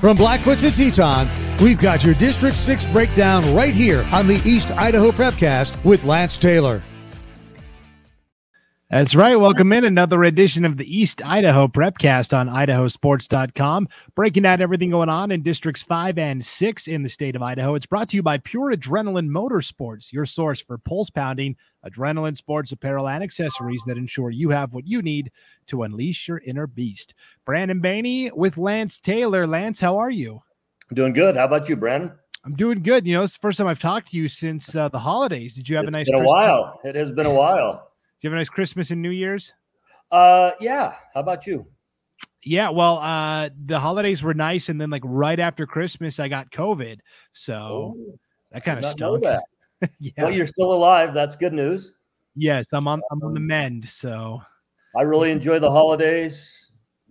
From 0.00 0.16
Blackfoot 0.16 0.58
to 0.58 0.70
Teton, 0.70 1.28
we've 1.60 1.80
got 1.80 2.04
your 2.04 2.14
District 2.14 2.56
6 2.56 2.84
breakdown 2.86 3.54
right 3.54 3.74
here 3.74 4.06
on 4.12 4.26
the 4.26 4.40
East 4.44 4.70
Idaho 4.72 5.10
Prepcast 5.10 5.84
with 5.84 6.04
Lance 6.04 6.38
Taylor. 6.38 6.82
That's 8.88 9.16
right. 9.16 9.34
Welcome 9.34 9.72
in 9.72 9.84
another 9.84 10.22
edition 10.22 10.64
of 10.64 10.76
the 10.76 10.86
East 10.86 11.20
Idaho 11.20 11.66
Prepcast 11.66 12.32
on 12.32 12.48
idahosports.com, 12.48 13.88
breaking 14.14 14.44
down 14.44 14.62
everything 14.62 14.90
going 14.90 15.08
on 15.08 15.32
in 15.32 15.42
districts 15.42 15.82
5 15.82 16.16
and 16.18 16.44
6 16.44 16.86
in 16.86 17.02
the 17.02 17.08
state 17.08 17.34
of 17.34 17.42
Idaho. 17.42 17.74
It's 17.74 17.84
brought 17.84 18.08
to 18.10 18.16
you 18.16 18.22
by 18.22 18.38
Pure 18.38 18.76
Adrenaline 18.76 19.28
Motorsports, 19.28 20.12
your 20.12 20.24
source 20.24 20.60
for 20.60 20.78
pulse 20.78 21.10
pounding, 21.10 21.56
adrenaline 21.84 22.36
sports 22.36 22.70
apparel 22.70 23.08
and 23.08 23.24
accessories 23.24 23.82
that 23.88 23.98
ensure 23.98 24.30
you 24.30 24.50
have 24.50 24.72
what 24.72 24.86
you 24.86 25.02
need 25.02 25.32
to 25.66 25.82
unleash 25.82 26.28
your 26.28 26.40
inner 26.46 26.68
beast. 26.68 27.12
Brandon 27.44 27.82
Baney 27.82 28.32
with 28.32 28.56
Lance 28.56 29.00
Taylor. 29.00 29.48
Lance, 29.48 29.80
how 29.80 29.98
are 29.98 30.12
you? 30.12 30.42
Doing 30.94 31.12
good. 31.12 31.36
How 31.36 31.46
about 31.46 31.68
you, 31.68 31.74
Brandon? 31.74 32.12
I'm 32.44 32.54
doing 32.54 32.84
good. 32.84 33.04
You 33.04 33.14
know, 33.14 33.24
it's 33.24 33.32
the 33.32 33.40
first 33.40 33.58
time 33.58 33.66
I've 33.66 33.80
talked 33.80 34.12
to 34.12 34.16
you 34.16 34.28
since 34.28 34.76
uh, 34.76 34.88
the 34.90 35.00
holidays. 35.00 35.56
Did 35.56 35.68
you 35.68 35.74
have 35.74 35.86
it's 35.86 35.96
a 35.96 35.98
nice 35.98 36.08
been 36.08 36.20
a 36.20 36.24
while. 36.24 36.80
It 36.84 36.94
has 36.94 37.10
been 37.10 37.26
a 37.26 37.34
while 37.34 37.90
you 38.26 38.30
have 38.32 38.36
a 38.36 38.40
nice 38.40 38.48
Christmas 38.48 38.90
and 38.90 39.00
New 39.00 39.10
Year's? 39.10 39.52
Uh, 40.10 40.50
yeah. 40.60 40.94
How 41.14 41.20
about 41.20 41.46
you? 41.46 41.66
Yeah, 42.42 42.70
well, 42.70 42.98
uh, 42.98 43.50
the 43.66 43.78
holidays 43.78 44.22
were 44.22 44.34
nice, 44.34 44.68
and 44.68 44.80
then 44.80 44.90
like 44.90 45.02
right 45.04 45.38
after 45.38 45.66
Christmas, 45.66 46.20
I 46.20 46.28
got 46.28 46.50
COVID, 46.50 46.98
so 47.32 47.54
oh, 47.54 48.18
that 48.52 48.64
kind 48.64 48.78
of 48.78 48.84
stunk. 48.84 49.22
That. 49.22 49.42
yeah. 50.00 50.12
Well, 50.18 50.30
you're 50.30 50.46
still 50.46 50.72
alive. 50.72 51.12
That's 51.12 51.34
good 51.36 51.52
news. 51.52 51.94
Yes, 52.36 52.66
I'm 52.72 52.86
on. 52.86 53.00
I'm 53.10 53.22
on 53.22 53.34
the 53.34 53.40
mend. 53.40 53.88
So 53.88 54.40
I 54.96 55.02
really 55.02 55.30
enjoy 55.30 55.58
the 55.58 55.70
holidays. 55.70 56.52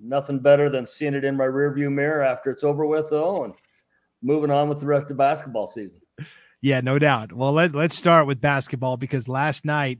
Nothing 0.01 0.39
better 0.39 0.69
than 0.69 0.85
seeing 0.85 1.13
it 1.13 1.23
in 1.23 1.35
my 1.35 1.45
rearview 1.45 1.91
mirror 1.91 2.23
after 2.23 2.49
it's 2.49 2.63
over 2.63 2.85
with, 2.85 3.09
though, 3.09 3.43
and 3.45 3.53
moving 4.21 4.51
on 4.51 4.69
with 4.69 4.79
the 4.79 4.85
rest 4.87 5.11
of 5.11 5.17
basketball 5.17 5.67
season. 5.67 5.99
Yeah, 6.61 6.81
no 6.81 6.97
doubt. 6.97 7.31
Well, 7.31 7.51
let, 7.51 7.75
let's 7.75 7.97
start 7.97 8.25
with 8.25 8.41
basketball 8.41 8.97
because 8.97 9.27
last 9.27 9.65
night 9.65 9.99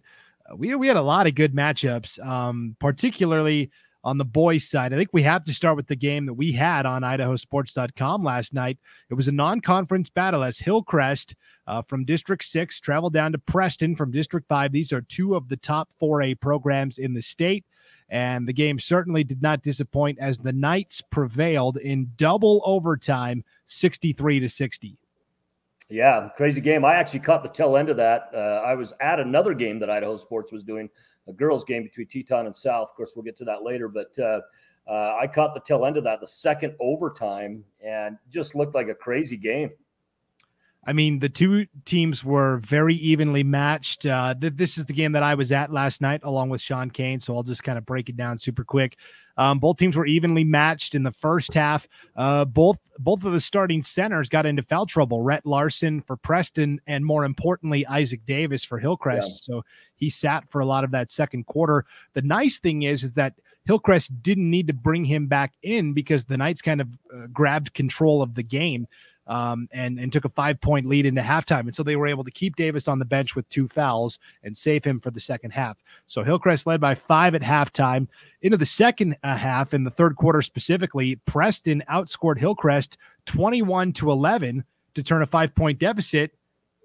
we 0.55 0.73
we 0.75 0.87
had 0.87 0.97
a 0.97 1.01
lot 1.01 1.27
of 1.27 1.35
good 1.35 1.55
matchups, 1.55 2.23
um, 2.25 2.75
particularly 2.79 3.71
on 4.05 4.19
the 4.19 4.25
boys' 4.25 4.69
side. 4.69 4.93
I 4.93 4.97
think 4.97 5.09
we 5.11 5.23
have 5.23 5.43
to 5.45 5.53
start 5.53 5.75
with 5.75 5.87
the 5.87 5.95
game 5.95 6.27
that 6.27 6.33
we 6.33 6.51
had 6.51 6.85
on 6.85 7.01
idahosports.com 7.01 8.23
last 8.23 8.53
night. 8.53 8.77
It 9.09 9.15
was 9.15 9.27
a 9.27 9.31
non-conference 9.31 10.11
battle 10.11 10.43
as 10.43 10.59
Hillcrest 10.59 11.35
uh, 11.65 11.81
from 11.81 12.05
District 12.05 12.43
6 12.43 12.79
traveled 12.79 13.13
down 13.13 13.31
to 13.31 13.39
Preston 13.39 13.95
from 13.95 14.11
District 14.11 14.47
5. 14.47 14.71
These 14.71 14.93
are 14.93 15.01
two 15.01 15.35
of 15.35 15.49
the 15.49 15.57
top 15.57 15.89
4A 15.99 16.39
programs 16.39 16.99
in 16.99 17.15
the 17.15 17.21
state. 17.21 17.65
And 18.07 18.47
the 18.47 18.53
game 18.53 18.77
certainly 18.77 19.23
did 19.23 19.41
not 19.41 19.63
disappoint 19.63 20.19
as 20.19 20.37
the 20.37 20.53
Knights 20.53 21.01
prevailed 21.09 21.77
in 21.77 22.11
double 22.15 22.61
overtime, 22.63 23.43
63 23.65 24.41
to 24.41 24.49
60. 24.49 24.97
Yeah, 25.89 26.29
crazy 26.35 26.61
game. 26.61 26.83
I 26.83 26.95
actually 26.95 27.19
caught 27.19 27.43
the 27.43 27.49
tail 27.49 27.77
end 27.77 27.89
of 27.89 27.97
that. 27.97 28.29
Uh, 28.33 28.63
I 28.65 28.73
was 28.73 28.93
at 28.99 29.19
another 29.19 29.53
game 29.53 29.77
that 29.79 29.89
Idaho 29.89 30.17
Sports 30.17 30.51
was 30.51 30.63
doing, 30.63 30.89
a 31.27 31.33
girls' 31.33 31.63
game 31.63 31.83
between 31.83 32.07
Teton 32.07 32.47
and 32.47 32.55
South. 32.55 32.89
Of 32.89 32.95
course, 32.95 33.13
we'll 33.15 33.23
get 33.23 33.35
to 33.37 33.45
that 33.45 33.63
later, 33.63 33.87
but 33.87 34.17
uh, 34.17 34.41
uh, 34.87 35.17
I 35.19 35.27
caught 35.27 35.53
the 35.53 35.59
tail 35.59 35.85
end 35.85 35.97
of 35.97 36.03
that, 36.03 36.21
the 36.21 36.27
second 36.27 36.75
overtime, 36.79 37.63
and 37.85 38.17
just 38.31 38.55
looked 38.55 38.73
like 38.73 38.87
a 38.87 38.95
crazy 38.95 39.37
game. 39.37 39.71
I 40.87 40.93
mean, 40.93 41.19
the 41.19 41.29
two 41.29 41.65
teams 41.85 42.23
were 42.23 42.57
very 42.59 42.93
evenly 42.95 43.43
matched. 43.43 44.05
Uh, 44.05 44.35
th- 44.39 44.53
this 44.55 44.77
is 44.77 44.85
the 44.85 44.93
game 44.93 45.13
that 45.13 45.23
I 45.23 45.33
was 45.33 45.51
at 45.51 45.71
last 45.71 45.99
night, 45.99 46.21
along 46.23 46.49
with 46.49 46.61
Sean 46.61 46.91
Kane. 46.91 47.19
So 47.19 47.35
I'll 47.35 47.43
just 47.43 47.63
kind 47.63 47.77
of 47.77 47.85
break 47.85 48.07
it 48.07 48.15
down 48.15 48.37
super 48.37 48.63
quick. 48.63 48.97
Um, 49.37 49.59
both 49.59 49.77
teams 49.77 49.95
were 49.95 50.05
evenly 50.05 50.43
matched 50.43 50.95
in 50.95 51.03
the 51.03 51.11
first 51.11 51.53
half. 51.53 51.87
Uh, 52.15 52.45
both 52.45 52.77
both 52.99 53.23
of 53.23 53.33
the 53.33 53.39
starting 53.41 53.83
centers 53.83 54.29
got 54.29 54.45
into 54.45 54.63
foul 54.63 54.85
trouble. 54.85 55.23
Rhett 55.23 55.45
Larson 55.45 56.01
for 56.01 56.15
Preston, 56.15 56.79
and 56.87 57.03
more 57.03 57.25
importantly, 57.25 57.85
Isaac 57.87 58.21
Davis 58.25 58.63
for 58.63 58.77
Hillcrest. 58.77 59.29
Yeah. 59.29 59.55
So 59.55 59.65
he 59.95 60.09
sat 60.09 60.49
for 60.49 60.61
a 60.61 60.65
lot 60.65 60.83
of 60.83 60.91
that 60.91 61.11
second 61.11 61.47
quarter. 61.47 61.85
The 62.13 62.21
nice 62.21 62.59
thing 62.59 62.83
is, 62.83 63.03
is 63.03 63.13
that 63.13 63.33
Hillcrest 63.65 64.21
didn't 64.21 64.49
need 64.49 64.67
to 64.67 64.73
bring 64.73 65.03
him 65.03 65.27
back 65.27 65.53
in 65.63 65.93
because 65.93 66.25
the 66.25 66.37
Knights 66.37 66.61
kind 66.61 66.79
of 66.79 66.87
uh, 67.13 67.27
grabbed 67.33 67.73
control 67.73 68.21
of 68.21 68.35
the 68.35 68.43
game 68.43 68.87
um, 69.27 69.67
and 69.71 69.99
and 69.99 70.11
took 70.11 70.25
a 70.25 70.29
five 70.29 70.59
point 70.61 70.85
lead 70.85 71.05
into 71.05 71.21
halftime, 71.21 71.61
and 71.61 71.75
so 71.75 71.83
they 71.83 71.95
were 71.95 72.07
able 72.07 72.23
to 72.23 72.31
keep 72.31 72.55
Davis 72.55 72.87
on 72.87 72.99
the 72.99 73.05
bench 73.05 73.35
with 73.35 73.47
two 73.49 73.67
fouls 73.67 74.19
and 74.43 74.55
save 74.55 74.83
him 74.83 74.99
for 74.99 75.11
the 75.11 75.19
second 75.19 75.51
half. 75.51 75.77
So 76.07 76.23
Hillcrest 76.23 76.67
led 76.67 76.79
by 76.81 76.95
five 76.95 77.35
at 77.35 77.41
halftime. 77.41 78.07
Into 78.41 78.57
the 78.57 78.65
second 78.65 79.17
uh, 79.23 79.35
half, 79.35 79.73
in 79.73 79.83
the 79.83 79.89
third 79.89 80.15
quarter 80.15 80.41
specifically, 80.41 81.15
Preston 81.25 81.83
outscored 81.89 82.37
Hillcrest 82.37 82.97
twenty 83.25 83.61
one 83.61 83.93
to 83.93 84.11
eleven 84.11 84.63
to 84.93 85.03
turn 85.03 85.21
a 85.21 85.27
five 85.27 85.55
point 85.55 85.79
deficit 85.79 86.31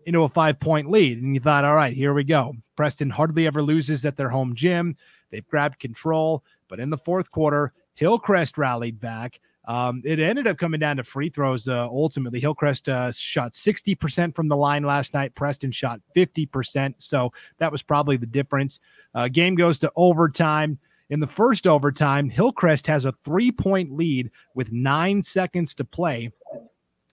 into 0.06 0.22
a 0.22 0.28
five 0.28 0.58
point 0.58 0.90
lead. 0.90 1.22
And 1.22 1.34
you 1.34 1.40
thought, 1.40 1.64
all 1.64 1.74
right, 1.74 1.94
here 1.94 2.14
we 2.14 2.24
go. 2.24 2.54
Preston 2.76 3.10
hardly 3.10 3.46
ever 3.46 3.62
loses 3.62 4.06
at 4.06 4.16
their 4.16 4.30
home 4.30 4.54
gym. 4.54 4.96
They've 5.30 5.46
grabbed 5.46 5.78
control, 5.78 6.42
but 6.68 6.80
in 6.80 6.88
the 6.88 6.96
fourth 6.96 7.30
quarter, 7.30 7.74
Hillcrest 7.94 8.56
rallied 8.56 8.98
back. 8.98 9.38
Um, 9.70 10.02
it 10.04 10.18
ended 10.18 10.48
up 10.48 10.58
coming 10.58 10.80
down 10.80 10.96
to 10.96 11.04
free 11.04 11.28
throws. 11.28 11.68
Uh, 11.68 11.86
ultimately, 11.86 12.40
Hillcrest 12.40 12.88
uh, 12.88 13.12
shot 13.12 13.52
60% 13.52 14.34
from 14.34 14.48
the 14.48 14.56
line 14.56 14.82
last 14.82 15.14
night. 15.14 15.32
Preston 15.36 15.70
shot 15.70 16.00
50%. 16.16 16.94
So 16.98 17.32
that 17.58 17.70
was 17.70 17.80
probably 17.80 18.16
the 18.16 18.26
difference. 18.26 18.80
Uh, 19.14 19.28
game 19.28 19.54
goes 19.54 19.78
to 19.78 19.92
overtime. 19.94 20.76
In 21.10 21.20
the 21.20 21.26
first 21.28 21.68
overtime, 21.68 22.28
Hillcrest 22.28 22.88
has 22.88 23.04
a 23.04 23.12
three 23.12 23.52
point 23.52 23.92
lead 23.92 24.32
with 24.54 24.72
nine 24.72 25.22
seconds 25.22 25.76
to 25.76 25.84
play. 25.84 26.32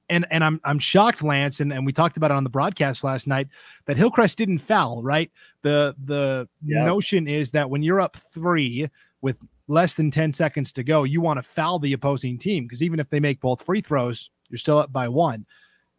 And, 0.10 0.26
and 0.32 0.44
I'm 0.44 0.60
I'm 0.64 0.80
shocked, 0.80 1.22
Lance, 1.22 1.60
and, 1.60 1.72
and 1.72 1.86
we 1.86 1.94
talked 1.94 2.18
about 2.18 2.32
it 2.32 2.36
on 2.36 2.44
the 2.44 2.50
broadcast 2.50 3.04
last 3.04 3.28
night 3.28 3.50
that 3.86 3.98
Hillcrest 3.98 4.36
didn't 4.36 4.60
foul, 4.60 5.04
right? 5.04 5.30
The 5.62 5.96
the 6.06 6.48
yeah. 6.66 6.86
notion 6.86 7.28
is 7.28 7.52
that 7.52 7.70
when 7.70 7.84
you're 7.84 8.02
up 8.02 8.18
three 8.34 8.90
with 9.22 9.38
less 9.68 9.96
than 9.96 10.12
10 10.12 10.34
seconds 10.34 10.72
to 10.74 10.84
go, 10.84 11.04
you 11.04 11.22
want 11.22 11.38
to 11.38 11.44
foul 11.44 11.80
the 11.80 11.94
opposing 11.94 12.38
team 12.38 12.66
because 12.66 12.84
even 12.84 13.00
if 13.00 13.10
they 13.10 13.20
make 13.20 13.42
both 13.42 13.62
free 13.62 13.82
throws, 13.82 14.30
you're 14.50 14.58
still 14.58 14.80
up 14.80 14.92
by 14.92 15.08
one. 15.08 15.46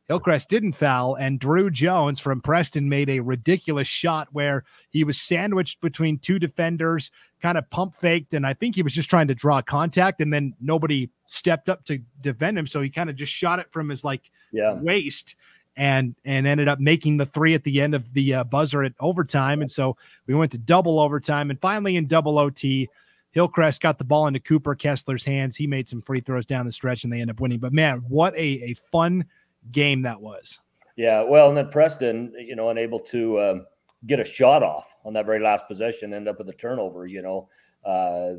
Hillcrest 0.09 0.49
didn't 0.49 0.73
foul, 0.73 1.17
and 1.17 1.39
Drew 1.39 1.69
Jones 1.69 2.19
from 2.19 2.41
Preston 2.41 2.89
made 2.89 3.11
a 3.11 3.21
ridiculous 3.21 3.87
shot 3.87 4.29
where 4.33 4.65
he 4.89 5.05
was 5.05 5.21
sandwiched 5.21 5.83
between 5.83 6.19
two 6.19 6.39
defenders, 6.39 7.11
kind 7.43 7.59
of 7.59 7.69
pump 7.69 7.95
faked, 7.95 8.33
and 8.33 8.47
I 8.47 8.55
think 8.55 8.75
he 8.75 8.83
was 8.83 8.95
just 8.95 9.11
trying 9.11 9.29
to 9.29 9.35
draw 9.35 9.61
contact, 9.61 10.23
and 10.23 10.33
then 10.33 10.55
nobody 10.63 11.11
stepped 11.27 11.69
up 11.69 11.85
to 11.85 11.99
defend 12.23 12.59
him, 12.59 12.67
so 12.67 12.81
he 12.81 12.89
kind 12.89 13.11
of 13.11 13.17
just 13.17 13.33
shot 13.33 13.59
it 13.59 13.71
from 13.71 13.91
his 13.91 14.03
like 14.03 14.31
yeah. 14.51 14.81
waist 14.81 15.37
and 15.77 16.15
and 16.25 16.47
ended 16.47 16.69
up 16.69 16.81
making 16.81 17.19
the 17.19 17.27
three 17.27 17.53
at 17.53 17.63
the 17.65 17.79
end 17.79 17.95
of 17.95 18.11
the 18.15 18.33
uh, 18.33 18.45
buzzer 18.45 18.83
at 18.83 18.95
overtime, 19.01 19.61
and 19.61 19.71
so 19.71 19.95
we 20.27 20.35
went 20.35 20.53
to 20.53 20.59
double 20.59 20.99
overtime, 21.01 21.51
and 21.51 21.61
finally 21.61 21.97
in 21.97 22.07
double 22.07 22.39
OT. 22.39 22.89
Hillcrest 23.33 23.81
got 23.81 23.99
the 23.99 24.05
ball 24.05 24.27
into 24.27 24.41
Cooper 24.41 24.75
Kessler's 24.75 25.25
hands. 25.25 25.57
He 25.57 25.67
made 25.67 25.89
some 25.89 26.03
free 26.03 26.21
throws 26.21 26.47
down 26.47 26.67
the 26.67 26.73
stretch 26.73 27.05
and 27.05 27.13
they 27.13 27.21
end 27.21 27.31
up 27.31 27.41
winning. 27.41 27.59
But 27.59 27.73
man, 27.73 28.05
what 28.09 28.35
a, 28.35 28.41
a 28.41 28.75
fun 28.91 29.25
game 29.71 30.03
that 30.03 30.21
was. 30.21 30.59
Yeah. 30.97 31.23
Well, 31.23 31.49
and 31.49 31.57
then 31.57 31.69
Preston, 31.69 32.33
you 32.39 32.57
know, 32.57 32.71
unable 32.71 32.99
to 33.01 33.41
um, 33.41 33.67
get 34.07 34.21
a 34.21 34.25
shot 34.25 34.63
off 34.63 34.95
on 35.05 35.13
that 35.13 35.27
very 35.27 35.41
last 35.41 35.67
possession, 35.69 36.15
end 36.15 36.29
up 36.29 36.39
with 36.39 36.49
a 36.49 36.53
turnover, 36.55 37.07
you 37.07 37.23
know. 37.23 37.49
Uh, 37.85 38.35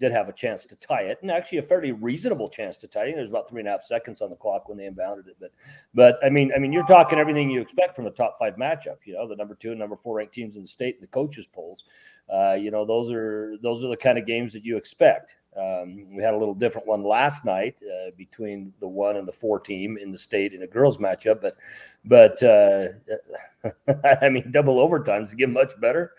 did 0.00 0.12
have 0.12 0.28
a 0.28 0.32
chance 0.32 0.66
to 0.66 0.76
tie 0.76 1.02
it, 1.02 1.18
and 1.22 1.30
actually 1.30 1.58
a 1.58 1.62
fairly 1.62 1.92
reasonable 1.92 2.48
chance 2.48 2.76
to 2.76 2.88
tie 2.88 3.04
it. 3.04 3.14
There's 3.14 3.30
about 3.30 3.48
three 3.48 3.60
and 3.60 3.68
a 3.68 3.70
half 3.70 3.82
seconds 3.82 4.20
on 4.20 4.30
the 4.30 4.36
clock 4.36 4.68
when 4.68 4.76
they 4.76 4.84
inbounded 4.84 5.28
it, 5.28 5.36
but, 5.40 5.52
but 5.94 6.18
I 6.24 6.28
mean, 6.28 6.52
I 6.54 6.58
mean, 6.58 6.72
you're 6.72 6.84
talking 6.84 7.18
everything 7.18 7.50
you 7.50 7.60
expect 7.60 7.94
from 7.94 8.06
a 8.06 8.10
top 8.10 8.36
five 8.38 8.56
matchup. 8.56 8.96
You 9.04 9.14
know, 9.14 9.28
the 9.28 9.36
number 9.36 9.54
two 9.54 9.70
and 9.70 9.78
number 9.78 9.96
four 9.96 10.16
ranked 10.16 10.34
teams 10.34 10.56
in 10.56 10.62
the 10.62 10.68
state, 10.68 11.00
the 11.00 11.06
coaches 11.06 11.46
polls. 11.46 11.84
Uh, 12.32 12.54
you 12.54 12.70
know, 12.70 12.84
those 12.84 13.10
are 13.10 13.56
those 13.62 13.84
are 13.84 13.88
the 13.88 13.96
kind 13.96 14.18
of 14.18 14.26
games 14.26 14.52
that 14.52 14.64
you 14.64 14.76
expect. 14.76 15.36
Um, 15.56 16.14
we 16.14 16.22
had 16.22 16.32
a 16.32 16.36
little 16.36 16.54
different 16.54 16.86
one 16.86 17.02
last 17.02 17.44
night 17.44 17.76
uh, 17.82 18.10
between 18.16 18.72
the 18.78 18.86
one 18.86 19.16
and 19.16 19.26
the 19.26 19.32
four 19.32 19.58
team 19.58 19.98
in 19.98 20.12
the 20.12 20.18
state 20.18 20.52
in 20.52 20.62
a 20.62 20.66
girls 20.66 20.98
matchup, 20.98 21.40
but 21.40 21.56
but 22.04 22.40
uh, 22.42 22.88
I 24.20 24.28
mean, 24.28 24.50
double 24.52 24.76
overtimes 24.76 25.36
get 25.36 25.48
much 25.48 25.78
better. 25.80 26.12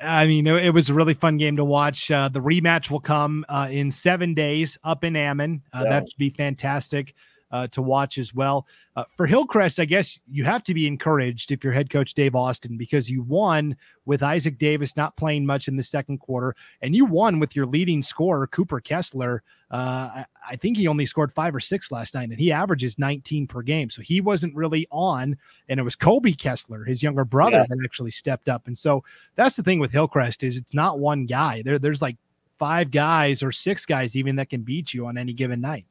I 0.00 0.26
mean, 0.26 0.46
it 0.46 0.72
was 0.72 0.88
a 0.88 0.94
really 0.94 1.14
fun 1.14 1.36
game 1.36 1.56
to 1.56 1.64
watch. 1.64 2.10
Uh, 2.10 2.28
the 2.28 2.40
rematch 2.40 2.90
will 2.90 3.00
come 3.00 3.44
uh, 3.48 3.68
in 3.70 3.90
seven 3.90 4.34
days 4.34 4.78
up 4.82 5.04
in 5.04 5.14
Ammon. 5.14 5.62
Uh, 5.72 5.82
yeah. 5.84 5.90
That 5.90 6.10
should 6.10 6.18
be 6.18 6.30
fantastic 6.30 7.14
uh, 7.50 7.66
to 7.68 7.82
watch 7.82 8.18
as 8.18 8.34
well. 8.34 8.66
Uh, 8.96 9.04
for 9.16 9.26
Hillcrest, 9.26 9.80
I 9.80 9.84
guess 9.84 10.18
you 10.30 10.44
have 10.44 10.62
to 10.64 10.74
be 10.74 10.86
encouraged 10.86 11.52
if 11.52 11.62
you're 11.62 11.72
head 11.72 11.90
coach 11.90 12.14
Dave 12.14 12.34
Austin 12.34 12.76
because 12.76 13.10
you 13.10 13.22
won 13.22 13.76
with 14.04 14.22
Isaac 14.22 14.58
Davis 14.58 14.96
not 14.96 15.16
playing 15.16 15.46
much 15.46 15.68
in 15.68 15.76
the 15.76 15.82
second 15.82 16.18
quarter, 16.18 16.54
and 16.82 16.94
you 16.94 17.04
won 17.04 17.38
with 17.38 17.54
your 17.54 17.66
leading 17.66 18.02
scorer 18.02 18.46
Cooper 18.46 18.80
Kessler. 18.80 19.42
Uh, 19.70 20.24
I 20.48 20.56
think 20.56 20.76
he 20.76 20.88
only 20.88 21.06
scored 21.06 21.32
five 21.32 21.54
or 21.54 21.60
six 21.60 21.92
last 21.92 22.14
night, 22.14 22.30
and 22.30 22.38
he 22.38 22.50
averages 22.50 22.98
19 22.98 23.46
per 23.46 23.62
game, 23.62 23.90
so 23.90 24.02
he 24.02 24.20
wasn't 24.20 24.54
really 24.54 24.86
on. 24.90 25.36
And 25.68 25.78
it 25.78 25.84
was 25.84 25.94
Kobe 25.94 26.32
Kessler, 26.32 26.84
his 26.84 27.02
younger 27.02 27.24
brother, 27.24 27.58
yeah. 27.58 27.66
that 27.68 27.78
actually 27.84 28.10
stepped 28.10 28.48
up. 28.48 28.66
And 28.66 28.76
so 28.76 29.04
that's 29.36 29.56
the 29.56 29.62
thing 29.62 29.78
with 29.78 29.92
Hillcrest 29.92 30.42
is 30.42 30.56
it's 30.56 30.74
not 30.74 30.98
one 30.98 31.26
guy. 31.26 31.62
There, 31.62 31.78
there's 31.78 32.02
like 32.02 32.16
five 32.58 32.90
guys 32.90 33.42
or 33.42 33.52
six 33.52 33.86
guys 33.86 34.16
even 34.16 34.36
that 34.36 34.50
can 34.50 34.62
beat 34.62 34.92
you 34.92 35.06
on 35.06 35.16
any 35.16 35.32
given 35.32 35.60
night. 35.60 35.86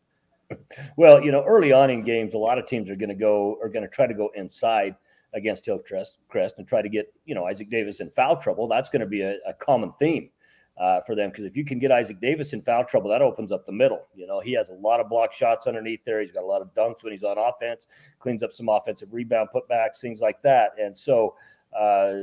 Well, 0.97 1.23
you 1.23 1.31
know, 1.31 1.43
early 1.43 1.71
on 1.71 1.89
in 1.89 2.03
games, 2.03 2.33
a 2.33 2.37
lot 2.37 2.57
of 2.57 2.65
teams 2.65 2.89
are 2.89 2.95
going 2.95 3.09
to 3.09 3.15
go 3.15 3.57
are 3.61 3.69
going 3.69 3.83
to 3.83 3.89
try 3.89 4.07
to 4.07 4.13
go 4.13 4.29
inside 4.35 4.95
against 5.33 5.65
Hillcrest 5.65 6.17
Crest 6.27 6.55
and 6.57 6.67
try 6.67 6.81
to 6.81 6.89
get 6.89 7.13
you 7.25 7.35
know 7.35 7.45
Isaac 7.45 7.69
Davis 7.69 7.99
in 7.99 8.09
foul 8.09 8.37
trouble. 8.37 8.67
That's 8.67 8.89
going 8.89 9.01
to 9.01 9.07
be 9.07 9.21
a, 9.21 9.37
a 9.47 9.53
common 9.53 9.91
theme 9.93 10.29
uh, 10.79 11.01
for 11.01 11.15
them 11.15 11.29
because 11.29 11.45
if 11.45 11.57
you 11.57 11.65
can 11.65 11.77
get 11.77 11.91
Isaac 11.91 12.21
Davis 12.21 12.53
in 12.53 12.61
foul 12.61 12.85
trouble, 12.85 13.09
that 13.09 13.21
opens 13.21 13.51
up 13.51 13.65
the 13.65 13.71
middle. 13.71 14.07
You 14.15 14.27
know, 14.27 14.39
he 14.39 14.53
has 14.53 14.69
a 14.69 14.73
lot 14.73 14.99
of 14.99 15.09
block 15.09 15.33
shots 15.33 15.67
underneath 15.67 16.03
there. 16.05 16.21
He's 16.21 16.31
got 16.31 16.43
a 16.43 16.47
lot 16.47 16.61
of 16.61 16.73
dunks 16.73 17.03
when 17.03 17.11
he's 17.11 17.23
on 17.23 17.37
offense, 17.37 17.87
cleans 18.17 18.43
up 18.43 18.53
some 18.53 18.69
offensive 18.69 19.13
rebound 19.13 19.49
putbacks, 19.53 19.99
things 20.01 20.21
like 20.21 20.41
that. 20.43 20.71
And 20.79 20.97
so, 20.97 21.35
uh, 21.77 22.13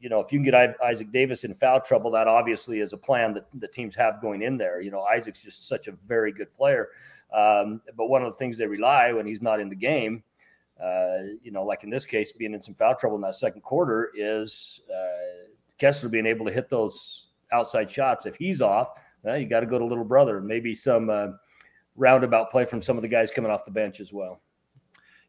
you 0.00 0.08
know, 0.08 0.20
if 0.20 0.32
you 0.32 0.38
can 0.38 0.44
get 0.44 0.76
Isaac 0.82 1.10
Davis 1.10 1.44
in 1.44 1.54
foul 1.54 1.80
trouble, 1.80 2.10
that 2.10 2.28
obviously 2.28 2.80
is 2.80 2.92
a 2.92 2.96
plan 2.96 3.32
that 3.34 3.46
the 3.54 3.68
teams 3.68 3.96
have 3.96 4.20
going 4.20 4.42
in 4.42 4.58
there. 4.58 4.80
You 4.80 4.90
know, 4.90 5.02
Isaac's 5.02 5.42
just 5.42 5.66
such 5.66 5.88
a 5.88 5.92
very 6.06 6.32
good 6.32 6.52
player. 6.54 6.90
Um, 7.32 7.80
but 7.96 8.08
one 8.08 8.22
of 8.22 8.32
the 8.32 8.38
things 8.38 8.58
they 8.58 8.66
rely 8.66 9.12
when 9.12 9.26
he's 9.26 9.40
not 9.40 9.60
in 9.60 9.68
the 9.68 9.76
game, 9.76 10.22
uh, 10.82 11.36
you 11.42 11.50
know, 11.50 11.64
like 11.64 11.84
in 11.84 11.90
this 11.90 12.04
case, 12.04 12.32
being 12.32 12.52
in 12.52 12.60
some 12.60 12.74
foul 12.74 12.94
trouble 12.94 13.16
in 13.16 13.22
that 13.22 13.34
second 13.34 13.62
quarter, 13.62 14.12
is 14.14 14.82
uh, 14.94 15.48
Kessler 15.78 16.10
being 16.10 16.26
able 16.26 16.44
to 16.44 16.52
hit 16.52 16.68
those 16.68 17.28
outside 17.52 17.90
shots. 17.90 18.26
If 18.26 18.36
he's 18.36 18.60
off, 18.60 18.90
well, 19.22 19.38
you 19.38 19.48
got 19.48 19.60
to 19.60 19.66
go 19.66 19.78
to 19.78 19.84
little 19.84 20.04
brother. 20.04 20.40
Maybe 20.40 20.74
some 20.74 21.08
uh, 21.08 21.28
roundabout 21.96 22.50
play 22.50 22.66
from 22.66 22.82
some 22.82 22.96
of 22.96 23.02
the 23.02 23.08
guys 23.08 23.30
coming 23.30 23.50
off 23.50 23.64
the 23.64 23.70
bench 23.70 24.00
as 24.00 24.12
well. 24.12 24.40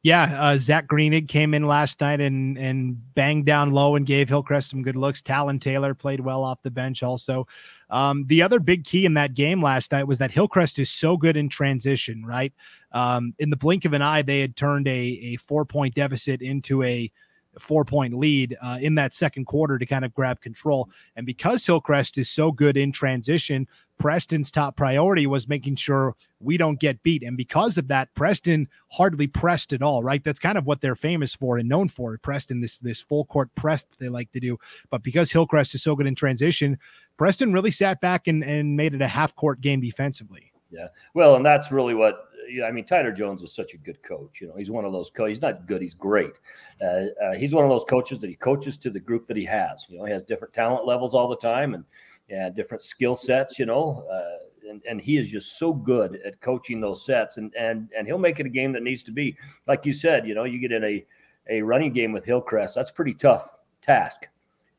Yeah, 0.04 0.40
uh, 0.40 0.58
Zach 0.58 0.88
Greenig 0.88 1.28
came 1.28 1.54
in 1.54 1.68
last 1.68 2.00
night 2.00 2.22
and 2.22 2.58
and 2.58 3.14
banged 3.16 3.46
down 3.46 3.72
low 3.72 3.96
and 3.96 4.06
gave 4.06 4.30
Hillcrest 4.30 4.70
some 4.70 4.84
good 4.84 4.96
looks. 4.96 5.22
Talon 5.22 5.60
Taylor 5.60 5.94
played 5.94 6.20
well 6.20 6.44
off 6.44 6.62
the 6.64 6.72
bench 6.72 7.04
also. 7.04 7.48
Um, 7.90 8.26
the 8.28 8.42
other 8.42 8.60
big 8.60 8.84
key 8.84 9.06
in 9.06 9.16
that 9.16 9.34
game 9.34 9.62
last 9.62 9.92
night 9.92 10.08
was 10.08 10.18
that 10.20 10.32
Hillcrest 10.32 10.80
is 10.80 10.90
so 10.90 11.18
good 11.18 11.36
in 11.36 11.50
transition, 11.50 12.24
right? 12.26 12.54
Um, 12.92 13.34
in 13.40 13.50
the 13.50 13.56
blink 13.56 13.86
of 13.86 13.94
an 13.94 14.02
eye, 14.02 14.22
they 14.22 14.40
had 14.40 14.56
turned 14.56 14.88
a, 14.88 14.92
a 14.92 15.36
four 15.38 15.66
point 15.66 15.96
deficit 15.96 16.42
into 16.42 16.84
a 16.84 17.12
four 17.60 17.84
point 17.84 18.14
lead 18.14 18.56
uh, 18.62 18.78
in 18.82 18.96
that 18.96 19.14
second 19.14 19.46
quarter 19.46 19.78
to 19.78 19.86
kind 19.86 20.06
of 20.06 20.14
grab 20.14 20.40
control. 20.42 20.90
And 21.16 21.26
because 21.26 21.66
Hillcrest 21.66 22.18
is 22.18 22.30
so 22.30 22.52
good 22.52 22.78
in 22.78 22.92
transition, 22.92 23.68
Preston's 23.98 24.52
top 24.52 24.76
priority 24.76 25.28
was 25.28 25.48
making 25.48 25.76
sure 25.76 26.16
we 26.40 26.58
don't 26.58 26.80
get 26.80 27.02
beat. 27.04 27.24
And 27.24 27.36
because 27.36 27.78
of 27.78 27.88
that, 27.88 28.14
Preston 28.16 28.68
hardly 28.90 29.28
pressed 29.28 29.74
at 29.74 29.82
all, 29.82 30.04
right? 30.04 30.24
That's 30.24 30.40
kind 30.40 30.58
of 30.58 30.66
what 30.66 30.82
they're 30.82 30.96
famous 30.96 31.34
for 31.34 31.58
and 31.58 31.68
known 31.68 31.90
for. 31.90 32.18
Preston, 32.20 32.62
this 32.62 32.80
this 32.80 33.02
full 33.02 33.26
court 33.26 33.54
press 33.56 33.84
that 33.84 34.00
they 34.00 34.10
like 34.10 34.32
to 34.32 34.40
do. 34.40 34.58
But 34.90 35.04
because 35.04 35.32
Hillcrest 35.32 35.76
is 35.76 35.84
so 35.84 35.96
good 35.96 36.08
in 36.08 36.16
transition, 36.16 36.78
Preston 37.18 37.54
really 37.54 37.72
sat 37.72 38.00
back 38.02 38.28
and, 38.28 38.44
and 38.44 38.76
made 38.76 38.94
it 38.94 39.02
a 39.02 39.08
half 39.08 39.36
court 39.36 39.62
game 39.62 39.82
defensively. 39.82 40.52
Yeah. 40.70 40.88
Well, 41.14 41.36
and 41.36 41.46
that's 41.46 41.72
really 41.72 41.94
what 41.94 42.28
I 42.66 42.72
mean, 42.72 42.86
Tyler 42.86 43.12
Jones 43.12 43.42
is 43.42 43.54
such 43.54 43.74
a 43.74 43.78
good 43.78 44.02
coach. 44.04 44.40
You 44.42 44.48
know, 44.48 44.56
he's 44.56 44.72
one 44.72 44.86
of 44.86 44.94
those 44.94 45.10
coaches. 45.10 45.38
He's 45.38 45.42
not 45.42 45.68
good. 45.68 45.82
He's 45.82 45.94
great. 45.94 46.40
Uh, 46.82 47.06
uh, 47.24 47.34
he's 47.34 47.54
one 47.54 47.64
of 47.64 47.70
those 47.70 47.84
coaches 47.84 48.20
that 48.20 48.30
he 48.30 48.36
coaches 48.36 48.78
to 48.80 48.90
the 48.90 49.00
group 49.00 49.26
that 49.28 49.38
he 49.38 49.46
has. 49.46 49.86
You 49.90 49.98
know, 49.98 50.06
he 50.06 50.14
has 50.14 50.24
different 50.24 50.54
talent 50.54 50.86
levels 50.86 51.14
all 51.14 51.28
the 51.28 51.38
time 51.38 51.74
and 51.74 51.84
yeah, 52.30 52.50
different 52.50 52.82
skill 52.82 53.16
sets. 53.16 53.58
You 53.60 53.66
know, 53.66 54.06
uh, 54.12 54.70
and 54.70 54.82
and 54.90 55.02
he 55.02 55.18
is 55.18 55.30
just 55.30 55.58
so 55.58 55.74
good 55.74 56.20
at 56.26 56.40
coaching 56.42 56.82
those 56.82 57.06
sets. 57.06 57.38
And 57.38 57.54
and 57.58 57.90
and 57.98 58.08
he'll 58.08 58.18
make 58.18 58.40
it 58.40 58.46
a 58.46 58.50
game 58.50 58.72
that 58.74 58.84
needs 58.84 59.04
to 59.04 59.12
be 59.12 59.38
like 59.68 59.86
you 59.86 59.94
said. 59.94 60.28
You 60.28 60.36
know, 60.36 60.44
you 60.44 60.60
get 60.60 60.72
in 60.72 60.84
a 60.84 61.06
a 61.50 61.62
running 61.62 61.94
game 61.94 62.12
with 62.12 62.26
Hillcrest. 62.26 62.76
That's 62.76 62.92
pretty 62.92 63.14
tough 63.14 63.56
task. 63.82 64.28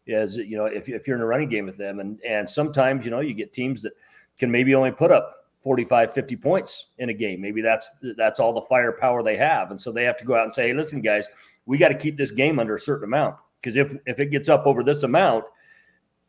Is 0.06 0.36
you 0.36 0.56
know 0.56 0.66
if 0.66 0.88
if 0.88 1.06
you're 1.06 1.16
in 1.16 1.22
a 1.22 1.26
running 1.26 1.48
game 1.48 1.66
with 1.66 1.76
them, 1.76 2.00
and 2.00 2.20
and 2.22 2.48
sometimes 2.48 3.04
you 3.04 3.10
know 3.10 3.20
you 3.20 3.34
get 3.34 3.52
teams 3.52 3.82
that 3.82 3.92
can 4.38 4.50
maybe 4.50 4.74
only 4.74 4.92
put 4.92 5.10
up 5.12 5.34
45 5.60 6.14
50 6.14 6.36
points 6.36 6.86
in 6.98 7.08
a 7.08 7.12
game 7.12 7.40
maybe 7.40 7.60
that's 7.60 7.90
that's 8.16 8.38
all 8.38 8.52
the 8.52 8.62
firepower 8.62 9.24
they 9.24 9.36
have 9.36 9.72
and 9.72 9.80
so 9.80 9.90
they 9.90 10.04
have 10.04 10.16
to 10.16 10.24
go 10.24 10.36
out 10.36 10.44
and 10.44 10.54
say 10.54 10.68
hey 10.68 10.72
listen 10.72 11.00
guys 11.00 11.26
we 11.66 11.76
got 11.76 11.88
to 11.88 11.98
keep 11.98 12.16
this 12.16 12.30
game 12.30 12.60
under 12.60 12.76
a 12.76 12.80
certain 12.80 13.04
amount 13.04 13.34
because 13.60 13.76
if 13.76 13.94
if 14.06 14.20
it 14.20 14.26
gets 14.26 14.48
up 14.48 14.66
over 14.66 14.84
this 14.84 15.02
amount 15.02 15.44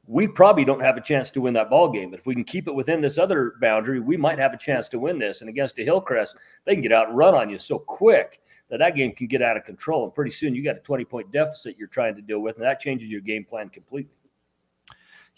we 0.10 0.28
probably 0.28 0.66
don't 0.66 0.82
have 0.82 0.98
a 0.98 1.02
chance 1.02 1.30
to 1.30 1.40
win 1.40 1.54
that 1.54 1.70
ball 1.70 1.88
game. 1.88 2.10
But 2.10 2.20
if 2.20 2.26
we 2.26 2.34
can 2.34 2.44
keep 2.44 2.68
it 2.68 2.74
within 2.74 3.00
this 3.00 3.20
other 3.20 3.54
boundary 3.62 4.00
we 4.00 4.18
might 4.18 4.40
have 4.40 4.54
a 4.54 4.58
chance 4.58 4.90
to 4.90 5.00
win 5.00 5.20
this. 5.20 5.42
And 5.42 5.50
against 5.50 5.78
a 5.78 5.84
hillcrest 5.84 6.36
they 6.66 6.74
can 6.74 6.82
get 6.82 6.92
out 6.92 7.10
and 7.10 7.18
run 7.18 7.36
on 7.36 7.48
you 7.48 7.60
so 7.60 7.78
quick 7.78 8.42
that 8.70 8.80
that 8.80 8.96
game 8.96 9.14
can 9.14 9.28
get 9.28 9.44
out 9.44 9.56
of 9.56 9.66
control. 9.66 10.04
And 10.04 10.14
pretty 10.14 10.32
soon 10.32 10.56
you 10.56 10.64
got 10.64 10.78
a 10.78 10.80
20 10.80 11.06
point 11.06 11.32
deficit 11.32 11.78
you're 11.78 11.88
trying 11.88 12.16
to 12.16 12.24
deal 12.24 12.40
with 12.40 12.56
and 12.56 12.66
that 12.66 12.80
changes 12.80 13.12
your 13.12 13.22
game 13.22 13.46
plan 13.46 13.70
completely 13.70 14.12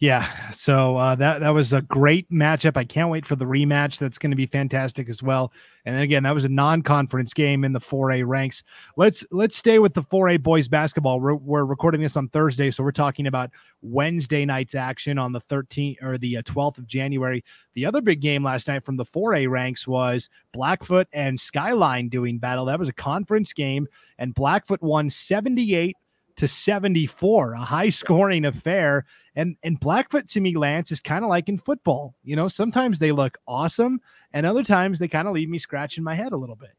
yeah, 0.02 0.50
so 0.50 0.98
uh, 0.98 1.14
that 1.14 1.42
that 1.42 1.52
was 1.52 1.74
a 1.74 1.84
great 1.84 2.28
matchup. 2.32 2.76
I 2.76 2.86
can't 2.86 3.12
wait 3.12 3.24
for 3.24 3.36
the 3.36 3.46
rematch. 3.46 4.00
That's 4.00 4.18
going 4.18 4.32
to 4.32 4.36
be 4.36 4.48
fantastic 4.48 5.08
as 5.08 5.22
well. 5.22 5.54
And 5.86 5.96
then 5.96 6.02
again, 6.02 6.24
that 6.24 6.34
was 6.34 6.44
a 6.44 6.50
non-conference 6.50 7.36
game 7.36 7.64
in 7.64 7.72
the 7.72 7.80
4A 7.80 8.26
ranks. 8.26 8.64
Let's 8.98 9.24
let's 9.30 9.56
stay 9.56 9.78
with 9.78 9.94
the 9.94 10.02
4A 10.02 10.42
boys 10.42 10.68
basketball. 10.68 11.20
We're, 11.20 11.36
we're 11.36 11.66
recording 11.66 12.02
this 12.02 12.18
on 12.18 12.30
Thursday, 12.30 12.72
so 12.72 12.84
we're 12.84 12.92
talking 12.92 13.28
about 13.28 13.52
Wednesday 13.84 14.44
night's 14.44 14.74
action 14.74 15.20
on 15.20 15.34
the 15.34 15.42
13th 15.42 16.02
or 16.02 16.18
the 16.18 16.34
12th 16.34 16.80
uh, 16.80 16.82
of 16.82 16.88
January. 16.88 17.46
The 17.76 17.86
other 17.86 18.02
big 18.02 18.22
game 18.22 18.44
last 18.44 18.68
night 18.68 18.84
from 18.84 18.98
the 18.98 19.06
4A 19.06 19.52
ranks 19.52 19.88
was 19.88 20.30
Blackfoot 20.52 21.10
and 21.14 21.40
Skyline 21.40 22.10
doing 22.10 22.40
battle. 22.40 22.66
That 22.66 22.80
was 22.80 22.90
a 22.90 22.94
conference 22.94 23.54
game, 23.54 23.88
and 24.18 24.34
Blackfoot 24.34 24.82
won 24.82 25.12
78 25.12 25.96
to 26.38 26.48
74, 26.48 27.54
a 27.54 27.60
high 27.60 27.90
scoring 27.90 28.46
affair. 28.46 29.06
And 29.36 29.56
and 29.64 29.80
Blackfoot 29.80 30.28
to 30.30 30.42
me, 30.42 30.56
Lance, 30.58 30.92
is 30.92 31.00
kind 31.00 31.24
of 31.24 31.30
like 31.30 31.48
in 31.48 31.58
football. 31.58 32.16
You 32.24 32.36
know, 32.36 32.48
sometimes 32.48 33.00
they 33.00 33.12
look 33.12 33.38
awesome, 33.48 34.02
and 34.34 34.46
other 34.46 34.64
times 34.64 35.00
they 35.00 35.08
kind 35.08 35.28
of 35.28 35.34
leave 35.34 35.50
me 35.50 35.58
scratching 35.58 36.04
my 36.04 36.16
head 36.16 36.34
a 36.34 36.38
little 36.38 36.56
bit. 36.56 36.72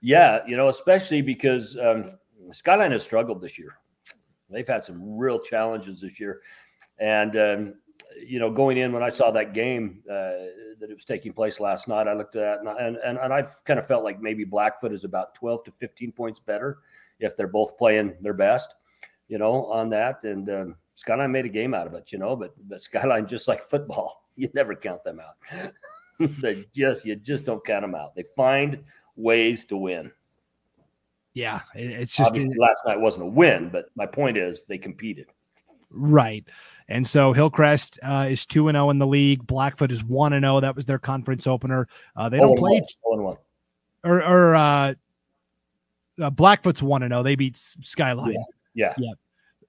Yeah, 0.00 0.40
you 0.46 0.56
know, 0.56 0.68
especially 0.68 1.20
because 1.20 1.76
um, 1.78 2.18
Skyline 2.52 2.92
has 2.92 3.02
struggled 3.02 3.40
this 3.40 3.58
year. 3.58 3.78
They've 4.48 4.68
had 4.68 4.84
some 4.84 5.18
real 5.18 5.40
challenges 5.40 6.00
this 6.00 6.20
year, 6.20 6.42
and 6.98 7.36
um, 7.36 7.74
you 8.24 8.38
know, 8.38 8.52
going 8.52 8.76
in 8.76 8.92
when 8.92 9.02
I 9.02 9.10
saw 9.10 9.32
that 9.32 9.52
game 9.52 10.02
uh, 10.08 10.46
that 10.78 10.88
it 10.88 10.94
was 10.94 11.04
taking 11.04 11.32
place 11.32 11.58
last 11.58 11.88
night, 11.88 12.06
I 12.06 12.12
looked 12.12 12.36
at 12.36 12.60
and 12.60 12.68
and, 12.68 12.96
and, 12.98 13.18
and 13.18 13.32
I've 13.32 13.64
kind 13.64 13.80
of 13.80 13.86
felt 13.86 14.04
like 14.04 14.20
maybe 14.20 14.44
Blackfoot 14.44 14.92
is 14.92 15.02
about 15.02 15.34
twelve 15.34 15.64
to 15.64 15.72
fifteen 15.72 16.12
points 16.12 16.38
better 16.38 16.78
if 17.18 17.36
they're 17.36 17.48
both 17.48 17.76
playing 17.76 18.14
their 18.20 18.34
best, 18.34 18.76
you 19.26 19.38
know, 19.38 19.66
on 19.66 19.90
that 19.90 20.22
and. 20.22 20.48
Um, 20.48 20.76
Skyline 20.96 21.30
made 21.30 21.44
a 21.44 21.50
game 21.50 21.74
out 21.74 21.86
of 21.86 21.94
it, 21.94 22.10
you 22.10 22.18
know, 22.18 22.34
but 22.34 22.54
but 22.68 22.82
Skyline 22.82 23.26
just 23.26 23.46
like 23.46 23.62
football, 23.62 24.24
you 24.36 24.50
never 24.54 24.74
count 24.74 25.04
them 25.04 25.20
out. 25.20 25.72
they 26.40 26.64
just 26.74 27.04
you 27.04 27.14
just 27.14 27.44
don't 27.44 27.64
count 27.64 27.82
them 27.82 27.94
out. 27.94 28.16
They 28.16 28.24
find 28.34 28.82
ways 29.14 29.64
to 29.66 29.76
win. 29.76 30.10
Yeah, 31.34 31.60
it's 31.74 32.16
just 32.16 32.30
Obviously, 32.30 32.56
last 32.58 32.80
night 32.86 32.98
wasn't 32.98 33.24
a 33.24 33.28
win, 33.28 33.68
but 33.68 33.90
my 33.94 34.06
point 34.06 34.38
is 34.38 34.64
they 34.68 34.78
competed. 34.78 35.26
Right. 35.90 36.44
And 36.88 37.06
so 37.06 37.34
Hillcrest 37.34 37.98
uh, 38.02 38.28
is 38.30 38.46
2 38.46 38.68
and 38.68 38.76
0 38.76 38.88
in 38.88 38.98
the 38.98 39.06
league. 39.06 39.46
Blackfoot 39.46 39.92
is 39.92 40.02
1 40.02 40.32
and 40.32 40.44
0. 40.44 40.60
That 40.60 40.74
was 40.74 40.86
their 40.86 40.98
conference 40.98 41.46
opener. 41.46 41.88
Uh, 42.16 42.30
they 42.30 42.38
don't 42.38 42.56
play 42.56 42.80
one, 43.02 43.22
one. 43.22 43.36
or 44.02 44.22
or 44.22 44.54
uh, 44.54 44.94
uh, 46.22 46.30
Blackfoot's 46.30 46.82
1 46.82 47.02
and 47.02 47.12
0. 47.12 47.22
They 47.22 47.34
beat 47.34 47.58
Skyline. 47.58 48.36
Yeah. 48.74 48.94
Yeah 48.96 49.10
uh, 49.10 49.14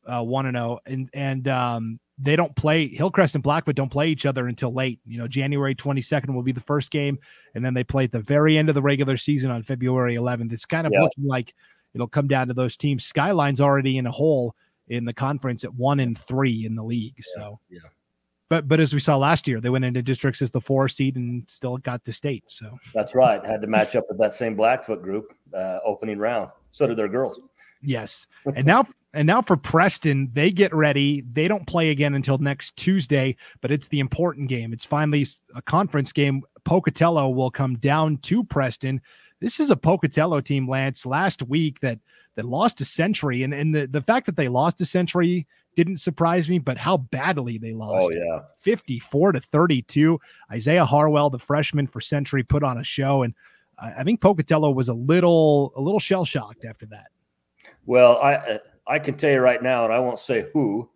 one 0.07 0.45
and 0.45 0.55
zero, 0.55 0.79
oh, 0.79 0.79
and 0.85 1.09
and 1.13 1.47
um, 1.47 1.99
they 2.17 2.35
don't 2.35 2.55
play 2.55 2.87
Hillcrest 2.87 3.35
and 3.35 3.43
Blackfoot 3.43 3.75
don't 3.75 3.91
play 3.91 4.09
each 4.09 4.25
other 4.25 4.47
until 4.47 4.73
late. 4.73 4.99
You 5.05 5.19
know, 5.19 5.27
January 5.27 5.75
22nd 5.75 6.33
will 6.33 6.43
be 6.43 6.51
the 6.51 6.61
first 6.61 6.91
game, 6.91 7.19
and 7.55 7.63
then 7.63 7.73
they 7.73 7.83
play 7.83 8.05
at 8.05 8.11
the 8.11 8.19
very 8.19 8.57
end 8.57 8.69
of 8.69 8.75
the 8.75 8.81
regular 8.81 9.17
season 9.17 9.51
on 9.51 9.63
February 9.63 10.15
11th. 10.15 10.51
It's 10.51 10.65
kind 10.65 10.87
of 10.87 10.93
yeah. 10.93 11.01
looking 11.01 11.25
like 11.25 11.53
it'll 11.93 12.07
come 12.07 12.27
down 12.27 12.47
to 12.47 12.53
those 12.53 12.77
teams. 12.77 13.05
Skyline's 13.05 13.61
already 13.61 13.97
in 13.97 14.07
a 14.07 14.11
hole 14.11 14.55
in 14.87 15.05
the 15.05 15.13
conference 15.13 15.63
at 15.63 15.73
one 15.73 15.99
and 15.99 16.17
three 16.17 16.65
in 16.65 16.75
the 16.75 16.83
league. 16.83 17.15
Yeah. 17.17 17.41
So 17.41 17.59
yeah. 17.69 17.79
But 18.49 18.67
but 18.67 18.79
as 18.79 18.93
we 18.93 18.99
saw 18.99 19.17
last 19.17 19.47
year, 19.47 19.59
they 19.59 19.69
went 19.69 19.85
into 19.85 20.01
districts 20.01 20.41
as 20.41 20.51
the 20.51 20.61
four 20.61 20.87
seed 20.87 21.17
and 21.17 21.43
still 21.47 21.77
got 21.77 22.03
to 22.05 22.13
state. 22.13 22.45
So 22.47 22.77
that's 22.93 23.13
right. 23.13 23.45
Had 23.45 23.61
to 23.61 23.67
match 23.67 23.95
up 23.95 24.05
with 24.07 24.17
that 24.19 24.35
same 24.35 24.55
Blackfoot 24.55 25.01
group 25.01 25.33
uh, 25.53 25.79
opening 25.85 26.17
round. 26.17 26.49
So 26.71 26.87
did 26.87 26.97
their 26.97 27.09
girls. 27.09 27.39
Yes. 27.81 28.25
And 28.55 28.65
now 28.65 28.87
and 29.17 29.25
now 29.25 29.41
for 29.41 29.57
Preston, 29.57 30.29
they 30.33 30.51
get 30.51 30.73
ready. 30.73 31.23
They 31.33 31.47
don't 31.47 31.65
play 31.65 31.89
again 31.89 32.13
until 32.13 32.37
next 32.37 32.75
Tuesday, 32.77 33.35
but 33.61 33.71
it's 33.71 33.87
the 33.87 33.99
important 33.99 34.47
game. 34.47 34.71
It's 34.73 34.85
finally 34.85 35.25
a 35.55 35.61
conference 35.61 36.11
game. 36.11 36.43
Pocatello 36.65 37.29
will 37.29 37.49
come 37.49 37.77
down 37.77 38.17
to 38.17 38.43
Preston. 38.43 39.01
This 39.39 39.59
is 39.59 39.71
a 39.71 39.75
Pocatello 39.75 40.41
team, 40.41 40.69
Lance, 40.69 41.05
last 41.05 41.41
week 41.41 41.79
that 41.79 41.99
that 42.35 42.45
lost 42.45 42.79
a 42.81 42.85
century. 42.85 43.41
And, 43.41 43.53
and 43.53 43.73
the, 43.73 43.87
the 43.87 44.01
fact 44.01 44.27
that 44.27 44.37
they 44.37 44.47
lost 44.47 44.79
a 44.81 44.85
century 44.85 45.47
didn't 45.75 45.97
surprise 45.97 46.47
me, 46.47 46.59
but 46.59 46.77
how 46.77 46.97
badly 46.97 47.57
they 47.57 47.73
lost. 47.73 48.11
Oh, 48.11 48.11
yeah. 48.11 48.41
54 48.59 49.33
to 49.33 49.39
32. 49.39 50.19
Isaiah 50.51 50.85
Harwell, 50.85 51.31
the 51.31 51.39
freshman 51.39 51.87
for 51.87 52.01
Century, 52.01 52.43
put 52.43 52.63
on 52.63 52.77
a 52.77 52.83
show. 52.83 53.23
And 53.23 53.33
I 53.79 54.03
think 54.03 54.21
Pocatello 54.21 54.69
was 54.71 54.89
a 54.89 54.93
little 54.93 55.73
a 55.75 55.81
little 55.81 55.99
shell 55.99 56.25
shocked 56.25 56.65
after 56.65 56.85
that. 56.87 57.07
Well, 57.85 58.17
I 58.17 58.35
uh, 58.35 58.57
I 58.87 58.99
can 58.99 59.15
tell 59.15 59.31
you 59.31 59.39
right 59.39 59.61
now, 59.61 59.85
and 59.85 59.93
I 59.93 59.99
won't 59.99 60.19
say 60.19 60.47
who, 60.53 60.89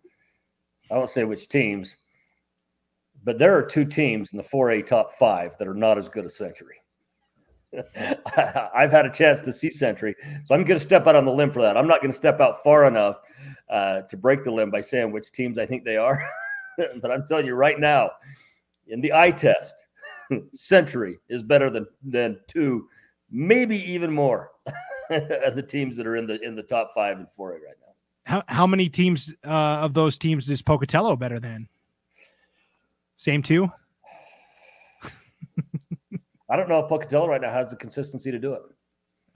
I 0.90 0.98
won't 0.98 1.10
say 1.10 1.24
which 1.24 1.48
teams. 1.48 1.98
But 3.24 3.38
there 3.38 3.56
are 3.56 3.64
two 3.64 3.86
teams 3.86 4.32
in 4.32 4.38
the 4.38 4.44
4A 4.44 4.86
top 4.86 5.12
five 5.12 5.56
that 5.60 5.68
are 5.68 5.76
not 5.76 5.98
as 5.98 6.10
good 6.10 6.26
as 6.26 6.36
Century. 6.36 6.78
I've 8.76 8.92
had 8.92 9.06
a 9.06 9.12
chance 9.12 9.40
to 9.42 9.54
see 9.54 9.70
Century, 9.70 10.16
so 10.44 10.56
I'm 10.56 10.64
going 10.64 10.80
to 10.80 10.84
step 10.84 11.08
out 11.08 11.16
on 11.16 11.26
the 11.26 11.32
limb 11.32 11.52
for 11.52 11.62
that. 11.62 11.78
I'm 11.78 11.88
not 11.88 12.02
going 12.02 12.12
to 12.12 12.18
step 12.18 12.42
out 12.42 12.64
far 12.64 12.86
enough 12.86 13.18
uh, 13.70 14.02
to 14.02 14.18
break 14.18 14.44
the 14.44 14.52
limb 14.52 14.72
by 14.72 14.82
saying 14.82 15.12
which 15.12 15.32
teams 15.32 15.58
I 15.58 15.66
think 15.66 15.86
they 15.86 15.98
are. 15.98 16.28
but 17.02 17.12
I'm 17.12 17.26
telling 17.28 17.46
you 17.46 17.56
right 17.56 17.80
now, 17.80 18.12
in 18.88 19.02
the 19.02 19.14
eye 19.14 19.32
test, 19.32 19.76
Century 20.54 21.20
is 21.30 21.44
better 21.44 21.70
than 21.70 21.86
than 22.04 22.40
two, 22.48 22.88
maybe 23.30 23.78
even 23.92 24.12
more, 24.12 24.52
the 25.10 25.66
teams 25.68 25.96
that 25.98 26.08
are 26.08 26.16
in 26.16 26.28
the 26.28 26.40
in 26.42 26.56
the 26.56 26.64
top 26.64 26.92
five 26.94 27.18
and 27.18 27.28
4A 27.38 27.54
right 27.54 27.62
now. 27.82 27.94
How 28.26 28.44
how 28.48 28.68
many 28.68 28.90
teams 28.90 29.34
uh, 29.46 29.80
of 29.82 29.94
those 29.94 30.18
teams 30.18 30.50
is 30.50 30.62
Pocatello 30.62 31.16
better 31.16 31.40
than? 31.40 31.68
Same 33.16 33.44
two. 33.44 33.70
I 36.50 36.56
don't 36.56 36.70
know 36.70 36.80
if 36.80 36.90
Pocatello 36.90 37.28
right 37.28 37.42
now 37.42 37.52
has 37.52 37.70
the 37.70 37.76
consistency 37.76 38.32
to 38.32 38.40
do 38.40 38.54
it. 38.54 38.62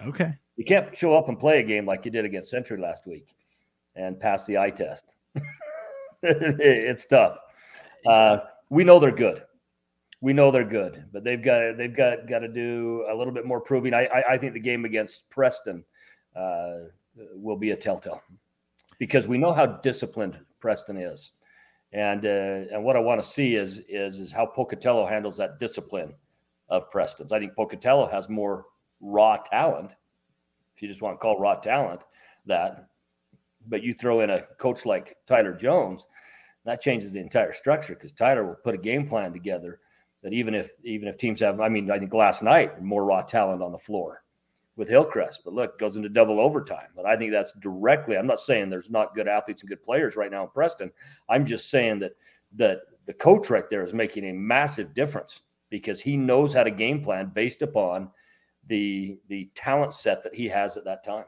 Okay. 0.01 0.33
You 0.57 0.65
can't 0.65 0.95
show 0.95 1.17
up 1.17 1.29
and 1.29 1.39
play 1.39 1.59
a 1.59 1.63
game 1.63 1.85
like 1.85 2.05
you 2.05 2.11
did 2.11 2.25
against 2.25 2.49
Century 2.49 2.79
last 2.79 3.07
week 3.07 3.27
and 3.95 4.19
pass 4.19 4.45
the 4.45 4.57
eye 4.57 4.69
test. 4.69 5.05
it's 6.23 7.05
tough. 7.05 7.37
Uh, 8.05 8.39
we 8.69 8.83
know 8.83 8.99
they're 8.99 9.11
good. 9.11 9.43
We 10.25 10.33
know 10.33 10.49
they're 10.49 10.63
good, 10.63 11.05
but 11.13 11.23
they've 11.23 11.39
got 11.39 11.77
they've 11.77 11.95
got 11.95 12.27
got 12.27 12.39
to 12.39 12.47
do 12.47 13.05
a 13.07 13.13
little 13.13 13.31
bit 13.31 13.45
more 13.45 13.61
proving. 13.61 13.93
I 13.93 14.07
I, 14.07 14.33
I 14.33 14.37
think 14.39 14.53
the 14.53 14.59
game 14.59 14.83
against 14.83 15.29
Preston 15.29 15.83
uh, 16.35 16.77
will 17.35 17.57
be 17.57 17.69
a 17.69 17.75
telltale 17.75 18.23
because 18.97 19.27
we 19.27 19.37
know 19.37 19.53
how 19.53 19.67
disciplined 19.67 20.39
Preston 20.59 20.97
is, 20.97 21.29
and 21.93 22.25
uh, 22.25 22.73
and 22.73 22.83
what 22.83 22.95
I 22.95 23.01
want 23.01 23.21
to 23.21 23.27
see 23.27 23.53
is 23.53 23.81
is 23.87 24.17
is 24.17 24.31
how 24.31 24.47
Pocatello 24.47 25.05
handles 25.05 25.37
that 25.37 25.59
discipline 25.59 26.11
of 26.69 26.89
Preston's. 26.89 27.31
I 27.31 27.37
think 27.37 27.55
Pocatello 27.55 28.09
has 28.09 28.27
more 28.27 28.65
raw 29.01 29.37
talent, 29.37 29.95
if 30.75 30.81
you 30.81 30.87
just 30.87 31.03
want 31.03 31.13
to 31.13 31.19
call 31.19 31.39
raw 31.39 31.53
talent 31.53 32.01
that. 32.47 32.87
But 33.67 33.83
you 33.83 33.93
throw 33.93 34.21
in 34.21 34.31
a 34.31 34.41
coach 34.57 34.87
like 34.87 35.17
Tyler 35.27 35.53
Jones, 35.53 36.07
that 36.63 36.81
changes 36.81 37.11
the 37.11 37.19
entire 37.19 37.53
structure 37.53 37.93
because 37.93 38.11
Tyler 38.11 38.43
will 38.43 38.57
put 38.63 38.73
a 38.73 38.79
game 38.79 39.07
plan 39.07 39.31
together 39.31 39.81
that 40.25 40.33
even 40.33 40.55
if 40.55 40.71
even 40.83 41.07
if 41.07 41.17
teams 41.17 41.39
have, 41.41 41.61
I 41.61 41.69
mean, 41.69 41.91
I 41.91 41.99
think 41.99 42.11
last 42.11 42.41
night 42.41 42.81
more 42.81 43.05
raw 43.05 43.21
talent 43.21 43.61
on 43.61 43.71
the 43.71 43.77
floor 43.77 44.23
with 44.75 44.89
Hillcrest, 44.89 45.41
but 45.45 45.53
look, 45.53 45.77
goes 45.77 45.97
into 45.97 46.09
double 46.09 46.39
overtime. 46.39 46.87
But 46.95 47.05
I 47.05 47.15
think 47.15 47.31
that's 47.31 47.53
directly. 47.59 48.17
I'm 48.17 48.25
not 48.25 48.39
saying 48.39 48.71
there's 48.71 48.89
not 48.89 49.13
good 49.13 49.27
athletes 49.27 49.61
and 49.61 49.69
good 49.69 49.83
players 49.83 50.15
right 50.15 50.31
now 50.31 50.41
in 50.41 50.49
Preston. 50.49 50.91
I'm 51.29 51.45
just 51.45 51.69
saying 51.69 51.99
that 51.99 52.13
that 52.55 52.79
the 53.05 53.13
coach 53.13 53.51
right 53.51 53.69
there 53.69 53.83
is 53.83 53.93
making 53.93 54.27
a 54.27 54.33
massive 54.33 54.95
difference 54.95 55.41
because 55.69 56.01
he 56.01 56.17
knows 56.17 56.55
how 56.55 56.63
to 56.63 56.71
game 56.71 57.03
plan 57.03 57.31
based 57.35 57.61
upon 57.61 58.09
the 58.65 59.19
the 59.29 59.51
talent 59.53 59.93
set 59.93 60.23
that 60.23 60.33
he 60.33 60.47
has 60.47 60.75
at 60.75 60.85
that 60.85 61.03
time. 61.03 61.25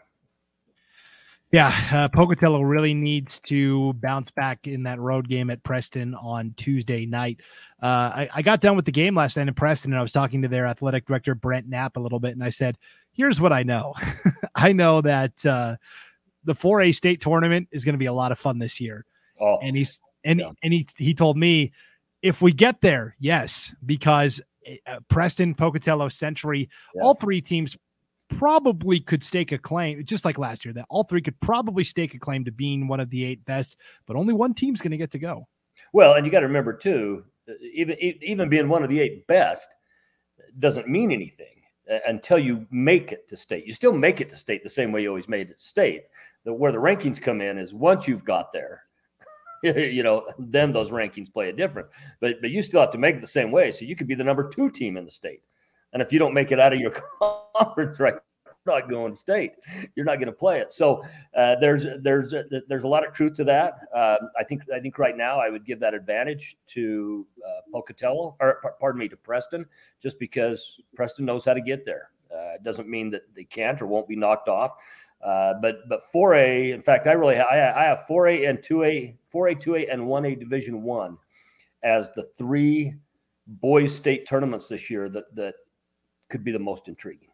Yeah, 1.51 1.73
uh, 1.93 2.09
Pocatello 2.09 2.61
really 2.61 2.93
needs 2.93 3.39
to 3.41 3.93
bounce 3.93 4.31
back 4.31 4.67
in 4.67 4.83
that 4.83 4.99
road 4.99 5.29
game 5.29 5.49
at 5.49 5.63
Preston 5.63 6.13
on 6.15 6.53
Tuesday 6.57 7.05
night. 7.05 7.39
Uh, 7.81 7.85
I, 7.85 8.29
I, 8.35 8.41
got 8.41 8.59
done 8.59 8.75
with 8.75 8.83
the 8.83 8.91
game 8.91 9.15
last 9.15 9.37
night 9.37 9.47
in 9.47 9.53
Preston, 9.53 9.93
and 9.93 9.99
I 9.99 10.01
was 10.01 10.11
talking 10.11 10.41
to 10.41 10.49
their 10.49 10.65
athletic 10.65 11.05
director 11.05 11.35
Brent 11.35 11.69
Knapp 11.69 11.95
a 11.95 12.01
little 12.01 12.19
bit, 12.19 12.33
and 12.33 12.43
I 12.43 12.49
said, 12.49 12.77
"Here's 13.13 13.39
what 13.39 13.53
I 13.53 13.63
know. 13.63 13.93
I 14.55 14.73
know 14.73 14.99
that 15.01 15.45
uh, 15.45 15.77
the 16.43 16.55
4A 16.55 16.93
state 16.93 17.21
tournament 17.21 17.69
is 17.71 17.85
going 17.85 17.93
to 17.93 17.99
be 17.99 18.07
a 18.07 18.13
lot 18.13 18.33
of 18.33 18.39
fun 18.39 18.59
this 18.59 18.81
year." 18.81 19.05
Oh, 19.39 19.59
and 19.61 19.77
he's 19.77 20.01
and 20.25 20.39
yeah. 20.41 20.51
and 20.63 20.73
he 20.73 20.85
he 20.97 21.13
told 21.13 21.37
me 21.37 21.71
if 22.21 22.41
we 22.41 22.51
get 22.51 22.81
there, 22.81 23.15
yes, 23.19 23.73
because 23.85 24.41
uh, 24.85 24.99
Preston, 25.07 25.55
Pocatello, 25.55 26.09
Century, 26.09 26.69
yeah. 26.93 27.03
all 27.03 27.13
three 27.13 27.41
teams 27.41 27.77
probably 28.29 28.99
could 28.99 29.23
stake 29.23 29.51
a 29.51 29.57
claim, 29.57 30.03
just 30.05 30.25
like 30.25 30.37
last 30.37 30.65
year, 30.65 30.73
that 30.73 30.85
all 30.89 31.03
three 31.03 31.21
could 31.21 31.39
probably 31.39 31.83
stake 31.83 32.13
a 32.13 32.19
claim 32.19 32.45
to 32.45 32.51
being 32.51 32.87
one 32.87 32.99
of 32.99 33.09
the 33.09 33.23
eight 33.23 33.43
best, 33.45 33.77
but 34.05 34.15
only 34.15 34.33
one 34.33 34.53
team's 34.53 34.81
going 34.81 34.91
to 34.91 34.97
get 34.97 35.11
to 35.11 35.19
go. 35.19 35.47
Well, 35.93 36.13
and 36.13 36.25
you 36.25 36.31
got 36.31 36.41
to 36.41 36.47
remember 36.47 36.73
too, 36.73 37.23
uh, 37.49 37.53
even 37.61 37.95
even 37.99 38.49
being 38.49 38.69
one 38.69 38.83
of 38.83 38.89
the 38.89 38.99
eight 38.99 39.25
best 39.27 39.67
doesn't 40.59 40.87
mean 40.87 41.11
anything 41.11 41.57
until 42.07 42.37
you 42.37 42.67
make 42.69 43.11
it 43.11 43.27
to 43.29 43.37
state. 43.37 43.65
You 43.65 43.73
still 43.73 43.93
make 43.93 44.21
it 44.21 44.29
to 44.29 44.35
state 44.35 44.63
the 44.63 44.69
same 44.69 44.91
way 44.91 45.03
you 45.03 45.09
always 45.09 45.29
made 45.29 45.49
it 45.49 45.61
state. 45.61 46.03
The, 46.43 46.53
where 46.53 46.71
the 46.71 46.77
rankings 46.77 47.21
come 47.21 47.41
in 47.41 47.57
is 47.57 47.73
once 47.73 48.07
you've 48.07 48.25
got 48.25 48.51
there, 48.51 48.83
you 49.63 50.03
know, 50.03 50.27
then 50.37 50.71
those 50.71 50.91
rankings 50.91 51.31
play 51.31 51.49
a 51.49 51.53
different. 51.53 51.87
But 52.19 52.41
but 52.41 52.51
you 52.51 52.61
still 52.61 52.81
have 52.81 52.91
to 52.91 52.97
make 52.97 53.15
it 53.15 53.21
the 53.21 53.27
same 53.27 53.51
way. 53.51 53.71
So 53.71 53.85
you 53.85 53.95
could 53.95 54.07
be 54.07 54.15
the 54.15 54.23
number 54.23 54.47
two 54.47 54.69
team 54.69 54.97
in 54.97 55.05
the 55.05 55.11
state, 55.11 55.41
and 55.93 56.01
if 56.01 56.11
you 56.11 56.19
don't 56.19 56.33
make 56.33 56.51
it 56.51 56.59
out 56.59 56.73
of 56.73 56.79
your 56.79 56.91
conference, 57.55 57.99
right, 57.99 58.15
not 58.67 58.89
going 58.89 59.13
to 59.13 59.17
state. 59.17 59.53
You're 59.95 60.05
not 60.05 60.15
going 60.15 60.27
to 60.27 60.31
play 60.31 60.59
it. 60.59 60.71
So 60.71 61.03
uh, 61.35 61.55
there's 61.59 61.87
there's 62.01 62.33
there's 62.67 62.83
a 62.83 62.87
lot 62.87 63.07
of 63.07 63.13
truth 63.13 63.33
to 63.35 63.43
that. 63.45 63.79
Uh, 63.95 64.17
I 64.37 64.43
think 64.43 64.61
I 64.75 64.79
think 64.79 64.99
right 64.99 65.17
now 65.17 65.39
I 65.39 65.49
would 65.49 65.65
give 65.65 65.79
that 65.79 65.95
advantage 65.95 66.57
to 66.67 67.25
uh, 67.43 67.61
Pocatello, 67.73 68.35
or 68.39 68.75
pardon 68.79 68.99
me, 68.99 69.07
to 69.07 69.17
Preston, 69.17 69.65
just 69.99 70.19
because 70.19 70.79
Preston 70.95 71.25
knows 71.25 71.45
how 71.45 71.55
to 71.55 71.61
get 71.61 71.85
there. 71.85 72.11
Uh, 72.31 72.55
it 72.55 72.63
doesn't 72.63 72.87
mean 72.87 73.09
that 73.11 73.23
they 73.33 73.45
can't 73.45 73.81
or 73.81 73.87
won't 73.87 74.07
be 74.07 74.15
knocked 74.15 74.49
off. 74.49 74.73
Uh, 75.25 75.55
but 75.61 75.77
but 75.89 76.01
4A, 76.13 76.73
in 76.73 76.81
fact, 76.81 77.07
I 77.07 77.13
really 77.13 77.37
I, 77.37 77.85
I 77.85 77.85
have 77.85 78.05
4A 78.07 78.47
and 78.49 78.59
2A, 78.59 79.15
4A, 79.33 79.63
2A, 79.63 79.91
and 79.91 80.01
1A 80.03 80.39
Division 80.39 80.83
One 80.83 81.17
as 81.83 82.11
the 82.11 82.23
three 82.37 82.93
boys 83.47 83.95
state 83.95 84.27
tournaments 84.27 84.67
this 84.67 84.89
year 84.89 85.09
that 85.09 85.33
that 85.35 85.55
could 86.29 86.43
be 86.43 86.51
the 86.51 86.59
most 86.59 86.87
intriguing. 86.87 87.29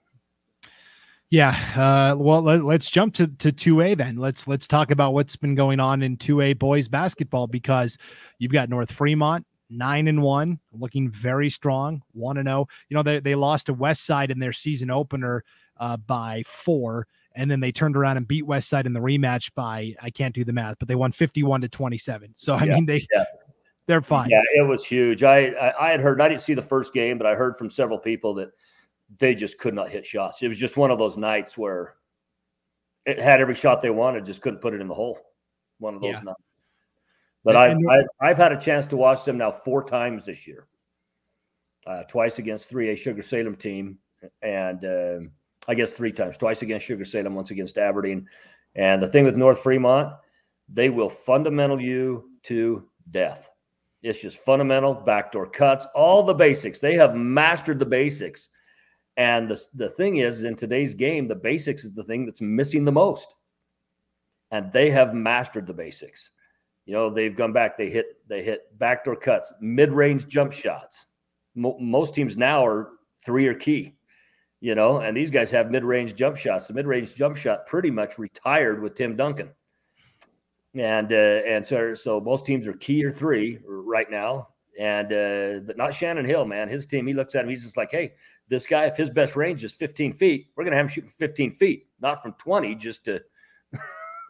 Yeah, 1.29 1.57
uh, 1.75 2.15
well, 2.15 2.43
let, 2.43 2.63
us 2.63 2.89
jump 2.89 3.15
to 3.15 3.27
to 3.27 3.51
two 3.51 3.81
A 3.81 3.95
then. 3.95 4.17
Let's 4.17 4.47
let's 4.47 4.67
talk 4.67 4.91
about 4.91 5.13
what's 5.13 5.35
been 5.35 5.55
going 5.55 5.79
on 5.79 6.03
in 6.03 6.17
two 6.17 6.41
A 6.41 6.53
boys 6.53 6.87
basketball 6.87 7.47
because 7.47 7.97
you've 8.37 8.51
got 8.51 8.69
North 8.69 8.91
Fremont 8.91 9.45
nine 9.69 10.07
and 10.07 10.21
one, 10.21 10.59
looking 10.71 11.09
very 11.09 11.49
strong, 11.49 12.03
one 12.11 12.37
and 12.37 12.47
zero. 12.47 12.59
Oh. 12.59 12.67
You 12.89 12.97
know 12.97 13.03
they 13.03 13.19
they 13.19 13.35
lost 13.35 13.65
to 13.65 13.73
West 13.73 14.05
Side 14.05 14.29
in 14.29 14.37
their 14.37 14.53
season 14.53 14.91
opener 14.91 15.43
uh, 15.77 15.97
by 15.97 16.43
four 16.45 17.07
and 17.35 17.49
then 17.49 17.59
they 17.59 17.71
turned 17.71 17.97
around 17.97 18.17
and 18.17 18.27
beat 18.27 18.45
West 18.45 18.69
Side 18.69 18.85
in 18.85 18.93
the 18.93 18.99
rematch 18.99 19.51
by 19.55 19.95
I 20.01 20.09
can't 20.09 20.33
do 20.33 20.43
the 20.43 20.53
math, 20.53 20.77
but 20.79 20.87
they 20.87 20.95
won 20.95 21.11
51 21.11 21.61
to 21.61 21.69
27. 21.69 22.31
So 22.35 22.53
I 22.53 22.63
yeah, 22.63 22.75
mean 22.75 22.85
they 22.85 23.07
yeah. 23.13 23.25
they're 23.87 24.01
fine. 24.01 24.29
Yeah, 24.29 24.41
it 24.55 24.67
was 24.67 24.85
huge. 24.85 25.23
I, 25.23 25.47
I 25.47 25.87
I 25.87 25.91
had 25.91 25.99
heard 25.99 26.21
I 26.21 26.29
didn't 26.29 26.41
see 26.41 26.53
the 26.53 26.61
first 26.61 26.93
game, 26.93 27.17
but 27.17 27.27
I 27.27 27.35
heard 27.35 27.57
from 27.57 27.69
several 27.69 27.97
people 27.97 28.33
that 28.35 28.51
they 29.19 29.35
just 29.35 29.57
could 29.57 29.73
not 29.73 29.89
hit 29.89 30.05
shots. 30.05 30.41
It 30.41 30.47
was 30.47 30.57
just 30.57 30.77
one 30.77 30.91
of 30.91 30.97
those 30.97 31.17
nights 31.17 31.57
where 31.57 31.95
it 33.05 33.19
had 33.19 33.41
every 33.41 33.55
shot 33.55 33.81
they 33.81 33.89
wanted, 33.89 34.25
just 34.25 34.41
couldn't 34.41 34.61
put 34.61 34.73
it 34.73 34.81
in 34.81 34.87
the 34.87 34.93
hole. 34.93 35.19
One 35.79 35.95
of 35.95 36.01
those 36.01 36.15
yeah. 36.15 36.21
nights. 36.21 36.41
But 37.43 37.57
I, 37.57 37.73
I 37.73 38.03
I've 38.21 38.37
had 38.37 38.53
a 38.53 38.59
chance 38.59 38.85
to 38.87 38.97
watch 38.97 39.25
them 39.25 39.37
now 39.37 39.51
four 39.51 39.83
times 39.83 40.25
this 40.25 40.47
year. 40.47 40.67
Uh, 41.85 42.03
twice 42.03 42.39
against 42.39 42.71
3A 42.71 42.97
Sugar 42.97 43.21
Salem 43.21 43.57
team, 43.57 43.97
and 44.41 44.85
uh, 44.85 45.19
I 45.67 45.73
guess 45.73 45.91
three 45.91 46.13
times, 46.13 46.37
twice 46.37 46.61
against 46.61 46.85
Sugar 46.85 47.03
Salem, 47.03 47.35
once 47.35 47.51
against 47.51 47.77
Aberdeen. 47.77 48.27
And 48.75 49.01
the 49.01 49.07
thing 49.07 49.25
with 49.25 49.35
North 49.35 49.59
Fremont, 49.59 50.13
they 50.69 50.89
will 50.89 51.09
fundamental 51.09 51.81
you 51.81 52.29
to 52.43 52.87
death. 53.11 53.49
It's 54.01 54.21
just 54.21 54.37
fundamental 54.37 54.93
backdoor 54.93 55.49
cuts, 55.49 55.85
all 55.93 56.23
the 56.23 56.33
basics. 56.33 56.79
They 56.79 56.95
have 56.95 57.15
mastered 57.15 57.79
the 57.79 57.85
basics. 57.85 58.49
And 59.17 59.49
the, 59.49 59.61
the 59.75 59.89
thing 59.89 60.17
is, 60.17 60.43
in 60.43 60.55
today's 60.55 60.93
game, 60.93 61.27
the 61.27 61.35
basics 61.35 61.83
is 61.83 61.93
the 61.93 62.03
thing 62.03 62.25
that's 62.25 62.41
missing 62.41 62.85
the 62.85 62.91
most. 62.91 63.35
And 64.51 64.71
they 64.71 64.89
have 64.89 65.13
mastered 65.13 65.67
the 65.67 65.73
basics. 65.73 66.31
You 66.85 66.93
know, 66.93 67.09
they've 67.09 67.35
gone 67.35 67.53
back, 67.53 67.77
they 67.77 67.89
hit, 67.89 68.17
they 68.27 68.43
hit 68.43 68.77
backdoor 68.77 69.15
cuts, 69.15 69.53
mid-range 69.61 70.27
jump 70.27 70.51
shots. 70.51 71.05
Mo- 71.55 71.77
most 71.79 72.13
teams 72.13 72.35
now 72.35 72.65
are 72.65 72.89
three 73.23 73.47
or 73.47 73.53
key 73.53 73.95
you 74.63 74.75
know, 74.75 74.99
and 74.99 75.15
these 75.15 75.29
guys 75.29 75.51
have 75.51 75.69
mid-range 75.69 76.15
jump 76.15 76.37
shots. 76.37 76.67
The 76.67 76.73
mid-range 76.73 77.15
jump 77.15 77.35
shot 77.35 77.65
pretty 77.65 77.91
much 77.91 78.17
retired 78.17 78.81
with 78.81 78.95
Tim 78.95 79.17
Duncan, 79.17 79.49
and 80.73 81.11
uh, 81.11 81.41
and 81.45 81.65
so 81.65 81.93
so 81.93 82.21
most 82.21 82.45
teams 82.45 82.65
are 82.65 82.73
key 82.73 83.03
or 83.03 83.11
three 83.11 83.59
right 83.65 84.09
now, 84.09 84.47
and 84.79 85.11
uh, 85.11 85.59
but 85.67 85.75
not 85.75 85.93
Shannon 85.93 86.23
Hill, 86.23 86.45
man. 86.45 86.69
His 86.69 86.85
team, 86.85 87.05
he 87.05 87.13
looks 87.13 87.35
at 87.35 87.43
him, 87.43 87.49
he's 87.49 87.63
just 87.63 87.75
like, 87.75 87.91
hey, 87.91 88.13
this 88.49 88.65
guy, 88.65 88.85
if 88.85 88.97
his 88.97 89.09
best 89.09 89.35
range 89.35 89.63
is 89.63 89.73
15 89.73 90.13
feet, 90.13 90.47
we're 90.55 90.63
gonna 90.63 90.75
have 90.75 90.85
him 90.85 90.89
shooting 90.89 91.09
15 91.09 91.51
feet, 91.51 91.87
not 92.01 92.21
from 92.21 92.33
20, 92.33 92.75
just 92.75 93.05
to, 93.05 93.21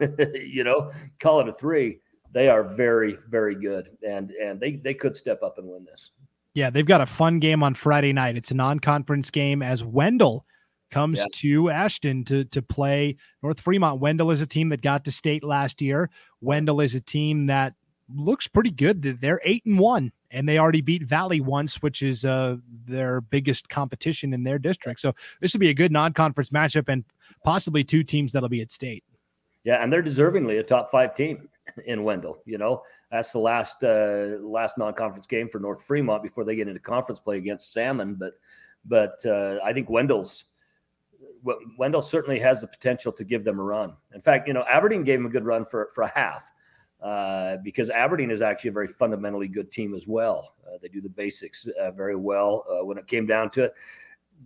you 0.34 0.64
know, 0.64 0.90
call 1.20 1.40
it 1.40 1.48
a 1.48 1.52
three. 1.52 2.00
They 2.32 2.48
are 2.48 2.64
very 2.64 3.16
very 3.28 3.54
good, 3.54 3.90
and 4.06 4.30
and 4.32 4.60
they 4.60 4.72
they 4.76 4.94
could 4.94 5.16
step 5.16 5.42
up 5.42 5.58
and 5.58 5.68
win 5.68 5.84
this. 5.84 6.10
Yeah, 6.54 6.70
they've 6.70 6.86
got 6.86 7.00
a 7.00 7.06
fun 7.06 7.40
game 7.40 7.62
on 7.62 7.74
Friday 7.74 8.12
night. 8.12 8.36
It's 8.36 8.52
a 8.52 8.54
non-conference 8.54 9.30
game 9.30 9.62
as 9.62 9.82
Wendell 9.82 10.46
comes 10.90 11.18
yeah. 11.18 11.26
to 11.32 11.70
Ashton 11.70 12.24
to 12.24 12.44
to 12.46 12.62
play 12.62 13.16
North 13.42 13.60
Fremont. 13.60 14.00
Wendell 14.00 14.30
is 14.30 14.40
a 14.40 14.46
team 14.46 14.68
that 14.70 14.82
got 14.82 15.04
to 15.04 15.12
state 15.12 15.44
last 15.44 15.82
year. 15.82 16.10
Wendell 16.40 16.80
is 16.80 16.94
a 16.94 17.00
team 17.00 17.46
that 17.46 17.74
looks 18.12 18.46
pretty 18.46 18.70
good. 18.70 19.02
They're 19.20 19.40
eight 19.44 19.64
and 19.64 19.78
one, 19.78 20.12
and 20.30 20.48
they 20.48 20.58
already 20.58 20.80
beat 20.80 21.02
Valley 21.02 21.40
once, 21.40 21.82
which 21.82 22.02
is 22.02 22.24
uh, 22.24 22.56
their 22.86 23.20
biggest 23.20 23.68
competition 23.68 24.34
in 24.34 24.42
their 24.42 24.58
district. 24.58 25.00
So 25.00 25.14
this 25.40 25.52
would 25.52 25.60
be 25.60 25.70
a 25.70 25.74
good 25.74 25.92
non-conference 25.92 26.50
matchup, 26.50 26.88
and 26.88 27.04
possibly 27.44 27.84
two 27.84 28.04
teams 28.04 28.32
that'll 28.32 28.48
be 28.48 28.60
at 28.60 28.72
state. 28.72 29.04
Yeah, 29.64 29.82
and 29.82 29.92
they're 29.92 30.02
deservingly 30.02 30.60
a 30.60 30.62
top 30.62 30.90
five 30.90 31.14
team 31.14 31.48
in 31.86 32.04
Wendell. 32.04 32.38
You 32.44 32.58
know, 32.58 32.82
that's 33.10 33.32
the 33.32 33.38
last 33.38 33.82
uh, 33.82 34.38
last 34.40 34.78
non-conference 34.78 35.26
game 35.26 35.48
for 35.48 35.58
North 35.58 35.82
Fremont 35.82 36.22
before 36.22 36.44
they 36.44 36.56
get 36.56 36.68
into 36.68 36.80
conference 36.80 37.20
play 37.20 37.38
against 37.38 37.72
Salmon. 37.72 38.14
But 38.14 38.34
but 38.84 39.24
uh, 39.24 39.58
I 39.64 39.72
think 39.72 39.88
Wendell's 39.88 40.44
Wendell 41.78 42.02
certainly 42.02 42.38
has 42.40 42.60
the 42.60 42.66
potential 42.66 43.12
to 43.12 43.24
give 43.24 43.44
them 43.44 43.58
a 43.58 43.62
run. 43.62 43.94
In 44.14 44.20
fact, 44.20 44.48
you 44.48 44.54
know, 44.54 44.64
Aberdeen 44.68 45.04
gave 45.04 45.18
them 45.18 45.26
a 45.26 45.30
good 45.30 45.44
run 45.44 45.64
for 45.64 45.90
for 45.94 46.02
a 46.02 46.12
half. 46.14 46.50
Uh, 47.04 47.58
because 47.62 47.90
Aberdeen 47.90 48.30
is 48.30 48.40
actually 48.40 48.70
a 48.70 48.72
very 48.72 48.88
fundamentally 48.88 49.46
good 49.46 49.70
team 49.70 49.94
as 49.94 50.08
well. 50.08 50.54
Uh, 50.66 50.78
they 50.80 50.88
do 50.88 51.02
the 51.02 51.08
basics 51.08 51.68
uh, 51.78 51.90
very 51.90 52.16
well. 52.16 52.64
Uh, 52.66 52.82
when 52.82 52.96
it 52.96 53.06
came 53.06 53.26
down 53.26 53.50
to 53.50 53.64
it, 53.64 53.74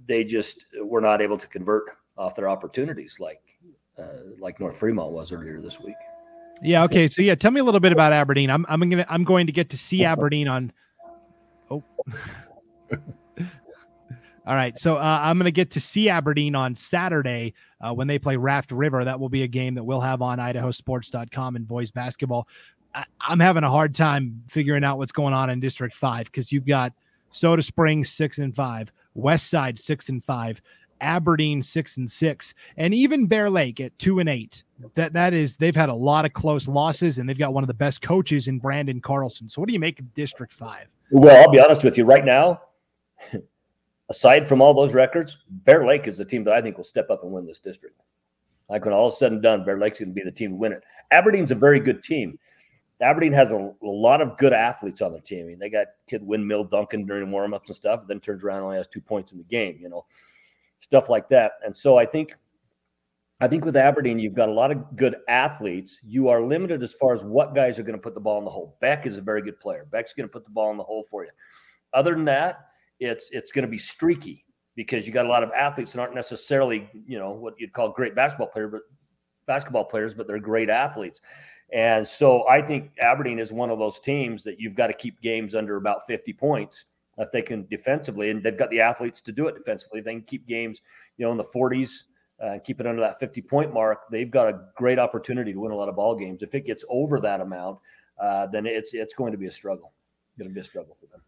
they 0.07 0.25
just 0.25 0.67
were 0.83 1.01
not 1.01 1.23
able 1.23 1.39
to 1.39 1.47
convert 1.47 1.85
off 2.17 2.35
their 2.35 2.49
opportunities 2.49 3.19
like 3.21 3.41
uh, 3.97 4.03
like 4.41 4.59
North 4.59 4.77
Fremont 4.77 5.13
was 5.13 5.31
earlier 5.31 5.61
this 5.61 5.79
week. 5.79 5.95
Yeah. 6.61 6.83
Okay. 6.83 7.07
So 7.07 7.23
yeah, 7.23 7.37
tell 7.37 7.53
me 7.53 7.61
a 7.61 7.65
little 7.65 7.79
bit 7.79 7.93
about 7.93 8.13
Aberdeen. 8.13 8.51
I'm 8.51 8.67
I'm 8.69 8.81
gonna 8.91 9.07
I'm 9.09 9.23
going 9.23 9.47
to 9.47 9.53
get 9.53 9.71
to 9.71 9.79
see 9.79 10.05
Aberdeen 10.13 10.49
on. 10.49 10.73
Oh. 11.71 11.85
All 14.49 14.55
right. 14.55 14.79
So 14.79 14.97
uh, 14.97 15.21
I'm 15.23 15.37
going 15.37 15.45
to 15.45 15.53
get 15.53 15.73
to 15.73 15.81
see 15.81 16.09
Aberdeen 16.09 16.55
on 16.55 16.75
Saturday 16.75 17.53
uh, 17.83 17.93
when 17.93 18.09
they 18.09 18.19
play 18.19 18.37
Raft 18.37 18.73
River. 18.73 19.05
That 19.05 19.21
will 19.21 19.29
be 19.29 19.43
a 19.43 19.47
game 19.47 19.75
that 19.75 19.85
we'll 19.85 20.01
have 20.01 20.23
on 20.23 20.39
idahosports.com 20.39 21.55
and 21.55 21.69
boys 21.69 21.91
basketball. 21.91 22.49
I, 22.95 23.05
am 23.29 23.41
having 23.41 23.63
a 23.63 23.71
hard 23.71 23.95
time 23.95 24.43
figuring 24.49 24.85
out 24.85 24.97
what's 24.97 25.13
going 25.13 25.35
on 25.35 25.51
in 25.51 25.61
District 25.61 25.95
5 25.95 26.25
because 26.25 26.51
you've 26.51 26.65
got 26.65 26.95
Soda 27.31 27.63
Springs 27.63 28.09
6 28.09 28.39
and 28.39 28.57
5, 28.57 28.91
West 29.13 29.51
Side 29.51 29.79
6 29.79 30.09
and 30.09 30.25
5, 30.25 30.63
Aberdeen 31.03 31.63
6 31.63 31.97
and 31.99 32.11
6, 32.11 32.55
and 32.79 32.95
even 32.95 33.27
Bear 33.27 33.51
Lake 33.51 33.81
at 33.81 33.99
2 33.99 34.21
and 34.21 34.31
8. 34.31 34.65
That 34.95 35.13
that 35.13 35.35
is 35.35 35.59
they've 35.59 35.77
had 35.77 35.91
a 35.91 35.95
lot 35.95 36.25
of 36.25 36.33
close 36.33 36.67
losses 36.67 37.19
and 37.19 37.29
they've 37.29 37.39
got 37.39 37.53
one 37.53 37.65
of 37.65 37.69
the 37.69 37.75
best 37.75 38.01
coaches 38.01 38.49
in 38.49 38.61
Brandon 38.61 39.03
Carlson. 39.03 39.51
So 39.51 39.61
what 39.61 39.67
do 39.67 39.75
you 39.75 39.79
make 39.79 40.01
of 40.01 40.15
District 40.15 40.55
5? 40.55 40.87
Well, 41.11 41.37
I'll 41.37 41.51
be 41.51 41.61
honest 41.61 41.85
with 41.85 41.99
you 41.99 42.07
right 42.07 42.25
now 42.25 42.63
aside 44.09 44.47
from 44.47 44.61
all 44.61 44.75
those 44.75 44.95
records, 44.95 45.39
Bear 45.49 45.87
Lake 45.87 46.07
is 46.07 46.19
the 46.19 46.25
team 46.25 46.45
that 46.45 46.55
I 46.55 46.63
think 46.63 46.77
will 46.77 46.85
step 46.85 47.11
up 47.11 47.23
and 47.23 47.33
win 47.33 47.47
this 47.47 47.61
district. 47.61 48.01
Like 48.69 48.85
when 48.85 48.95
all 48.95 49.09
is 49.09 49.19
said 49.19 49.33
and 49.33 49.43
done, 49.43 49.65
Bear 49.65 49.79
Lake's 49.79 49.99
going 49.99 50.11
to 50.11 50.15
be 50.15 50.23
the 50.23 50.33
team 50.33 50.51
to 50.51 50.57
win 50.57 50.73
it. 50.73 50.83
Aberdeen's 51.11 51.51
a 51.51 51.55
very 51.55 51.81
good 51.81 52.03
team. 52.03 52.39
Aberdeen 53.01 53.33
has 53.33 53.53
a, 53.53 53.57
a 53.57 53.87
lot 53.87 54.21
of 54.21 54.37
good 54.37 54.53
athletes 54.53 55.01
on 55.01 55.13
their 55.13 55.21
team. 55.21 55.45
I 55.45 55.49
mean, 55.49 55.59
they 55.59 55.71
got 55.71 55.87
kid 56.09 56.23
Windmill 56.27 56.65
Duncan 56.65 57.07
during 57.07 57.29
warmups 57.29 57.67
and 57.69 57.77
stuff, 57.77 58.03
then 58.09 58.21
turns 58.21 58.43
around 58.43 58.59
and 58.59 58.67
only 58.67 58.77
has 58.77 58.89
two 58.89 59.01
points 59.01 59.33
in 59.33 59.39
the 59.39 59.45
game, 59.45 59.79
you 59.81 59.89
know, 59.89 60.05
stuff 60.81 61.09
like 61.09 61.29
that. 61.29 61.53
And 61.65 61.77
so 61.77 61.97
I 61.97 62.05
think 62.05 62.35
I 63.41 63.47
think 63.47 63.65
with 63.65 63.77
Aberdeen, 63.77 64.19
you've 64.19 64.35
got 64.35 64.49
a 64.49 64.53
lot 64.53 64.73
of 64.73 64.97
good 64.97 65.15
athletes. 65.29 66.01
You 66.03 66.29
are 66.29 66.43
limited 66.43 66.83
as 66.83 66.93
far 66.95 67.15
as 67.15 67.25
what 67.25 67.55
guys 67.55 67.79
are 67.79 67.85
going 67.85 67.97
to 67.97 68.03
put 68.03 68.15
the 68.15 68.21
ball 68.21 68.39
in 68.39 68.45
the 68.45 68.51
hole. 68.51 68.77
Beck 68.81 69.07
is 69.07 69.17
a 69.17 69.23
very 69.23 69.43
good 69.43 69.61
player. 69.61 69.87
Beck's 69.93 70.13
going 70.13 70.29
to 70.29 70.33
put 70.33 70.45
the 70.45 70.51
ball 70.51 70.73
in 70.73 70.77
the 70.77 70.83
hole 70.83 71.07
for 71.09 71.25
you. 71.25 71.31
Other 71.93 72.15
than 72.17 72.25
that, 72.25 72.68
it's 73.01 73.29
it's 73.33 73.53
going 73.53 73.65
to 73.65 73.71
be 73.71 73.79
streaky 73.79 74.45
because 74.75 75.07
you 75.07 75.13
got 75.13 75.27
a 75.27 75.29
lot 75.29 75.43
of 75.43 75.51
athletes 75.51 75.93
that 75.93 76.01
aren't 76.01 76.15
necessarily 76.15 76.89
you 77.07 77.19
know 77.19 77.33
what 77.33 77.55
you'd 77.59 77.73
call 77.73 77.91
great 77.91 78.15
basketball 78.15 78.49
player, 78.49 78.69
but 78.69 78.83
basketball 79.47 79.85
players, 79.85 80.15
but 80.15 80.27
they're 80.27 80.39
great 80.39 80.71
athletes. 80.71 81.21
And 81.73 82.07
so 82.07 82.49
I 82.49 82.63
think 82.63 82.93
Aberdeen 83.01 83.39
is 83.39 83.53
one 83.53 83.71
of 83.71 83.79
those 83.79 84.01
teams 84.01 84.43
that 84.45 84.59
you've 84.59 84.75
got 84.75 84.87
to 84.87 84.95
keep 84.95 85.21
games 85.21 85.55
under 85.55 85.77
about 85.77 86.07
50 86.07 86.33
points 86.33 86.85
if 87.19 87.33
they 87.33 87.43
can 87.43 87.67
defensively, 87.67 88.31
and 88.31 88.43
they've 88.43 88.57
got 88.57 88.71
the 88.71 88.81
athletes 88.81 89.21
to 89.23 89.33
do 89.33 89.49
it 89.49 89.57
defensively. 89.57 90.01
They 90.01 90.13
can 90.13 90.23
keep 90.23 90.47
games, 90.47 90.81
you 91.17 91.27
know, 91.27 91.33
in 91.33 91.37
the 91.37 91.45
40s, 91.45 92.05
uh, 92.41 92.59
keep 92.65 92.81
it 92.81 92.87
under 92.87 93.01
that 93.01 93.19
50 93.19 93.43
point 93.43 93.75
mark. 93.75 94.09
They've 94.11 94.31
got 94.31 94.49
a 94.49 94.61
great 94.77 94.99
opportunity 94.99 95.53
to 95.53 95.59
win 95.59 95.73
a 95.73 95.77
lot 95.77 95.89
of 95.89 95.97
ball 95.97 96.15
games. 96.15 96.43
If 96.43 96.55
it 96.55 96.65
gets 96.65 96.85
over 96.89 97.19
that 97.21 97.41
amount, 97.41 97.81
uh, 98.21 98.47
then 98.47 98.67
it's 98.67 98.95
it's 98.95 99.15
going 99.15 99.33
to 99.33 99.39
be 99.39 99.47
a 99.47 99.51
struggle. 99.51 99.93
Going 100.39 100.51
to 100.51 100.55
be 100.55 100.61
a 100.61 100.65
struggle 100.65 100.95
for 100.95 101.07
them. 101.07 101.21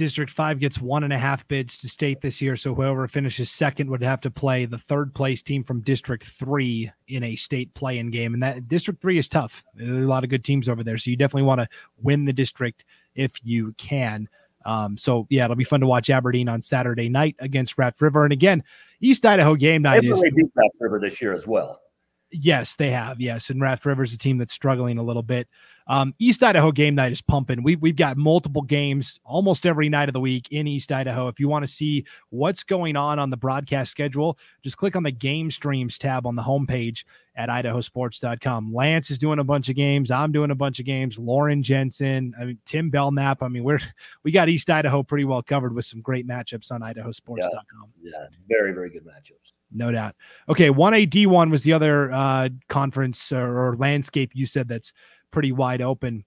District 0.00 0.32
5 0.32 0.58
gets 0.58 0.80
one 0.80 1.04
and 1.04 1.12
a 1.12 1.18
half 1.18 1.46
bids 1.46 1.76
to 1.76 1.86
state 1.86 2.22
this 2.22 2.40
year. 2.40 2.56
So 2.56 2.74
whoever 2.74 3.06
finishes 3.06 3.50
second 3.50 3.90
would 3.90 4.02
have 4.02 4.22
to 4.22 4.30
play 4.30 4.64
the 4.64 4.78
third 4.78 5.14
place 5.14 5.42
team 5.42 5.62
from 5.62 5.82
District 5.82 6.24
3 6.24 6.90
in 7.08 7.22
a 7.22 7.36
state 7.36 7.74
play 7.74 7.98
in 7.98 8.10
game. 8.10 8.32
And 8.32 8.42
that 8.42 8.66
District 8.66 8.98
3 9.02 9.18
is 9.18 9.28
tough. 9.28 9.62
There 9.74 9.94
are 9.94 10.02
a 10.02 10.06
lot 10.06 10.24
of 10.24 10.30
good 10.30 10.42
teams 10.42 10.70
over 10.70 10.82
there. 10.82 10.96
So 10.96 11.10
you 11.10 11.18
definitely 11.18 11.42
want 11.42 11.60
to 11.60 11.68
win 12.00 12.24
the 12.24 12.32
district 12.32 12.86
if 13.14 13.32
you 13.44 13.74
can. 13.76 14.26
Um, 14.64 14.96
so 14.96 15.26
yeah, 15.28 15.44
it'll 15.44 15.54
be 15.54 15.64
fun 15.64 15.80
to 15.80 15.86
watch 15.86 16.08
Aberdeen 16.08 16.48
on 16.48 16.62
Saturday 16.62 17.10
night 17.10 17.36
against 17.38 17.76
Raft 17.76 18.00
River. 18.00 18.24
And 18.24 18.32
again, 18.32 18.64
East 19.02 19.26
Idaho 19.26 19.54
game 19.54 19.82
night 19.82 20.00
they 20.00 20.08
is 20.08 20.22
beat 20.34 20.50
Raft 20.54 20.76
River 20.80 20.98
this 20.98 21.20
year 21.20 21.34
as 21.34 21.46
well. 21.46 21.82
Yes, 22.30 22.74
they 22.76 22.90
have. 22.90 23.20
Yes, 23.20 23.50
and 23.50 23.60
Raft 23.60 23.84
River 23.84 24.02
is 24.02 24.14
a 24.14 24.18
team 24.18 24.38
that's 24.38 24.54
struggling 24.54 24.96
a 24.96 25.02
little 25.02 25.22
bit. 25.22 25.46
Um, 25.90 26.14
East 26.20 26.40
Idaho 26.44 26.70
game 26.70 26.94
night 26.94 27.10
is 27.10 27.20
pumping. 27.20 27.64
We, 27.64 27.74
we've 27.74 27.96
got 27.96 28.16
multiple 28.16 28.62
games 28.62 29.18
almost 29.24 29.66
every 29.66 29.88
night 29.88 30.08
of 30.08 30.12
the 30.12 30.20
week 30.20 30.46
in 30.52 30.68
East 30.68 30.92
Idaho. 30.92 31.26
If 31.26 31.40
you 31.40 31.48
want 31.48 31.64
to 31.64 31.72
see 31.72 32.04
what's 32.28 32.62
going 32.62 32.94
on 32.94 33.18
on 33.18 33.28
the 33.28 33.36
broadcast 33.36 33.90
schedule, 33.90 34.38
just 34.62 34.76
click 34.76 34.94
on 34.94 35.02
the 35.02 35.10
game 35.10 35.50
streams 35.50 35.98
tab 35.98 36.28
on 36.28 36.36
the 36.36 36.42
homepage 36.42 37.02
at 37.34 37.48
idahosports.com. 37.48 38.72
Lance 38.72 39.10
is 39.10 39.18
doing 39.18 39.40
a 39.40 39.44
bunch 39.44 39.68
of 39.68 39.74
games. 39.74 40.12
I'm 40.12 40.30
doing 40.30 40.52
a 40.52 40.54
bunch 40.54 40.78
of 40.78 40.86
games. 40.86 41.18
Lauren 41.18 41.60
Jensen, 41.60 42.34
I 42.40 42.44
mean, 42.44 42.58
Tim 42.66 42.88
Belknap. 42.90 43.42
I 43.42 43.48
mean, 43.48 43.64
we're, 43.64 43.80
we 44.22 44.30
got 44.30 44.48
East 44.48 44.70
Idaho 44.70 45.02
pretty 45.02 45.24
well 45.24 45.42
covered 45.42 45.74
with 45.74 45.86
some 45.86 46.02
great 46.02 46.24
matchups 46.24 46.70
on 46.70 46.82
idahosports.com. 46.82 47.90
Yeah, 48.00 48.12
yeah 48.12 48.26
very, 48.48 48.72
very 48.72 48.90
good 48.90 49.04
matchups. 49.04 49.54
No 49.72 49.92
doubt. 49.92 50.14
Okay, 50.48 50.68
1A 50.68 51.08
D1 51.08 51.50
was 51.50 51.62
the 51.62 51.72
other 51.72 52.10
uh, 52.12 52.48
conference 52.68 53.32
or, 53.32 53.70
or 53.70 53.76
landscape 53.76 54.32
you 54.34 54.46
said 54.46 54.68
that's 54.68 54.92
pretty 55.30 55.52
wide 55.52 55.82
open. 55.82 56.24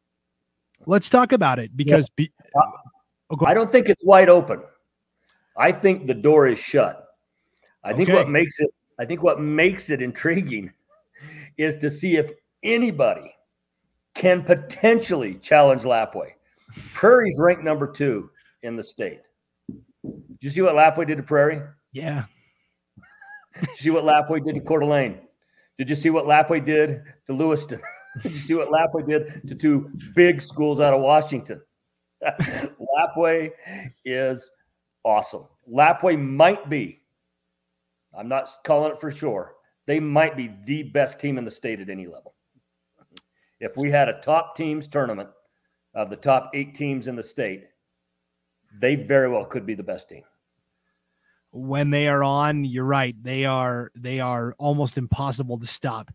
Let's 0.86 1.10
talk 1.10 1.32
about 1.32 1.60
it 1.60 1.76
because 1.76 2.10
yeah. 2.18 2.26
be, 2.26 2.32
uh, 2.56 2.62
oh, 3.32 3.46
I 3.46 3.54
don't 3.54 3.72
think 3.72 3.90
it's 3.90 4.06
wide 4.06 4.30
open. 4.30 4.62
I 5.58 5.72
think 5.72 6.08
the 6.08 6.14
door 6.14 6.48
is 6.48 6.60
shut. 6.60 7.08
I 7.84 7.90
okay. 7.90 7.98
think 7.98 8.10
what 8.10 8.30
makes 8.30 8.60
it 8.60 8.70
I 9.00 9.06
think 9.06 9.24
what 9.24 9.40
makes 9.40 9.90
it 9.90 10.02
intriguing 10.02 10.72
is 11.58 11.76
to 11.78 11.90
see 11.90 12.18
if 12.18 12.32
anybody 12.64 13.34
can 14.14 14.44
potentially 14.44 15.36
challenge 15.36 15.84
Lapwai. 15.84 16.32
Prairie's 16.94 17.38
ranked 17.40 17.64
number 17.64 17.88
two 17.88 18.30
in 18.62 18.76
the 18.76 18.84
state. 18.84 19.22
Did 20.04 20.38
you 20.42 20.50
see 20.50 20.62
what 20.62 20.76
Lapwai 20.76 21.08
did 21.08 21.18
to 21.18 21.24
Prairie? 21.24 21.62
Yeah. 21.92 22.26
did 23.60 23.70
you 23.70 23.76
see 23.76 23.90
what 23.90 24.04
Lapwai 24.04 24.44
did 24.44 24.56
to 24.56 24.62
Coeur 24.62 24.80
d'Alene? 24.80 25.20
Did 25.78 25.90
you 25.90 25.96
see 25.96 26.10
what 26.10 26.26
Lapwai 26.26 26.64
did 26.64 27.04
to 27.28 27.34
Lewiston? 27.34 27.82
You 28.24 28.30
see 28.30 28.54
what 28.54 28.70
Lapwai 28.70 29.08
did 29.08 29.48
to 29.48 29.56
two 29.56 29.90
big 30.14 30.42
schools 30.42 30.80
out 30.80 30.94
of 30.94 31.02
Washington? 31.02 31.62
Lapwai 32.24 33.52
is 34.06 34.50
awesome. 35.04 35.46
Lapwai 35.72 36.20
might 36.20 36.70
be, 36.70 37.02
I'm 38.18 38.28
not 38.28 38.50
calling 38.64 38.92
it 38.92 39.00
for 39.02 39.12
sure, 39.12 39.56
they 39.88 40.00
might 40.00 40.38
be 40.38 40.52
the 40.66 40.84
best 40.84 41.20
team 41.20 41.38
in 41.38 41.46
the 41.46 41.52
state 41.52 41.80
at 41.80 41.90
any 41.90 42.06
level. 42.06 42.36
If 43.60 43.74
we 43.78 43.90
had 43.90 44.10
a 44.10 44.20
top 44.20 44.56
teams 44.56 44.88
tournament 44.88 45.30
of 45.96 46.10
the 46.10 46.16
top 46.16 46.52
eight 46.54 46.76
teams 46.76 47.08
in 47.08 47.16
the 47.16 47.24
state, 47.24 47.66
they 48.80 48.96
very 48.96 49.30
well 49.30 49.46
could 49.46 49.66
be 49.66 49.76
the 49.76 49.84
best 49.84 50.10
team 50.10 50.24
when 51.54 51.92
they 51.92 52.08
are 52.08 52.24
on 52.24 52.66
you're 52.66 52.84
right 52.84 53.16
they 53.22 53.46
are 53.46 53.92
they 53.96 54.20
are 54.20 54.56
almost 54.58 54.98
impossible 54.98 55.60
to 55.60 55.68
stop 55.68 56.10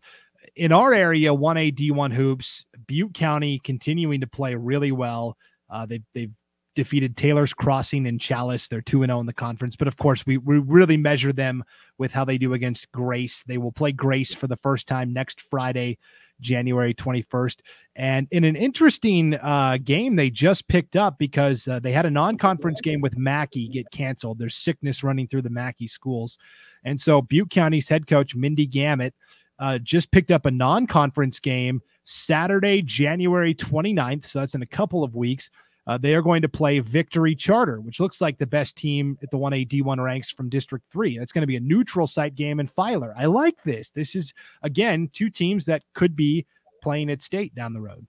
in 0.55 0.71
our 0.71 0.93
area, 0.93 1.29
1A 1.29 1.75
D1 1.75 2.13
hoops, 2.13 2.65
Butte 2.87 3.13
County 3.13 3.59
continuing 3.63 4.21
to 4.21 4.27
play 4.27 4.55
really 4.55 4.91
well. 4.91 5.37
Uh, 5.69 5.85
they've, 5.85 6.03
they've 6.13 6.31
defeated 6.75 7.17
Taylor's 7.17 7.53
Crossing 7.53 8.07
and 8.07 8.19
Challis. 8.19 8.69
They're 8.69 8.81
2 8.81 9.05
0 9.05 9.19
in 9.19 9.25
the 9.25 9.33
conference. 9.33 9.75
But 9.75 9.87
of 9.87 9.97
course, 9.97 10.25
we, 10.25 10.37
we 10.37 10.59
really 10.59 10.97
measure 10.97 11.33
them 11.33 11.63
with 11.97 12.11
how 12.11 12.23
they 12.23 12.37
do 12.37 12.53
against 12.53 12.91
Grace. 12.91 13.43
They 13.45 13.57
will 13.57 13.71
play 13.71 13.91
Grace 13.91 14.33
for 14.33 14.47
the 14.47 14.55
first 14.57 14.87
time 14.87 15.11
next 15.11 15.41
Friday, 15.41 15.97
January 16.39 16.93
21st. 16.93 17.57
And 17.95 18.27
in 18.31 18.45
an 18.45 18.55
interesting 18.55 19.35
uh, 19.35 19.77
game, 19.83 20.15
they 20.15 20.29
just 20.29 20.69
picked 20.69 20.95
up 20.95 21.17
because 21.17 21.67
uh, 21.67 21.79
they 21.79 21.91
had 21.91 22.05
a 22.05 22.11
non 22.11 22.37
conference 22.37 22.79
game 22.79 23.01
with 23.01 23.17
Mackay 23.17 23.67
get 23.67 23.91
canceled. 23.91 24.39
There's 24.39 24.55
sickness 24.55 25.03
running 25.03 25.27
through 25.27 25.41
the 25.41 25.49
Mackay 25.49 25.87
schools. 25.87 26.37
And 26.85 26.99
so 26.99 27.21
Butte 27.21 27.49
County's 27.49 27.89
head 27.89 28.07
coach, 28.07 28.35
Mindy 28.35 28.67
Gamet, 28.67 29.11
uh, 29.59 29.77
just 29.79 30.11
picked 30.11 30.31
up 30.31 30.45
a 30.45 30.51
non 30.51 30.87
conference 30.87 31.39
game 31.39 31.81
Saturday, 32.05 32.81
January 32.81 33.53
29th. 33.53 34.25
So 34.25 34.39
that's 34.39 34.55
in 34.55 34.61
a 34.61 34.67
couple 34.67 35.03
of 35.03 35.15
weeks. 35.15 35.49
Uh, 35.87 35.97
they 35.97 36.13
are 36.13 36.21
going 36.21 36.41
to 36.41 36.49
play 36.49 36.79
Victory 36.79 37.33
Charter, 37.33 37.81
which 37.81 37.99
looks 37.99 38.21
like 38.21 38.37
the 38.37 38.45
best 38.45 38.75
team 38.75 39.17
at 39.23 39.31
the 39.31 39.37
1A 39.37 39.67
D1 39.67 40.03
ranks 40.03 40.29
from 40.29 40.47
District 40.47 40.85
3. 40.91 41.17
That's 41.17 41.31
going 41.31 41.41
to 41.41 41.47
be 41.47 41.55
a 41.55 41.61
neutral 41.61 42.05
site 42.05 42.35
game 42.35 42.59
in 42.59 42.67
Filer. 42.67 43.13
I 43.17 43.25
like 43.25 43.55
this. 43.63 43.89
This 43.89 44.15
is, 44.15 44.33
again, 44.61 45.09
two 45.13 45.31
teams 45.31 45.65
that 45.65 45.81
could 45.95 46.15
be 46.15 46.45
playing 46.83 47.09
at 47.09 47.23
state 47.23 47.55
down 47.55 47.73
the 47.73 47.81
road. 47.81 48.05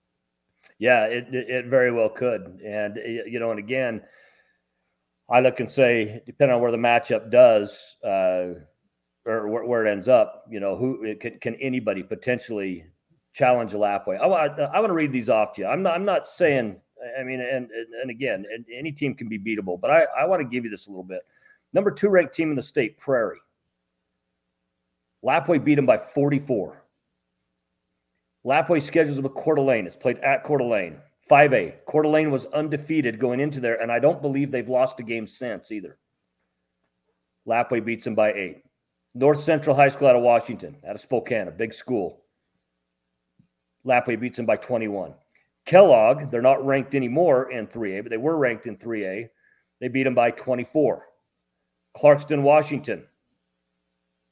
Yeah, 0.77 1.05
it, 1.05 1.27
it 1.33 1.65
very 1.67 1.91
well 1.91 2.09
could. 2.09 2.61
And, 2.63 2.97
you 2.97 3.39
know, 3.39 3.49
and 3.49 3.59
again, 3.59 4.03
I 5.27 5.39
look 5.39 5.59
and 5.59 5.69
say, 5.69 6.21
depending 6.25 6.55
on 6.55 6.61
where 6.61 6.71
the 6.71 6.77
matchup 6.77 7.31
does, 7.31 7.95
uh, 8.03 8.59
or 9.25 9.47
where, 9.47 9.65
where, 9.65 9.85
it 9.85 9.91
ends 9.91 10.07
up, 10.07 10.45
you 10.49 10.59
know, 10.59 10.75
who 10.75 11.15
can, 11.15 11.37
can 11.39 11.55
anybody 11.55 12.03
potentially 12.03 12.85
challenge 13.33 13.73
a 13.73 13.77
Lapwai? 13.77 14.19
I, 14.19 14.25
I, 14.25 14.47
I 14.47 14.79
want 14.79 14.89
to 14.89 14.95
read 14.95 15.11
these 15.11 15.29
off 15.29 15.53
to 15.53 15.61
you. 15.61 15.67
I'm 15.67 15.83
not, 15.83 15.95
I'm 15.95 16.05
not 16.05 16.27
saying, 16.27 16.77
I 17.19 17.23
mean, 17.23 17.39
and, 17.39 17.69
and 18.01 18.09
again, 18.09 18.45
any 18.73 18.91
team 18.91 19.13
can 19.13 19.29
be 19.29 19.39
beatable, 19.39 19.79
but 19.79 19.91
I, 19.91 20.05
I 20.17 20.25
want 20.25 20.41
to 20.41 20.47
give 20.47 20.63
you 20.63 20.71
this 20.71 20.87
a 20.87 20.89
little 20.89 21.03
bit. 21.03 21.21
Number 21.73 21.91
two 21.91 22.09
ranked 22.09 22.33
team 22.33 22.49
in 22.49 22.55
the 22.55 22.63
state, 22.63 22.97
Prairie. 22.97 23.39
Lapwai 25.23 25.63
beat 25.63 25.75
them 25.75 25.85
by 25.85 25.97
44. 25.97 26.83
Lapwai 28.45 28.81
schedules 28.81 29.21
with 29.21 29.35
Coeur 29.35 29.55
d'Alene. 29.55 29.85
It's 29.85 29.95
played 29.95 30.17
at 30.19 30.43
Coeur 30.43 30.57
d'Alene. 30.57 30.97
5A. 31.29 31.85
Coeur 31.85 32.03
d'Alene 32.03 32.31
was 32.31 32.47
undefeated 32.47 33.19
going 33.19 33.39
into 33.39 33.59
there, 33.59 33.79
and 33.79 33.91
I 33.91 33.99
don't 33.99 34.21
believe 34.21 34.51
they've 34.51 34.67
lost 34.67 34.99
a 34.99 35.03
game 35.03 35.27
since 35.27 35.71
either. 35.71 35.97
Lapwai 37.47 37.85
beats 37.85 38.05
them 38.05 38.15
by 38.15 38.33
eight. 38.33 38.63
North 39.13 39.39
Central 39.39 39.75
High 39.75 39.89
School 39.89 40.07
out 40.07 40.15
of 40.15 40.21
Washington, 40.21 40.75
out 40.87 40.95
of 40.95 41.01
Spokane, 41.01 41.47
a 41.47 41.51
big 41.51 41.73
school. 41.73 42.23
Lapwai 43.85 44.19
beats 44.19 44.37
them 44.37 44.45
by 44.45 44.55
21. 44.55 45.13
Kellogg, 45.65 46.31
they're 46.31 46.41
not 46.41 46.65
ranked 46.65 46.95
anymore 46.95 47.51
in 47.51 47.67
3A, 47.67 48.03
but 48.03 48.09
they 48.09 48.17
were 48.17 48.37
ranked 48.37 48.67
in 48.67 48.77
3A. 48.77 49.27
They 49.79 49.87
beat 49.87 50.03
them 50.03 50.15
by 50.15 50.31
24. 50.31 51.05
Clarkston, 51.97 52.41
Washington, 52.41 53.03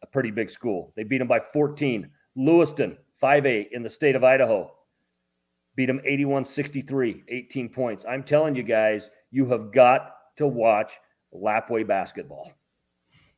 a 0.02 0.08
pretty 0.08 0.32
big 0.32 0.50
school. 0.50 0.94
They 0.96 1.04
beat 1.04 1.18
them 1.18 1.28
by 1.28 1.40
14. 1.40 2.10
Lewiston, 2.36 2.98
5A 3.22 3.68
in 3.72 3.84
the 3.84 3.90
state 3.90 4.16
of 4.16 4.24
Idaho, 4.24 4.72
beat 5.76 5.88
them 5.88 6.02
81 6.06 6.46
63, 6.46 7.24
18 7.28 7.70
points. 7.70 8.06
I'm 8.08 8.24
telling 8.24 8.56
you 8.56 8.64
guys, 8.64 9.10
you 9.32 9.46
have 9.48 9.74
got 9.74 10.14
to 10.38 10.48
watch 10.48 10.94
Lapwai 11.34 11.86
basketball. 11.86 12.54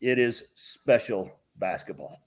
It 0.02 0.18
is 0.18 0.46
special 0.56 1.32
basketball. 1.58 2.22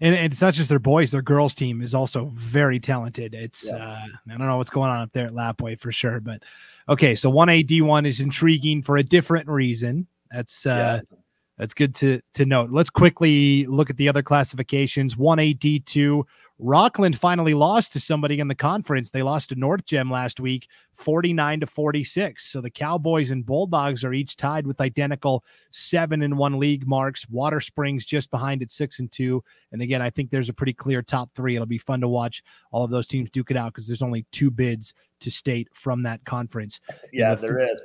And, 0.00 0.14
and, 0.14 0.32
it's 0.32 0.40
not 0.40 0.54
just 0.54 0.68
their 0.68 0.80
boys; 0.80 1.12
their 1.12 1.22
girls' 1.22 1.54
team 1.54 1.80
is 1.80 1.94
also 1.94 2.32
very 2.34 2.80
talented. 2.80 3.32
It's 3.32 3.66
yeah. 3.66 3.76
uh, 3.76 4.06
I 4.28 4.36
don't 4.36 4.46
know 4.46 4.58
what's 4.58 4.70
going 4.70 4.90
on 4.90 5.00
up 5.00 5.12
there 5.12 5.26
at 5.26 5.32
Lapwai 5.32 5.78
for 5.78 5.92
sure, 5.92 6.18
but 6.18 6.42
okay. 6.88 7.14
So 7.14 7.30
one 7.30 7.48
A 7.48 7.62
D 7.62 7.80
one 7.80 8.04
is 8.04 8.20
intriguing 8.20 8.82
for 8.82 8.96
a 8.96 9.04
different 9.04 9.48
reason. 9.48 10.08
That's 10.32 10.66
uh, 10.66 11.00
yeah. 11.00 11.16
that's 11.56 11.74
good 11.74 11.94
to 11.96 12.20
to 12.34 12.44
note. 12.44 12.70
Let's 12.70 12.90
quickly 12.90 13.66
look 13.66 13.88
at 13.88 13.96
the 13.96 14.08
other 14.08 14.22
classifications. 14.22 15.16
One 15.16 15.38
A 15.38 15.52
D 15.52 15.78
two 15.78 16.26
Rockland 16.60 17.18
finally 17.18 17.52
lost 17.52 17.92
to 17.92 18.00
somebody 18.00 18.38
in 18.38 18.46
the 18.46 18.54
conference. 18.54 19.10
They 19.10 19.22
lost 19.22 19.48
to 19.48 19.56
North 19.56 19.84
Gem 19.84 20.08
last 20.10 20.38
week, 20.38 20.68
49 20.94 21.60
to 21.60 21.66
46. 21.66 22.46
So 22.46 22.60
the 22.60 22.70
Cowboys 22.70 23.32
and 23.32 23.44
Bulldogs 23.44 24.04
are 24.04 24.12
each 24.12 24.36
tied 24.36 24.66
with 24.66 24.80
identical 24.80 25.44
seven 25.72 26.22
and 26.22 26.38
one 26.38 26.60
league 26.60 26.86
marks. 26.86 27.28
Water 27.28 27.60
Springs 27.60 28.04
just 28.04 28.30
behind 28.30 28.62
at 28.62 28.70
six 28.70 29.00
and 29.00 29.10
two. 29.10 29.42
And 29.72 29.82
again, 29.82 30.00
I 30.00 30.10
think 30.10 30.30
there's 30.30 30.48
a 30.48 30.54
pretty 30.54 30.74
clear 30.74 31.02
top 31.02 31.30
three. 31.34 31.56
It'll 31.56 31.66
be 31.66 31.78
fun 31.78 32.00
to 32.02 32.08
watch 32.08 32.44
all 32.70 32.84
of 32.84 32.90
those 32.90 33.08
teams 33.08 33.30
duke 33.30 33.50
it 33.50 33.56
out 33.56 33.72
because 33.72 33.88
there's 33.88 34.02
only 34.02 34.24
two 34.30 34.50
bids 34.50 34.94
to 35.20 35.30
state 35.30 35.68
from 35.72 36.04
that 36.04 36.24
conference. 36.24 36.80
Yeah, 37.12 37.34
the 37.34 37.48
there 37.48 37.58
th- 37.58 37.70
is. 37.72 37.80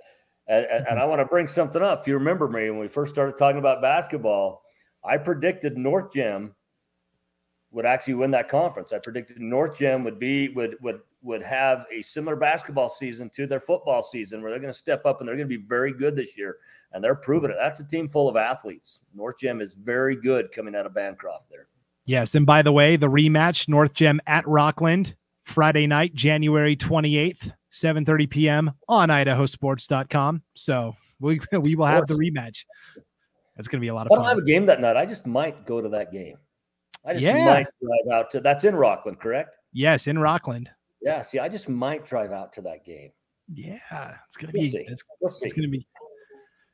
And, 0.47 0.65
and, 0.65 0.87
and 0.89 0.99
I 0.99 1.05
want 1.05 1.21
to 1.21 1.25
bring 1.25 1.47
something 1.47 1.81
up. 1.81 2.01
If 2.01 2.07
you 2.07 2.13
remember 2.15 2.47
me 2.47 2.69
when 2.69 2.79
we 2.79 2.87
first 2.87 3.13
started 3.13 3.35
talking 3.37 3.59
about 3.59 3.81
basketball, 3.81 4.61
I 5.03 5.17
predicted 5.17 5.77
North 5.77 6.13
Gem 6.13 6.53
would 7.71 7.85
actually 7.85 8.15
win 8.15 8.31
that 8.31 8.49
conference. 8.49 8.93
I 8.93 8.99
predicted 8.99 9.39
North 9.39 9.77
Gem 9.77 10.03
would 10.03 10.19
be 10.19 10.49
would 10.49 10.77
would 10.81 11.01
would 11.21 11.43
have 11.43 11.85
a 11.91 12.01
similar 12.01 12.35
basketball 12.35 12.89
season 12.89 13.29
to 13.31 13.45
their 13.45 13.59
football 13.59 14.01
season, 14.01 14.41
where 14.41 14.51
they're 14.51 14.59
going 14.59 14.73
to 14.73 14.77
step 14.77 15.05
up 15.05 15.19
and 15.19 15.27
they're 15.27 15.35
going 15.35 15.49
to 15.49 15.57
be 15.57 15.63
very 15.63 15.93
good 15.93 16.15
this 16.15 16.37
year, 16.37 16.57
and 16.93 17.03
they're 17.03 17.15
proving 17.15 17.51
it. 17.51 17.57
That's 17.59 17.79
a 17.79 17.87
team 17.87 18.07
full 18.07 18.29
of 18.29 18.35
athletes. 18.35 19.01
North 19.13 19.37
Gem 19.39 19.61
is 19.61 19.73
very 19.75 20.15
good 20.15 20.51
coming 20.51 20.75
out 20.75 20.85
of 20.85 20.93
Bancroft 20.93 21.49
there. 21.49 21.67
Yes, 22.05 22.35
and 22.35 22.45
by 22.45 22.61
the 22.61 22.71
way, 22.71 22.95
the 22.95 23.09
rematch 23.09 23.67
North 23.67 23.93
Gem 23.93 24.19
at 24.25 24.47
Rockland 24.47 25.15
Friday 25.43 25.85
night, 25.85 26.15
January 26.15 26.75
twenty 26.75 27.17
eighth, 27.17 27.51
seven 27.69 28.05
thirty 28.05 28.25
p.m. 28.25 28.71
on 28.87 29.09
IdahoSports.com. 29.09 30.41
So 30.55 30.95
we 31.19 31.39
we 31.59 31.75
will 31.75 31.85
have 31.85 32.07
the 32.07 32.15
rematch. 32.15 32.65
That's 33.55 33.67
going 33.67 33.79
to 33.79 33.83
be 33.83 33.89
a 33.89 33.93
lot 33.93 34.07
of 34.07 34.09
fun. 34.09 34.19
I 34.19 34.21
don't 34.21 34.29
have 34.29 34.37
a 34.37 34.47
game 34.47 34.65
that 34.67 34.79
night. 34.79 34.95
I 34.95 35.05
just 35.05 35.27
might 35.27 35.65
go 35.65 35.81
to 35.81 35.89
that 35.89 36.13
game. 36.13 36.37
I 37.05 37.13
just 37.13 37.25
yeah. 37.25 37.45
might 37.45 37.67
drive 37.81 38.19
out 38.19 38.31
to 38.31 38.39
that's 38.39 38.65
in 38.65 38.75
Rockland, 38.75 39.19
correct? 39.19 39.55
Yes, 39.73 40.07
in 40.07 40.19
Rockland. 40.19 40.69
Yeah, 41.01 41.21
see, 41.21 41.39
I 41.39 41.47
just 41.47 41.69
might 41.69 42.03
drive 42.03 42.31
out 42.31 42.51
to 42.53 42.61
that 42.63 42.85
game. 42.85 43.11
Yeah, 43.51 44.15
it's 44.27 44.37
gonna 44.37 44.51
we'll 44.53 44.63
be 44.63 44.69
see. 44.69 44.85
It's, 44.87 45.03
we'll 45.21 45.33
it's, 45.41 45.53
gonna 45.53 45.67
be 45.67 45.87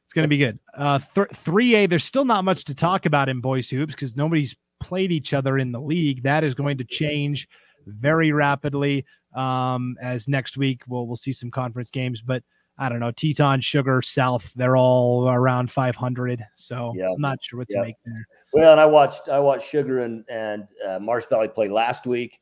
it's 0.03 0.13
gonna 0.13 0.27
be 0.27 0.37
good. 0.37 0.59
Uh, 0.75 0.99
three 1.33 1.75
A. 1.75 1.85
There's 1.85 2.03
still 2.03 2.25
not 2.25 2.43
much 2.43 2.65
to 2.65 2.75
talk 2.75 3.05
about 3.05 3.29
in 3.29 3.39
boys 3.39 3.69
hoops 3.69 3.93
because 3.93 4.15
nobody's 4.15 4.55
played 4.79 5.11
each 5.11 5.33
other 5.33 5.57
in 5.57 5.71
the 5.71 5.79
league. 5.79 6.23
That 6.23 6.43
is 6.43 6.53
going 6.53 6.77
to 6.79 6.83
change 6.83 7.47
very 7.85 8.31
rapidly. 8.31 9.05
Um, 9.35 9.97
as 10.01 10.27
next 10.27 10.57
week 10.57 10.81
we'll 10.87 11.07
we'll 11.07 11.15
see 11.15 11.33
some 11.33 11.51
conference 11.51 11.91
games, 11.91 12.21
but 12.21 12.43
I 12.77 12.89
don't 12.89 12.99
know, 12.99 13.11
Teton, 13.11 13.61
Sugar, 13.61 14.01
South, 14.01 14.51
they're 14.55 14.75
all 14.75 15.29
around 15.29 15.71
500. 15.71 16.45
So 16.55 16.93
yeah. 16.95 17.09
I'm 17.09 17.21
not 17.21 17.41
sure 17.41 17.59
what 17.59 17.69
to 17.69 17.81
make 17.81 17.95
there. 18.05 18.27
Well, 18.53 18.71
and 18.71 18.81
I 18.81 18.85
watched 18.85 19.29
I 19.29 19.39
watched 19.39 19.69
Sugar 19.69 20.01
and 20.01 20.25
and 20.29 20.67
uh, 20.87 20.99
Marsh 20.99 21.25
Valley 21.25 21.47
play 21.47 21.69
last 21.69 22.05
week. 22.05 22.39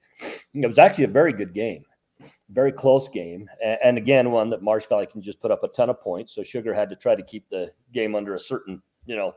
It 0.54 0.68
was 0.68 0.80
actually 0.80 1.06
a 1.06 1.10
very 1.10 1.34
good 1.34 1.54
game, 1.54 1.84
very 2.50 2.72
close 2.72 3.08
game, 3.08 3.50
and, 3.64 3.80
and, 3.84 3.98
again 3.98 4.32
one 4.32 4.50
that 4.52 4.62
Marsh 4.62 4.86
Valley 4.86 5.08
can 5.08 5.22
just 5.22 5.42
put 5.42 5.52
up 5.52 5.64
a 5.64 5.68
ton 5.70 5.90
of 5.90 6.00
points. 6.02 6.34
So 6.34 6.44
Sugar 6.44 6.74
had 6.74 6.90
to 6.90 6.96
try 6.96 7.16
to 7.16 7.24
keep 7.24 7.50
the 7.50 7.72
game 7.94 8.16
under 8.16 8.36
a 8.36 8.40
certain 8.40 8.82
you 9.06 9.16
know 9.16 9.34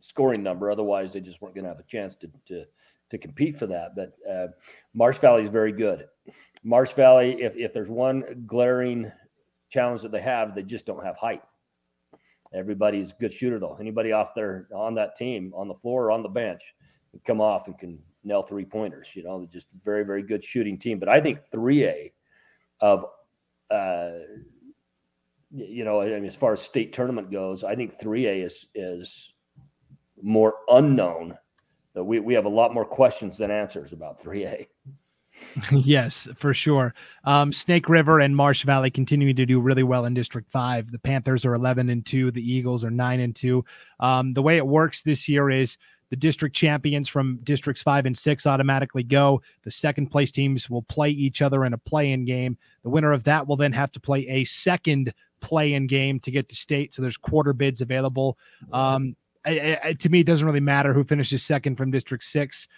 scoring 0.00 0.42
number, 0.42 0.70
otherwise 0.70 1.12
they 1.12 1.20
just 1.20 1.42
weren't 1.42 1.54
going 1.54 1.64
to 1.64 1.70
have 1.70 1.80
a 1.80 1.84
chance 1.84 2.14
to 2.16 2.30
to 2.46 2.64
to 3.10 3.18
compete 3.18 3.58
for 3.58 3.66
that. 3.66 3.94
But 3.94 4.12
uh, 4.30 4.48
Marsh 4.94 5.18
Valley 5.18 5.44
is 5.44 5.50
very 5.50 5.72
good. 5.72 6.06
Marsh 6.62 6.92
Valley, 6.92 7.42
if 7.42 7.56
if 7.56 7.74
there's 7.74 7.90
one 7.90 8.44
glaring 8.46 9.12
challenge 9.74 10.02
that 10.02 10.12
they 10.12 10.20
have, 10.22 10.54
they 10.54 10.62
just 10.62 10.86
don't 10.86 11.04
have 11.04 11.16
height. 11.16 11.42
Everybody's 12.54 13.10
a 13.10 13.14
good 13.20 13.32
shooter 13.32 13.58
though. 13.58 13.76
Anybody 13.80 14.12
off 14.12 14.34
there 14.34 14.68
on 14.72 14.94
that 14.94 15.16
team, 15.16 15.52
on 15.56 15.66
the 15.66 15.74
floor 15.74 16.06
or 16.06 16.10
on 16.12 16.22
the 16.22 16.28
bench, 16.28 16.74
can 17.10 17.20
come 17.26 17.40
off 17.40 17.66
and 17.66 17.76
can 17.76 17.98
nail 18.22 18.42
three 18.42 18.64
pointers. 18.64 19.10
You 19.14 19.24
know, 19.24 19.38
they're 19.38 19.48
just 19.48 19.66
very, 19.84 20.04
very 20.04 20.22
good 20.22 20.42
shooting 20.42 20.78
team. 20.78 21.00
But 21.00 21.08
I 21.08 21.20
think 21.20 21.40
3A 21.52 22.12
of 22.80 23.04
uh, 23.70 24.12
you 25.54 25.84
know, 25.84 26.00
I 26.00 26.06
mean, 26.06 26.26
as 26.26 26.36
far 26.36 26.52
as 26.52 26.60
state 26.60 26.92
tournament 26.92 27.30
goes, 27.30 27.62
I 27.64 27.74
think 27.74 27.98
3A 27.98 28.44
is 28.44 28.66
is 28.74 29.32
more 30.22 30.54
unknown. 30.68 31.36
We 31.94 32.18
we 32.18 32.34
have 32.34 32.46
a 32.46 32.48
lot 32.48 32.74
more 32.74 32.84
questions 32.84 33.38
than 33.38 33.50
answers 33.50 33.92
about 33.92 34.22
3A. 34.22 34.66
yes, 35.72 36.28
for 36.36 36.54
sure. 36.54 36.94
Um, 37.24 37.52
Snake 37.52 37.88
River 37.88 38.20
and 38.20 38.34
Marsh 38.34 38.64
Valley 38.64 38.90
continuing 38.90 39.36
to 39.36 39.46
do 39.46 39.60
really 39.60 39.82
well 39.82 40.04
in 40.04 40.14
District 40.14 40.50
Five. 40.50 40.90
The 40.90 40.98
Panthers 40.98 41.44
are 41.44 41.54
eleven 41.54 41.90
and 41.90 42.04
two. 42.04 42.30
The 42.30 42.52
Eagles 42.52 42.84
are 42.84 42.90
nine 42.90 43.20
and 43.20 43.34
two. 43.34 43.64
Um, 44.00 44.34
the 44.34 44.42
way 44.42 44.56
it 44.56 44.66
works 44.66 45.02
this 45.02 45.28
year 45.28 45.50
is 45.50 45.76
the 46.10 46.16
district 46.16 46.54
champions 46.54 47.08
from 47.08 47.38
districts 47.42 47.82
five 47.82 48.06
and 48.06 48.16
six 48.16 48.46
automatically 48.46 49.02
go. 49.02 49.42
The 49.64 49.70
second 49.70 50.08
place 50.08 50.30
teams 50.30 50.70
will 50.70 50.82
play 50.82 51.10
each 51.10 51.42
other 51.42 51.64
in 51.64 51.72
a 51.72 51.78
play-in 51.78 52.24
game. 52.24 52.56
The 52.82 52.90
winner 52.90 53.12
of 53.12 53.24
that 53.24 53.48
will 53.48 53.56
then 53.56 53.72
have 53.72 53.90
to 53.92 54.00
play 54.00 54.26
a 54.28 54.44
second 54.44 55.12
play-in 55.40 55.86
game 55.86 56.20
to 56.20 56.30
get 56.30 56.48
to 56.50 56.54
state. 56.54 56.94
So 56.94 57.02
there's 57.02 57.16
quarter 57.16 57.52
bids 57.52 57.80
available. 57.80 58.38
Um, 58.72 59.16
I, 59.44 59.78
I, 59.82 59.92
to 59.94 60.08
me, 60.08 60.20
it 60.20 60.26
doesn't 60.26 60.46
really 60.46 60.60
matter 60.60 60.92
who 60.92 61.04
finishes 61.04 61.42
second 61.42 61.76
from 61.76 61.90
District 61.90 62.22
Six 62.22 62.68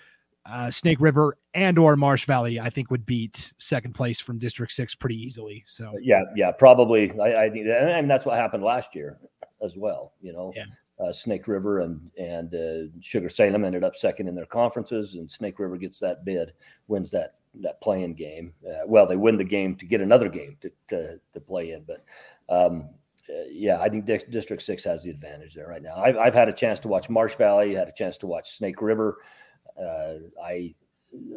uh, 0.49 0.71
Snake 0.71 1.01
River 1.01 1.37
and 1.55 1.79
or 1.79 1.97
Marsh 1.97 2.27
Valley, 2.27 2.61
I 2.61 2.71
think 2.71 2.91
would 2.91 3.07
beat 3.07 3.53
second 3.59 3.95
place 3.95 4.21
from 4.21 4.39
District 4.39 4.73
Six 4.73 4.95
pretty 4.95 5.17
easily. 5.17 5.63
So 5.67 5.93
yeah, 6.01 6.23
yeah, 6.35 6.53
probably. 6.53 7.11
I, 7.21 7.45
I 7.45 7.51
think, 7.51 7.67
that, 7.67 7.83
and 7.83 8.11
that's 8.11 8.27
what 8.27 8.37
happened 8.37 8.63
last 8.63 8.95
year 8.95 9.19
as 9.63 9.77
well. 9.77 10.13
You 10.21 10.33
know, 10.33 10.53
yeah. 10.55 10.65
uh, 11.05 11.13
Snake 11.13 11.49
River 11.49 11.81
and 11.81 12.11
and 12.19 12.55
uh, 12.55 12.91
Sugar 13.01 13.29
Salem 13.29 13.65
ended 13.65 13.85
up 13.85 13.97
second 13.97 14.29
in 14.29 14.35
their 14.35 14.47
conferences, 14.47 15.15
and 15.15 15.31
Snake 15.31 15.59
River 15.59 15.77
gets 15.77 15.99
that 16.01 16.25
bid, 16.25 16.53
wins 16.89 17.11
that 17.11 17.35
that 17.63 17.81
play-in 17.81 18.15
game. 18.15 18.53
Uh, 18.69 18.87
well, 18.87 19.07
they 19.07 19.17
win 19.17 19.37
the 19.37 19.45
game 19.45 19.77
to 19.77 19.87
get 19.87 20.01
another 20.01 20.29
game 20.29 20.57
to 20.61 20.71
to, 20.89 21.21
to 21.35 21.41
play 21.41 21.73
in, 21.73 21.85
but. 21.87 22.05
Um, 22.49 22.91
uh, 23.29 23.43
yeah, 23.51 23.81
I 23.81 23.89
think 23.89 24.07
District 24.07 24.63
Six 24.63 24.85
has 24.85 25.03
the 25.03 25.11
advantage 25.11 25.55
there 25.55 25.67
right 25.67 25.83
now. 25.83 25.97
I've, 25.97 26.17
I've 26.17 26.35
had 26.35 26.49
a 26.49 26.53
chance 26.53 26.79
to 26.81 26.89
watch 26.89 27.11
Marsh 27.11 27.35
Valley, 27.35 27.75
had 27.75 27.89
a 27.89 27.93
chance 27.93 28.17
to 28.19 28.29
watch 28.29 28.53
Snake 28.53 28.81
River, 28.81 29.19
uh, 29.19 29.46
I 29.81 30.75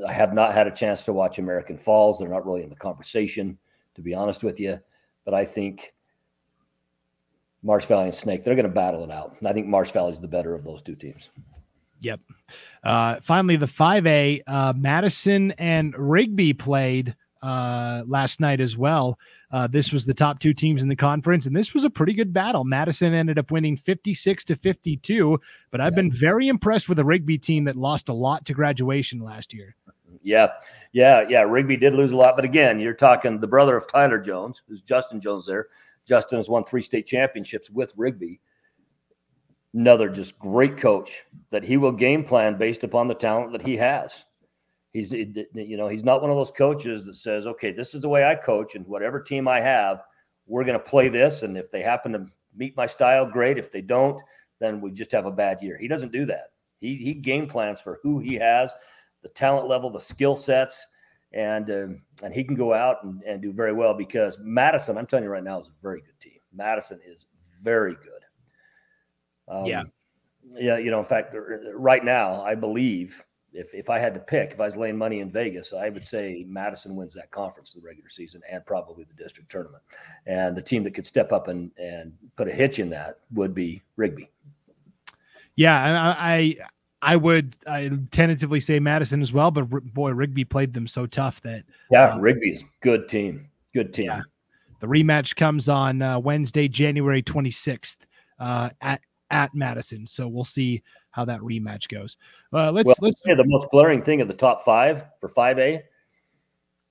I 0.08 0.13
have 0.13 0.34
not 0.34 0.54
had 0.54 0.67
a 0.67 0.71
chance 0.71 1.04
to 1.06 1.13
watch 1.13 1.39
American 1.39 1.78
Falls. 1.78 2.19
They're 2.19 2.28
not 2.28 2.45
really 2.45 2.63
in 2.63 2.69
the 2.69 2.75
conversation, 2.75 3.58
to 3.95 4.02
be 4.02 4.13
honest 4.13 4.43
with 4.43 4.60
you. 4.60 4.80
But 5.25 5.34
I 5.34 5.45
think 5.45 5.93
Marsh 7.63 7.86
Valley 7.86 8.06
and 8.06 8.15
Snake, 8.15 8.43
they're 8.43 8.56
going 8.56 8.63
to 8.63 8.69
battle 8.69 9.04
it 9.04 9.12
out. 9.12 9.36
And 9.39 9.47
I 9.47 9.54
think 9.54 9.67
Marsh 9.67 9.91
Valley 9.91 10.12
is 10.12 10.19
the 10.19 10.28
better 10.28 10.54
of 10.54 10.63
those 10.63 10.82
two 10.82 10.95
teams. 10.95 11.30
Yep. 12.02 12.21
Uh, 12.84 13.19
finally, 13.21 13.58
the 13.58 13.65
5A, 13.65 14.43
uh, 14.47 14.73
Madison 14.75 15.52
and 15.52 15.93
Rigby 15.97 16.54
played 16.54 17.15
uh, 17.41 18.04
last 18.08 18.39
night 18.39 18.62
as 18.62 18.78
well. 18.78 19.17
Uh, 19.52 19.68
this 19.68 19.92
was 19.92 20.06
the 20.06 20.14
top 20.14 20.40
two 20.40 20.54
teams 20.54 20.84
in 20.84 20.90
the 20.90 20.96
conference, 20.96 21.48
and 21.48 21.56
this 21.56 21.74
was 21.74 21.84
a 21.84 21.90
pretty 21.90 22.14
good 22.14 22.32
battle. 22.32 22.64
Madison 22.64 23.14
ended 23.14 23.40
up 23.40 23.50
winning 23.50 23.76
56 23.76 24.44
to 24.46 24.56
52, 24.56 25.40
but 25.72 25.82
I've 25.82 25.94
yeah. 25.94 25.96
been 25.96 26.12
very 26.12 26.48
impressed 26.48 26.88
with 26.88 26.98
the 26.98 27.06
Rigby 27.06 27.40
team 27.40 27.64
that 27.64 27.76
lost 27.76 28.10
a 28.10 28.14
lot 28.14 28.46
to 28.46 28.54
graduation 28.54 29.20
last 29.20 29.54
year. 29.54 29.76
Yeah, 30.22 30.50
yeah, 30.92 31.26
yeah. 31.28 31.42
Rigby 31.42 31.78
did 31.78 31.94
lose 31.94 32.12
a 32.12 32.16
lot, 32.16 32.36
but 32.36 32.46
again, 32.46 32.80
you're 32.80 32.94
talking 32.94 33.40
the 33.40 33.48
brother 33.48 33.76
of 33.76 33.88
Tyler 33.92 34.20
Jones, 34.20 34.62
who's 34.68 34.82
Justin 34.82 35.20
Jones 35.20 35.46
there. 35.48 35.68
Justin 36.06 36.38
has 36.38 36.50
won 36.50 36.64
three 36.64 36.82
state 36.82 37.06
championships 37.06 37.70
with 37.70 37.94
Rigby. 37.96 38.40
Another 39.74 40.10
just 40.10 40.38
great 40.40 40.78
coach 40.78 41.24
that 41.52 41.64
he 41.64 41.78
will 41.78 41.92
game 41.92 42.24
plan 42.24 42.58
based 42.58 42.84
upon 42.84 43.08
the 43.08 43.14
talent 43.14 43.52
that 43.52 43.62
he 43.62 43.78
has. 43.78 44.26
He's, 44.91 45.12
you 45.12 45.78
know, 45.78 45.88
he's 45.88 46.04
not 46.04 46.21
one 46.21 46.32
of 46.32 46.38
those 46.38 46.52
coaches 46.52 47.06
that 47.06 47.15
says, 47.15 47.45
okay, 47.45 47.71
this 47.71 47.93
is 47.93 48.02
the 48.02 48.10
way 48.10 48.25
I 48.25 48.36
coach, 48.36 48.75
and 48.75 48.88
whatever 48.88 49.21
team 49.21 49.47
I 49.47 49.60
have, 49.60 50.02
we're 50.47 50.63
going 50.63 50.80
to 50.80 50.84
play 50.84 51.10
this. 51.10 51.43
And 51.43 51.58
if 51.58 51.69
they 51.69 51.82
happen 51.82 52.12
to 52.13 52.25
meet 52.56 52.75
my 52.75 52.88
style, 52.88 53.25
great. 53.25 53.60
If 53.60 53.71
they 53.71 53.82
don't, 53.82 54.19
then 54.60 54.82
we 54.82 54.91
just 54.91 55.12
have 55.12 55.28
a 55.28 55.32
bad 55.32 55.62
year. 55.62 55.78
He 55.78 55.88
doesn't 55.88 56.12
do 56.12 56.25
that. 56.25 56.54
He, 56.80 56.95
he 56.95 57.13
game 57.13 57.47
plans 57.47 57.82
for 57.82 57.99
who 58.02 58.19
he 58.19 58.34
has, 58.36 58.71
the 59.21 59.30
talent 59.30 59.67
level, 59.67 59.91
the 59.91 59.99
skill 59.99 60.36
sets, 60.36 60.88
and 61.34 61.69
uh, 61.69 61.88
and 62.23 62.34
he 62.34 62.43
can 62.43 62.56
go 62.56 62.73
out 62.73 63.04
and, 63.04 63.21
and 63.23 63.41
do 63.41 63.54
very 63.54 63.73
well 63.73 63.93
because 63.93 64.39
Madison, 64.41 64.97
I'm 64.97 65.06
telling 65.06 65.25
you 65.25 65.30
right 65.30 65.43
now, 65.43 65.60
is 65.60 65.67
a 65.67 65.82
very 65.84 66.02
good 66.02 66.19
team. 66.19 66.39
Madison 66.52 66.99
is 67.06 67.28
very 67.62 67.93
good. 67.93 68.23
Um, 69.47 69.65
yeah. 69.65 69.84
Yeah, 70.52 70.78
you 70.78 70.89
know, 70.89 70.99
in 70.99 71.06
fact, 71.06 71.36
right 71.75 72.04
now, 72.04 72.41
I 72.41 72.56
believe 72.56 73.23
if 73.54 73.74
if 73.74 73.90
I 73.90 74.00
had 74.00 74.14
to 74.14 74.20
pick, 74.20 74.52
if 74.52 74.60
I 74.60 74.66
was 74.66 74.76
laying 74.76 74.98
money 74.98 75.20
in 75.20 75.32
Vegas, 75.32 75.74
I 75.74 75.90
would 75.90 76.06
say 76.06 76.46
Madison 76.48 76.96
wins 76.96 77.14
that 77.16 77.32
conference 77.32 77.74
the 77.74 77.82
regular 77.82 78.10
season 78.10 78.42
and 78.50 78.66
probably 78.66 79.06
the 79.06 79.22
district 79.22 79.52
tournament. 79.52 79.84
And 80.26 80.56
the 80.56 80.62
team 80.62 80.84
that 80.84 80.94
could 80.94 81.06
step 81.06 81.32
up 81.32 81.48
and 81.48 81.72
and 81.78 82.14
put 82.36 82.48
a 82.48 82.52
hitch 82.52 82.80
in 82.80 82.90
that 82.92 83.20
would 83.34 83.54
be 83.54 83.82
Rigby. 83.96 84.30
Yeah, 85.56 85.82
I 85.82 86.36
I, 86.36 86.58
I 87.02 87.16
would 87.16 87.56
I 87.68 87.92
tentatively 88.12 88.60
say 88.60 88.80
Madison 88.80 89.22
as 89.22 89.34
well, 89.34 89.52
but 89.52 89.66
boy, 89.94 90.12
Rigby 90.12 90.46
played 90.46 90.74
them 90.74 90.88
so 90.88 91.06
tough 91.06 91.42
that 91.42 91.64
yeah, 91.92 92.14
um, 92.14 92.22
Rigby 92.22 92.52
is 92.52 92.64
good 92.82 93.10
team, 93.10 93.50
good 93.74 93.94
team. 93.94 94.08
Yeah. 94.08 94.22
The 94.80 94.88
rematch 94.88 95.36
comes 95.36 95.68
on 95.68 96.02
uh, 96.02 96.20
Wednesday, 96.20 96.70
January 96.70 97.22
twenty 97.22 97.52
sixth, 97.52 98.06
uh, 98.40 98.70
at 98.82 99.02
at 99.32 99.54
Madison. 99.54 100.08
So 100.08 100.28
we'll 100.28 100.46
see 100.46 100.82
how 101.19 101.25
that 101.25 101.41
rematch 101.41 101.89
goes. 101.89 102.17
Uh, 102.53 102.71
let's 102.71 102.88
well, 102.88 102.95
let's 103.01 103.21
yeah, 103.25 103.36
the 103.36 103.43
most 103.45 103.69
glaring 103.69 104.01
thing 104.01 104.21
of 104.21 104.27
the 104.27 104.34
top 104.34 104.62
five 104.63 105.05
for 105.19 105.27
five 105.27 105.60
A 105.60 105.84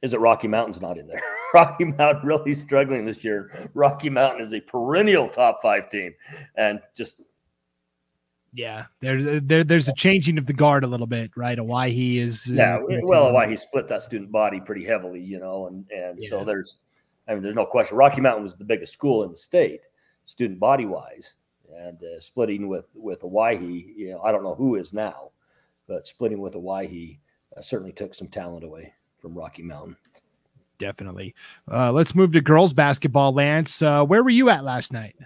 is 0.03 0.13
that 0.13 0.21
Rocky 0.21 0.47
Mountain's 0.47 0.81
not 0.81 0.99
in 0.99 1.07
there. 1.07 1.21
Rocky 1.55 1.85
Mountain 1.85 2.27
really 2.27 2.55
struggling 2.55 3.05
this 3.05 3.25
year. 3.25 3.71
Rocky 3.75 4.11
Mountain 4.11 4.43
is 4.43 4.53
a 4.53 4.61
perennial 4.61 5.29
top 5.29 5.61
five 5.63 5.89
team, 5.89 6.15
and 6.57 6.81
just 6.97 7.17
yeah, 8.53 8.85
there's 9.01 9.25
there, 9.43 9.65
there's 9.65 9.89
a 9.89 9.95
changing 9.95 10.37
of 10.39 10.47
the 10.47 10.53
guard 10.53 10.85
a 10.85 10.87
little 10.87 11.07
bit, 11.07 11.31
right? 11.37 11.59
Owyhee 11.59 12.19
is 12.19 12.49
uh, 12.51 12.55
yeah, 12.55 12.79
well, 13.03 13.33
why 13.33 13.49
he 13.49 13.57
split 13.57 13.89
that 13.89 14.03
student 14.03 14.31
body 14.31 14.61
pretty 14.61 14.85
heavily, 14.85 15.21
you 15.21 15.39
know, 15.39 15.67
and 15.69 15.87
and 15.91 16.19
yeah. 16.21 16.29
so 16.29 16.45
there's, 16.45 16.79
I 17.29 17.33
mean, 17.33 17.43
there's 17.43 17.55
no 17.55 17.67
question. 17.67 17.97
Rocky 17.97 18.21
Mountain 18.21 18.45
was 18.45 18.57
the 18.57 18.65
biggest 18.65 18.93
school 18.93 19.23
in 19.25 19.31
the 19.31 19.37
state, 19.37 19.87
student 20.25 20.61
body 20.61 20.85
wise, 20.85 21.33
and 21.77 22.03
uh, 22.03 22.21
splitting 22.21 22.69
with 22.69 22.91
with 22.95 23.25
Owyhee, 23.25 23.95
you 23.97 24.11
know, 24.11 24.21
I 24.23 24.33
don't 24.33 24.43
know 24.43 24.55
who 24.55 24.77
is 24.77 24.93
now, 24.93 25.31
but 25.87 26.07
splitting 26.07 26.41
with 26.41 26.57
Owyhee 26.57 27.21
uh, 27.57 27.61
certainly 27.61 27.93
took 27.93 28.15
some 28.15 28.29
talent 28.29 28.65
away 28.65 28.93
from 29.19 29.35
Rocky 29.35 29.63
Mountain. 29.63 29.97
Definitely. 30.79 31.35
Uh, 31.71 31.91
let's 31.93 32.15
move 32.15 32.33
to 32.33 32.41
girls 32.41 32.73
basketball. 32.73 33.33
Lance, 33.33 33.83
uh, 33.83 34.05
where 34.05 34.23
were 34.23 34.31
you 34.31 34.49
at 34.49 34.65
last 34.65 34.93
night? 34.93 35.17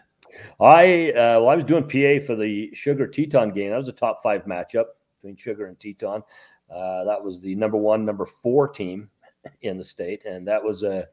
I 0.61 1.11
uh, 1.13 1.41
well, 1.41 1.51
I 1.51 1.57
was 1.57 1.65
doing 1.65 1.83
PA 1.83 2.25
for 2.25 2.37
the 2.37 2.75
Sugar 2.75 3.07
Teton 3.07 3.53
game. 3.53 3.71
That 3.71 3.77
was 3.77 3.89
a 3.89 3.93
top 3.93 4.23
five 4.23 4.45
matchup 4.45 4.87
between 5.21 5.37
Sugar 5.37 5.67
and 5.67 5.79
Teton. 5.79 6.23
Uh, 6.75 7.05
that 7.05 7.23
was 7.23 7.41
the 7.41 7.55
number 7.55 7.77
one, 7.77 8.05
number 8.05 8.25
four 8.25 8.67
team 8.69 9.11
in 9.63 9.77
the 9.77 9.85
state, 9.85 10.25
and 10.25 10.49
that 10.49 10.63
was 10.63 10.83
a 10.83 11.07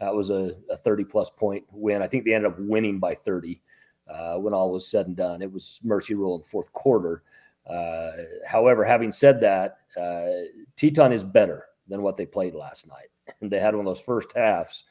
that 0.00 0.14
was 0.14 0.28
a, 0.28 0.54
a 0.70 0.76
30 0.76 1.04
plus 1.04 1.30
point 1.30 1.64
win. 1.72 2.02
I 2.02 2.06
think 2.06 2.24
they 2.24 2.34
ended 2.34 2.52
up 2.52 2.58
winning 2.58 2.98
by 2.98 3.14
30 3.14 3.62
uh, 4.08 4.36
when 4.36 4.54
all 4.54 4.72
was 4.72 4.88
said 4.88 5.06
and 5.06 5.16
done. 5.16 5.42
It 5.42 5.52
was 5.52 5.80
mercy 5.82 6.14
rule 6.14 6.36
in 6.36 6.42
fourth 6.42 6.72
quarter. 6.72 7.22
Uh, 7.68 8.10
however, 8.46 8.84
having 8.84 9.10
said 9.10 9.40
that, 9.40 9.78
uh, 10.00 10.46
Teton 10.76 11.12
is 11.12 11.24
better 11.24 11.66
than 11.88 12.02
what 12.02 12.16
they 12.16 12.26
played 12.26 12.54
last 12.54 12.86
night. 12.86 13.08
And 13.40 13.50
they 13.52 13.60
had 13.60 13.74
one 13.74 13.86
of 13.86 13.90
those 13.90 14.04
first 14.04 14.32
halves 14.34 14.84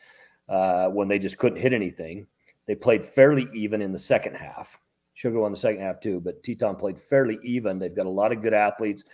uh, 0.49 0.87
when 0.87 1.07
they 1.07 1.19
just 1.19 1.37
couldn't 1.37 1.61
hit 1.61 1.73
anything. 1.73 2.27
They 2.67 2.75
played 2.75 3.03
fairly 3.03 3.47
even 3.53 3.81
in 3.81 3.91
the 3.91 3.99
second 3.99 4.35
half. 4.35 4.79
Sugar 5.13 5.39
won 5.39 5.51
the 5.51 5.57
second 5.57 5.81
half 5.81 6.01
too, 6.01 6.19
but 6.19 6.43
Teton 6.43 6.75
played 6.75 6.99
fairly 6.99 7.39
even. 7.43 7.79
They've 7.79 7.95
got 7.95 8.05
a 8.05 8.09
lot 8.09 8.33
of 8.33 8.41
good 8.41 8.53
athletes. 8.53 9.05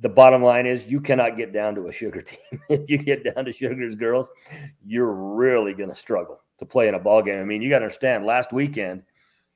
The 0.00 0.08
bottom 0.08 0.42
line 0.42 0.66
is 0.66 0.90
you 0.90 1.00
cannot 1.00 1.36
get 1.36 1.52
down 1.52 1.76
to 1.76 1.86
a 1.86 1.92
Sugar 1.92 2.20
team. 2.22 2.38
if 2.68 2.90
you 2.90 2.98
get 2.98 3.22
down 3.22 3.44
to 3.44 3.52
Sugar's 3.52 3.94
girls, 3.94 4.30
you're 4.84 5.12
really 5.12 5.74
going 5.74 5.90
to 5.90 5.94
struggle 5.94 6.40
to 6.58 6.66
play 6.66 6.88
in 6.88 6.94
a 6.94 6.98
ball 6.98 7.22
game. 7.22 7.40
I 7.40 7.44
mean, 7.44 7.62
you 7.62 7.70
got 7.70 7.80
to 7.80 7.84
understand. 7.84 8.24
Last 8.24 8.52
weekend, 8.52 9.04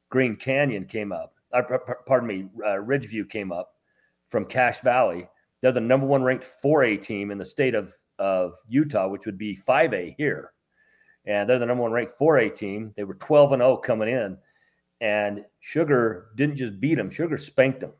Green 0.08 0.36
Canyon 0.36 0.84
came 0.84 1.12
up. 1.12 1.34
Uh, 1.52 1.62
pardon 2.06 2.28
me, 2.28 2.48
uh, 2.64 2.78
Ridgeview 2.78 3.28
came 3.30 3.52
up 3.52 3.74
from 4.28 4.44
Cache 4.44 4.80
Valley. 4.80 5.28
They're 5.60 5.72
the 5.72 5.80
number 5.80 6.06
one 6.06 6.22
ranked 6.22 6.46
4A 6.62 7.00
team 7.00 7.30
in 7.30 7.38
the 7.38 7.44
state 7.44 7.74
of, 7.74 7.94
of 8.18 8.54
Utah, 8.68 9.08
which 9.08 9.26
would 9.26 9.38
be 9.38 9.56
5A 9.56 10.14
here 10.16 10.52
and 11.26 11.48
they're 11.48 11.58
the 11.58 11.66
number 11.66 11.82
one 11.82 11.92
ranked 11.92 12.18
4A 12.18 12.54
team. 12.54 12.92
They 12.96 13.04
were 13.04 13.14
12 13.14 13.52
and 13.52 13.60
0 13.60 13.76
coming 13.78 14.08
in, 14.08 14.38
and 15.00 15.44
Sugar 15.60 16.28
didn't 16.36 16.56
just 16.56 16.80
beat 16.80 16.94
them; 16.94 17.10
Sugar 17.10 17.36
spanked 17.36 17.80
them. 17.80 17.92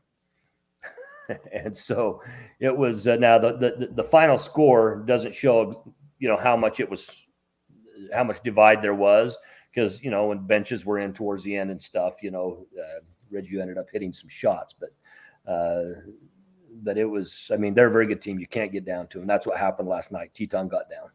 and 1.51 1.75
so 1.75 2.21
it 2.59 2.75
was. 2.75 3.07
Uh, 3.07 3.17
now 3.17 3.37
the, 3.37 3.57
the 3.57 3.89
the 3.93 4.03
final 4.03 4.37
score 4.37 5.03
doesn't 5.05 5.35
show, 5.35 5.93
you 6.19 6.27
know, 6.27 6.37
how 6.37 6.55
much 6.55 6.79
it 6.79 6.89
was, 6.89 7.27
how 8.13 8.23
much 8.23 8.41
divide 8.43 8.81
there 8.81 8.95
was, 8.95 9.37
because 9.77 10.01
you 10.01 10.09
know 10.09 10.25
when 10.27 10.39
benches 10.39 10.87
were 10.87 10.97
in 10.97 11.13
towards 11.13 11.43
the 11.43 11.55
end 11.55 11.69
and 11.69 11.81
stuff, 11.81 12.23
you 12.23 12.31
know, 12.31 12.65
uh, 12.79 12.99
Ridgeview 13.31 13.61
ended 13.61 13.77
up 13.77 13.87
hitting 13.91 14.11
some 14.11 14.29
shots, 14.29 14.73
but. 14.73 14.89
Uh, 15.49 16.01
but 16.83 16.95
it 16.95 17.05
was, 17.05 17.49
I 17.51 17.57
mean, 17.57 17.73
they're 17.73 17.87
a 17.87 17.91
very 17.91 18.05
good 18.05 18.21
team. 18.21 18.37
You 18.37 18.45
can't 18.45 18.71
get 18.71 18.85
down 18.85 19.07
to 19.07 19.17
them. 19.17 19.25
That's 19.25 19.47
what 19.47 19.57
happened 19.57 19.87
last 19.87 20.11
night. 20.11 20.31
Teton 20.35 20.67
got 20.67 20.87
down. 20.91 21.09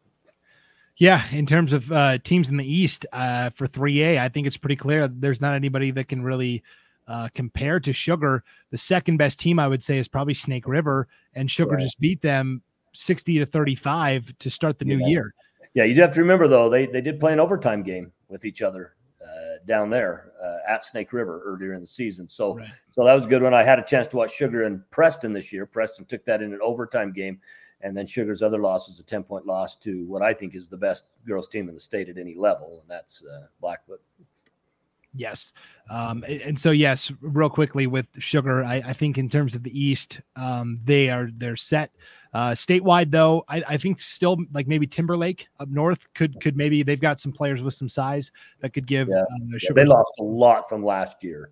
Yeah, 0.97 1.23
in 1.31 1.45
terms 1.45 1.71
of 1.71 1.89
uh, 1.89 2.17
teams 2.17 2.49
in 2.49 2.57
the 2.57 2.69
East 2.69 3.05
uh, 3.13 3.51
for 3.51 3.65
3A, 3.65 4.19
I 4.19 4.27
think 4.27 4.45
it's 4.45 4.57
pretty 4.57 4.75
clear 4.75 5.07
there's 5.07 5.39
not 5.39 5.53
anybody 5.53 5.91
that 5.91 6.09
can 6.09 6.21
really 6.21 6.63
uh, 7.07 7.29
compare 7.33 7.79
to 7.79 7.93
Sugar. 7.93 8.43
The 8.71 8.77
second 8.77 9.15
best 9.15 9.39
team, 9.39 9.57
I 9.57 9.69
would 9.69 9.83
say, 9.83 9.97
is 9.99 10.09
probably 10.09 10.33
Snake 10.33 10.67
River, 10.67 11.07
and 11.33 11.49
Sugar 11.49 11.75
right. 11.75 11.81
just 11.81 11.97
beat 11.99 12.21
them 12.21 12.61
60 12.93 13.39
to 13.39 13.45
35 13.45 14.33
to 14.39 14.49
start 14.49 14.79
the 14.79 14.85
yeah. 14.85 14.95
new 14.97 15.07
year. 15.07 15.33
Yeah, 15.73 15.85
you 15.85 15.95
do 15.95 16.01
have 16.01 16.13
to 16.13 16.19
remember 16.19 16.47
though 16.47 16.69
they 16.69 16.85
they 16.85 17.01
did 17.01 17.19
play 17.19 17.33
an 17.33 17.39
overtime 17.39 17.83
game 17.83 18.11
with 18.33 18.43
each 18.43 18.61
other 18.61 18.95
uh, 19.23 19.63
down 19.65 19.89
there 19.89 20.33
uh, 20.43 20.69
at 20.69 20.83
Snake 20.83 21.13
River 21.13 21.41
earlier 21.45 21.73
in 21.73 21.79
the 21.79 21.87
season. 21.87 22.27
So 22.27 22.57
right. 22.57 22.67
so 22.91 23.05
that 23.05 23.13
was 23.13 23.25
a 23.25 23.29
good 23.29 23.41
one. 23.41 23.53
I 23.53 23.63
had 23.63 23.79
a 23.79 23.83
chance 23.83 24.09
to 24.09 24.17
watch 24.17 24.33
Sugar 24.33 24.63
and 24.63 24.81
Preston 24.91 25.31
this 25.31 25.53
year. 25.53 25.65
Preston 25.65 26.03
took 26.03 26.25
that 26.25 26.41
in 26.41 26.51
an 26.51 26.59
overtime 26.61 27.13
game. 27.13 27.39
And 27.79 27.95
then 27.95 28.07
Sugar's 28.07 28.41
other 28.41 28.59
loss 28.59 28.87
was 28.87 28.99
a 28.99 29.03
10 29.03 29.23
point 29.23 29.45
loss 29.45 29.75
to 29.77 30.05
what 30.05 30.21
I 30.21 30.33
think 30.33 30.55
is 30.55 30.69
the 30.69 30.77
best 30.77 31.03
girls 31.27 31.49
team 31.49 31.67
in 31.67 31.75
the 31.75 31.81
state 31.81 32.07
at 32.07 32.17
any 32.17 32.33
level, 32.33 32.79
and 32.81 32.89
that's 32.89 33.23
uh, 33.25 33.47
Blackfoot. 33.59 34.01
Yes. 35.15 35.53
Um, 35.89 36.23
and 36.27 36.59
so, 36.59 36.71
yes, 36.71 37.11
real 37.21 37.49
quickly 37.49 37.87
with 37.87 38.07
Sugar, 38.17 38.63
I, 38.63 38.75
I 38.77 38.93
think 38.93 39.17
in 39.17 39.29
terms 39.29 39.55
of 39.55 39.63
the 39.63 39.79
East, 39.79 40.21
um, 40.35 40.79
they 40.83 41.09
are 41.09 41.29
they're 41.37 41.55
set. 41.55 41.91
Uh, 42.33 42.51
statewide, 42.51 43.11
though, 43.11 43.43
I, 43.47 43.63
I, 43.67 43.77
think 43.77 43.99
still 43.99 44.37
like 44.53 44.67
maybe 44.67 44.87
Timberlake 44.87 45.47
up 45.59 45.69
north 45.69 46.11
could 46.15 46.41
could 46.41 46.57
maybe 46.57 46.81
they've 46.81 46.99
got 46.99 47.19
some 47.19 47.31
players 47.31 47.61
with 47.61 47.75
some 47.75 47.89
size 47.89 48.31
that 48.61 48.73
could 48.73 48.87
give. 48.87 49.07
Yeah. 49.07 49.19
Um, 49.19 49.51
yeah, 49.61 49.69
they 49.75 49.85
lost 49.85 50.11
a 50.19 50.23
lot 50.23 50.67
from 50.67 50.83
last 50.83 51.23
year. 51.23 51.51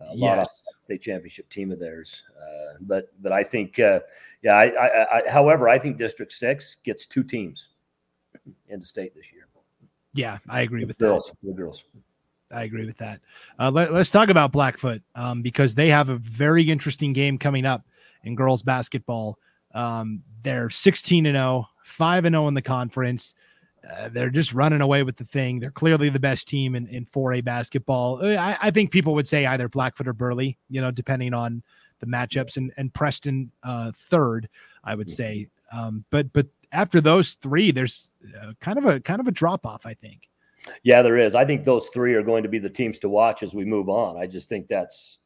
A 0.00 0.14
lot 0.16 0.38
yes. 0.38 0.46
of 0.46 0.82
state 0.82 1.00
championship 1.00 1.48
team 1.48 1.70
of 1.70 1.78
theirs, 1.78 2.24
uh, 2.38 2.78
but 2.80 3.12
but 3.22 3.30
I 3.30 3.44
think 3.44 3.78
uh, 3.78 4.00
yeah, 4.42 4.54
I, 4.54 4.64
I, 4.64 5.18
I, 5.18 5.30
however, 5.30 5.68
I 5.68 5.78
think 5.78 5.96
District 5.96 6.32
Six 6.32 6.76
gets 6.82 7.06
two 7.06 7.22
teams 7.22 7.68
in 8.68 8.80
the 8.80 8.86
state 8.86 9.14
this 9.14 9.32
year. 9.32 9.46
Yeah, 10.16 10.38
I 10.48 10.62
agree 10.62 10.84
with 10.84 10.98
girls, 10.98 11.28
that. 11.28 11.40
For 11.40 11.46
the 11.46 11.52
girls. 11.52 11.84
I 12.52 12.62
agree 12.64 12.86
with 12.86 12.98
that. 12.98 13.20
Uh, 13.58 13.70
let, 13.70 13.92
us 13.92 14.10
talk 14.10 14.28
about 14.28 14.52
Blackfoot 14.52 15.02
um, 15.14 15.42
because 15.42 15.74
they 15.74 15.88
have 15.88 16.08
a 16.08 16.16
very 16.16 16.70
interesting 16.70 17.12
game 17.12 17.38
coming 17.38 17.66
up 17.66 17.84
in 18.24 18.34
girls 18.34 18.62
basketball. 18.62 19.38
Um, 19.74 20.22
they're 20.42 20.70
16 20.70 21.26
and 21.26 21.36
0, 21.36 21.68
5 21.84 22.24
and 22.24 22.34
0 22.34 22.48
in 22.48 22.54
the 22.54 22.62
conference. 22.62 23.34
Uh, 23.88 24.08
they're 24.08 24.30
just 24.30 24.52
running 24.52 24.80
away 24.80 25.02
with 25.02 25.16
the 25.16 25.24
thing. 25.24 25.60
They're 25.60 25.70
clearly 25.70 26.08
the 26.08 26.18
best 26.18 26.48
team 26.48 26.74
in, 26.74 26.86
in 26.88 27.04
4A 27.06 27.44
basketball. 27.44 28.24
Uh, 28.24 28.36
I, 28.36 28.56
I 28.60 28.70
think 28.70 28.90
people 28.90 29.14
would 29.14 29.28
say 29.28 29.46
either 29.46 29.68
Blackfoot 29.68 30.08
or 30.08 30.12
Burley, 30.12 30.58
you 30.68 30.80
know, 30.80 30.90
depending 30.90 31.34
on 31.34 31.62
the 32.00 32.06
matchups 32.06 32.56
and 32.56 32.72
and 32.76 32.92
Preston 32.92 33.50
uh, 33.62 33.92
third, 34.10 34.48
I 34.84 34.94
would 34.94 35.10
say. 35.10 35.48
Um, 35.72 36.04
but 36.10 36.32
but 36.32 36.46
after 36.72 37.00
those 37.00 37.34
three, 37.34 37.70
there's 37.70 38.14
uh, 38.40 38.52
kind 38.60 38.78
of 38.78 38.84
a 38.84 39.00
kind 39.00 39.20
of 39.20 39.26
a 39.26 39.32
drop 39.32 39.66
off. 39.66 39.86
I 39.86 39.94
think. 39.94 40.28
Yeah, 40.82 41.02
there 41.02 41.16
is. 41.16 41.34
I 41.34 41.44
think 41.44 41.64
those 41.64 41.88
three 41.90 42.14
are 42.14 42.22
going 42.22 42.42
to 42.42 42.48
be 42.48 42.58
the 42.58 42.70
teams 42.70 42.98
to 43.00 43.08
watch 43.08 43.42
as 43.42 43.54
we 43.54 43.64
move 43.64 43.88
on. 43.88 44.16
I 44.16 44.26
just 44.26 44.48
think 44.48 44.68
that's 44.68 45.18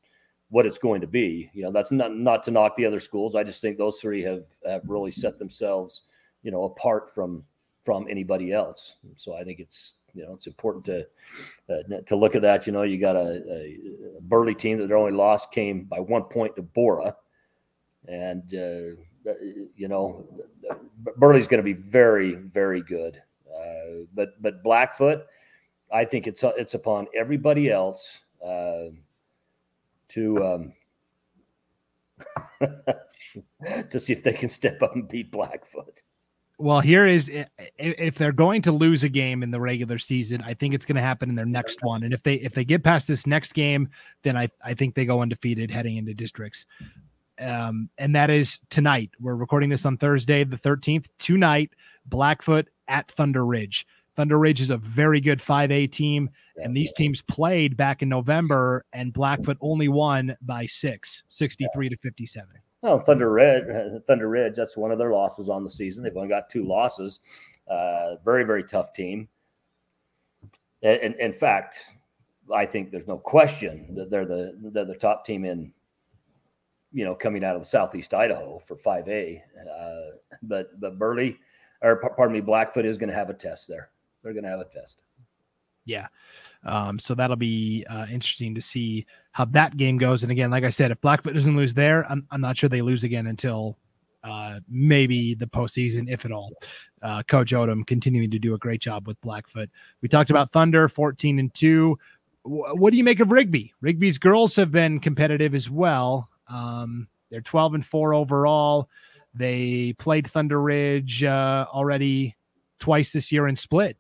what 0.51 0.67
it's 0.67 0.79
going 0.79 1.01
to 1.01 1.07
be. 1.07 1.51
You 1.55 1.63
know, 1.63 1.73
that's 1.73 1.91
not 1.91 2.17
not 2.17 2.43
to 2.45 2.51
knock 2.51 2.77
the 2.77 2.87
other 2.87 3.01
schools. 3.01 3.35
I 3.35 3.45
just 3.45 3.61
think 3.61 3.79
those 3.79 4.01
three 4.01 4.23
have 4.23 4.49
have 4.67 4.83
really 4.87 5.11
set 5.11 5.39
themselves, 5.39 6.03
you 6.43 6.51
know, 6.51 6.65
apart 6.65 7.13
from 7.15 7.45
from 7.85 8.07
anybody 8.11 8.53
else. 8.53 8.97
So 9.17 9.35
I 9.35 9.45
think 9.45 9.61
it's 9.61 9.95
you 10.15 10.25
know 10.25 10.35
it's 10.35 10.47
important 10.47 10.85
to 10.87 11.07
uh, 11.69 12.01
to 12.07 12.17
look 12.17 12.35
at 12.35 12.43
that. 12.43 12.67
You 12.67 12.73
know, 12.73 12.83
you 12.83 12.99
got 12.99 13.17
a, 13.17 13.43
a 14.19 14.21
Burley 14.23 14.55
team 14.55 14.79
that 14.79 14.89
their 14.89 14.97
only 14.97 15.13
loss 15.13 15.47
came 15.47 15.85
by 15.85 16.01
one 16.01 16.25
point 16.25 16.57
to 16.57 16.63
Borah, 16.63 17.15
and 18.09 18.43
uh, 18.55 19.33
you 19.77 19.89
know 19.89 20.27
Burley's 21.17 21.47
going 21.47 21.59
to 21.59 21.65
be 21.65 21.73
very 21.73 22.35
very 22.35 22.83
good. 22.83 23.23
Uh, 23.49 24.05
but 24.15 24.41
but 24.43 24.63
Blackfoot, 24.63 25.27
I 25.93 26.05
think 26.05 26.27
it's 26.27 26.43
it's 26.45 26.75
upon 26.75 27.07
everybody 27.17 27.71
else 27.71 28.21
uh, 28.45 28.87
to 30.09 30.45
um, 30.45 30.73
to 33.91 34.01
see 34.01 34.13
if 34.13 34.23
they 34.23 34.33
can 34.33 34.49
step 34.49 34.83
up 34.83 34.95
and 34.95 35.09
beat 35.09 35.31
Blackfoot. 35.31 36.03
Well, 36.59 36.81
here 36.81 37.07
is 37.07 37.31
if 37.79 38.17
they're 38.17 38.33
going 38.33 38.61
to 38.63 38.73
lose 38.73 39.03
a 39.03 39.09
game 39.09 39.43
in 39.43 39.51
the 39.51 39.61
regular 39.61 39.99
season, 39.99 40.43
I 40.43 40.53
think 40.53 40.75
it's 40.75 40.85
going 40.85 40.97
to 40.97 41.03
happen 41.03 41.31
in 41.31 41.35
their 41.35 41.47
next 41.47 41.83
one. 41.83 42.03
And 42.03 42.13
if 42.13 42.23
they 42.23 42.35
if 42.35 42.53
they 42.53 42.65
get 42.65 42.85
past 42.85 43.09
this 43.09 43.27
next 43.27 43.55
game, 43.55 43.89
then 44.23 44.37
I 44.37 44.51
I 44.63 44.75
think 44.75 44.95
they 44.95 45.07
go 45.07 45.23
undefeated 45.23 45.71
heading 45.71 45.97
into 45.97 46.13
districts. 46.13 46.67
Um, 47.39 47.89
and 47.97 48.15
that 48.15 48.29
is 48.29 48.61
tonight. 48.69 49.11
We're 49.19 49.37
recording 49.37 49.71
this 49.71 49.87
on 49.87 49.97
Thursday, 49.97 50.45
the 50.45 50.59
13th. 50.59 51.07
Tonight, 51.19 51.73
Blackfoot 52.05 52.69
at 52.87 53.11
Thunder 53.11 53.47
Ridge. 53.47 53.87
Thunder 54.21 54.39
Ridge 54.39 54.61
is 54.61 54.69
a 54.69 54.77
very 54.77 55.19
good 55.19 55.39
5A 55.39 55.91
team, 55.91 56.29
and 56.63 56.77
these 56.77 56.93
teams 56.93 57.23
played 57.23 57.75
back 57.75 58.03
in 58.03 58.11
November, 58.11 58.85
and 58.93 59.15
Blackfoot 59.15 59.57
only 59.63 59.89
won 59.89 60.37
by 60.43 60.67
six, 60.67 61.23
63 61.31 61.89
to 61.89 61.97
57. 61.97 62.47
Well, 62.83 62.99
Thunder 62.99 63.33
Ridge, 63.33 63.65
Thunder 64.07 64.29
Ridge, 64.29 64.57
that's 64.57 64.77
one 64.77 64.91
of 64.91 64.99
their 64.99 65.11
losses 65.11 65.49
on 65.49 65.65
the 65.65 65.71
season. 65.71 66.03
They've 66.03 66.15
only 66.15 66.29
got 66.29 66.51
two 66.51 66.67
losses. 66.67 67.21
Uh, 67.67 68.17
very, 68.23 68.45
very 68.45 68.63
tough 68.63 68.93
team. 68.93 69.27
In, 70.83 71.15
in 71.19 71.33
fact, 71.33 71.79
I 72.55 72.67
think 72.67 72.91
there's 72.91 73.09
no 73.09 73.17
question 73.17 73.95
that 73.95 74.11
they're 74.11 74.27
the 74.27 74.55
they're 74.61 74.85
the 74.85 74.97
top 74.97 75.25
team 75.25 75.47
in, 75.47 75.73
you 76.93 77.07
know, 77.07 77.15
coming 77.15 77.43
out 77.43 77.57
of 77.57 77.63
the 77.63 77.69
Southeast 77.69 78.13
Idaho 78.13 78.59
for 78.59 78.77
5A. 78.77 79.41
Uh, 79.41 80.17
but 80.43 80.79
but 80.79 80.99
Burley, 80.99 81.39
or 81.81 81.97
pardon 81.97 82.35
me, 82.35 82.43
Blackfoot 82.43 82.85
is 82.85 82.99
going 82.99 83.09
to 83.09 83.17
have 83.17 83.31
a 83.31 83.35
test 83.35 83.67
there. 83.67 83.89
They're 84.23 84.33
going 84.33 84.45
to 84.45 84.51
have 84.51 84.61
a 84.61 84.65
test. 84.65 85.03
Yeah. 85.85 86.09
Um, 86.65 86.99
so 86.99 87.15
that'll 87.15 87.37
be 87.37 87.87
uh, 87.89 88.07
interesting 88.11 88.55
to 88.55 88.61
see 88.61 89.07
how 89.33 89.47
that 89.47 89.77
game 89.77 89.99
goes. 89.99 90.23
And 90.23 90.31
again, 90.31 90.51
like 90.51 90.65
I 90.65 90.71
said, 90.71 90.91
if 90.91 91.01
Blackfoot 91.01 91.35
doesn't 91.35 91.57
lose 91.57 91.75
there, 91.75 92.05
I'm, 92.11 92.27
I'm 92.31 92.41
not 92.41 92.59
sure 92.59 92.69
they 92.69 92.83
lose 92.83 93.05
again 93.05 93.29
until 93.29 93.79
uh, 94.23 94.61
maybe 94.69 95.35
the 95.35 95.47
postseason, 95.47 96.11
if 96.11 96.25
at 96.25 96.33
all. 96.33 96.53
Uh, 97.03 97.23
Coach 97.23 97.53
Odom 97.53 97.87
continuing 97.87 98.31
to 98.31 98.39
do 98.39 98.55
a 98.55 98.59
great 98.59 98.81
job 98.81 99.07
with 99.07 99.21
Blackfoot. 99.23 99.71
We 100.03 100.09
talked 100.09 100.31
about 100.31 100.53
Thunder, 100.53 100.89
14 100.89 101.39
and 101.39 101.53
2. 101.55 101.99
W- 102.45 102.65
what 102.75 102.91
do 102.91 102.99
you 102.99 103.05
make 103.05 103.21
of 103.21 103.33
Rigby? 103.33 103.73
Rigby's 103.81 104.19
girls 104.19 104.57
have 104.57 104.71
been 104.71 105.01
competitive 105.01 105.55
as 105.55 105.71
well. 105.71 106.29
Um, 106.49 107.09
they're 107.31 107.41
12 107.41 107.75
and 107.75 107.87
4 107.87 108.13
overall. 108.13 108.91
They 109.35 109.95
played 109.95 110.31
Thunder 110.31 110.61
Ridge 110.61 111.25
uh, 111.25 111.67
already 111.73 112.37
twice 112.79 113.13
this 113.13 113.31
year 113.31 113.47
and 113.47 113.59
split. 113.59 113.97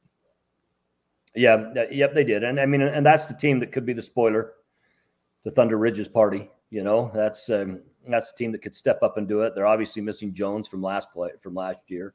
Yeah, 1.34 1.72
yep, 1.90 2.12
they 2.12 2.24
did, 2.24 2.42
and 2.42 2.58
I 2.58 2.66
mean, 2.66 2.82
and 2.82 3.06
that's 3.06 3.26
the 3.26 3.34
team 3.34 3.60
that 3.60 3.70
could 3.70 3.86
be 3.86 3.92
the 3.92 4.02
spoiler 4.02 4.54
the 5.44 5.50
Thunder 5.50 5.78
Ridge's 5.78 6.08
party. 6.08 6.50
You 6.70 6.82
know, 6.84 7.10
that's 7.14 7.50
um, 7.50 7.80
that's 8.08 8.32
the 8.32 8.38
team 8.38 8.52
that 8.52 8.62
could 8.62 8.74
step 8.74 9.02
up 9.02 9.16
and 9.16 9.28
do 9.28 9.42
it. 9.42 9.54
They're 9.54 9.66
obviously 9.66 10.02
missing 10.02 10.32
Jones 10.32 10.68
from 10.68 10.82
last 10.82 11.12
play 11.12 11.30
from 11.40 11.54
last 11.54 11.82
year, 11.88 12.14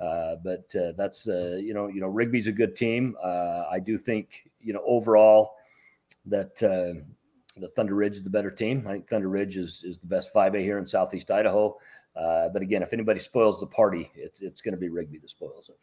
uh, 0.00 0.36
but 0.44 0.74
uh, 0.74 0.92
that's 0.96 1.26
uh, 1.26 1.58
you 1.60 1.74
know, 1.74 1.88
you 1.88 2.00
know, 2.00 2.08
Rigby's 2.08 2.46
a 2.46 2.52
good 2.52 2.76
team. 2.76 3.16
Uh, 3.22 3.64
I 3.70 3.78
do 3.80 3.96
think 3.96 4.50
you 4.60 4.72
know 4.72 4.82
overall 4.86 5.54
that 6.26 6.62
uh, 6.62 7.00
the 7.58 7.68
Thunder 7.68 7.94
Ridge 7.94 8.16
is 8.16 8.22
the 8.22 8.30
better 8.30 8.50
team. 8.50 8.84
I 8.86 8.92
think 8.92 9.08
Thunder 9.08 9.28
Ridge 9.28 9.56
is 9.56 9.82
is 9.84 9.98
the 9.98 10.06
best 10.06 10.32
5A 10.34 10.60
here 10.60 10.78
in 10.78 10.86
Southeast 10.86 11.30
Idaho. 11.30 11.78
Uh, 12.14 12.48
but 12.50 12.62
again, 12.62 12.82
if 12.82 12.92
anybody 12.92 13.20
spoils 13.20 13.58
the 13.58 13.66
party, 13.66 14.10
it's 14.14 14.42
it's 14.42 14.60
going 14.60 14.74
to 14.74 14.80
be 14.80 14.88
Rigby 14.88 15.18
that 15.18 15.30
spoils 15.30 15.70
it. 15.70 15.78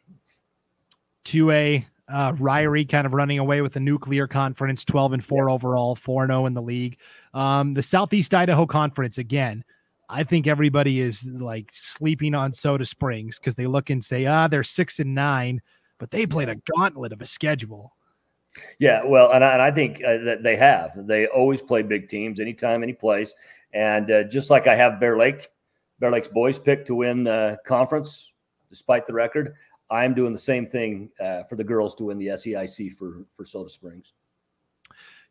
2A 1.24 1.84
uh, 2.12 2.32
Ririe 2.34 2.88
kind 2.88 3.06
of 3.06 3.14
running 3.14 3.38
away 3.38 3.60
with 3.60 3.72
the 3.72 3.80
nuclear 3.80 4.26
conference, 4.26 4.84
12 4.84 5.14
and 5.14 5.24
4 5.24 5.48
yeah. 5.48 5.54
overall, 5.54 5.94
4 5.94 6.26
0 6.26 6.46
in 6.46 6.54
the 6.54 6.62
league. 6.62 6.98
Um, 7.34 7.74
the 7.74 7.82
Southeast 7.82 8.34
Idaho 8.34 8.66
Conference, 8.66 9.18
again, 9.18 9.64
I 10.08 10.24
think 10.24 10.46
everybody 10.46 11.00
is 11.00 11.24
like 11.24 11.70
sleeping 11.72 12.34
on 12.34 12.52
Soda 12.52 12.84
Springs 12.84 13.38
because 13.38 13.54
they 13.54 13.66
look 13.66 13.90
and 13.90 14.04
say, 14.04 14.26
ah, 14.26 14.46
they're 14.46 14.62
6 14.62 15.00
and 15.00 15.14
9, 15.14 15.62
but 15.98 16.10
they 16.10 16.26
played 16.26 16.50
a 16.50 16.56
gauntlet 16.76 17.12
of 17.12 17.20
a 17.20 17.26
schedule. 17.26 17.96
Yeah, 18.78 19.02
well, 19.04 19.32
and 19.32 19.42
I, 19.42 19.52
and 19.54 19.62
I 19.62 19.70
think 19.70 20.02
uh, 20.04 20.18
that 20.18 20.42
they 20.42 20.56
have. 20.56 20.92
They 21.06 21.26
always 21.26 21.62
play 21.62 21.82
big 21.82 22.08
teams 22.08 22.38
anytime, 22.38 22.82
any 22.82 22.92
place. 22.92 23.34
And 23.72 24.10
uh, 24.10 24.24
just 24.24 24.50
like 24.50 24.66
I 24.66 24.76
have 24.76 25.00
Bear 25.00 25.16
Lake, 25.16 25.48
Bear 25.98 26.10
Lake's 26.10 26.28
boys 26.28 26.58
picked 26.58 26.88
to 26.88 26.96
win 26.96 27.24
the 27.24 27.58
conference 27.64 28.32
despite 28.68 29.06
the 29.06 29.12
record. 29.12 29.54
I'm 29.92 30.14
doing 30.14 30.32
the 30.32 30.38
same 30.38 30.66
thing 30.66 31.10
uh, 31.20 31.42
for 31.44 31.56
the 31.56 31.64
girls 31.64 31.94
to 31.96 32.04
win 32.04 32.18
the 32.18 32.28
SEIC 32.28 32.92
for 32.92 33.26
for 33.32 33.44
Soda 33.44 33.68
Springs. 33.68 34.14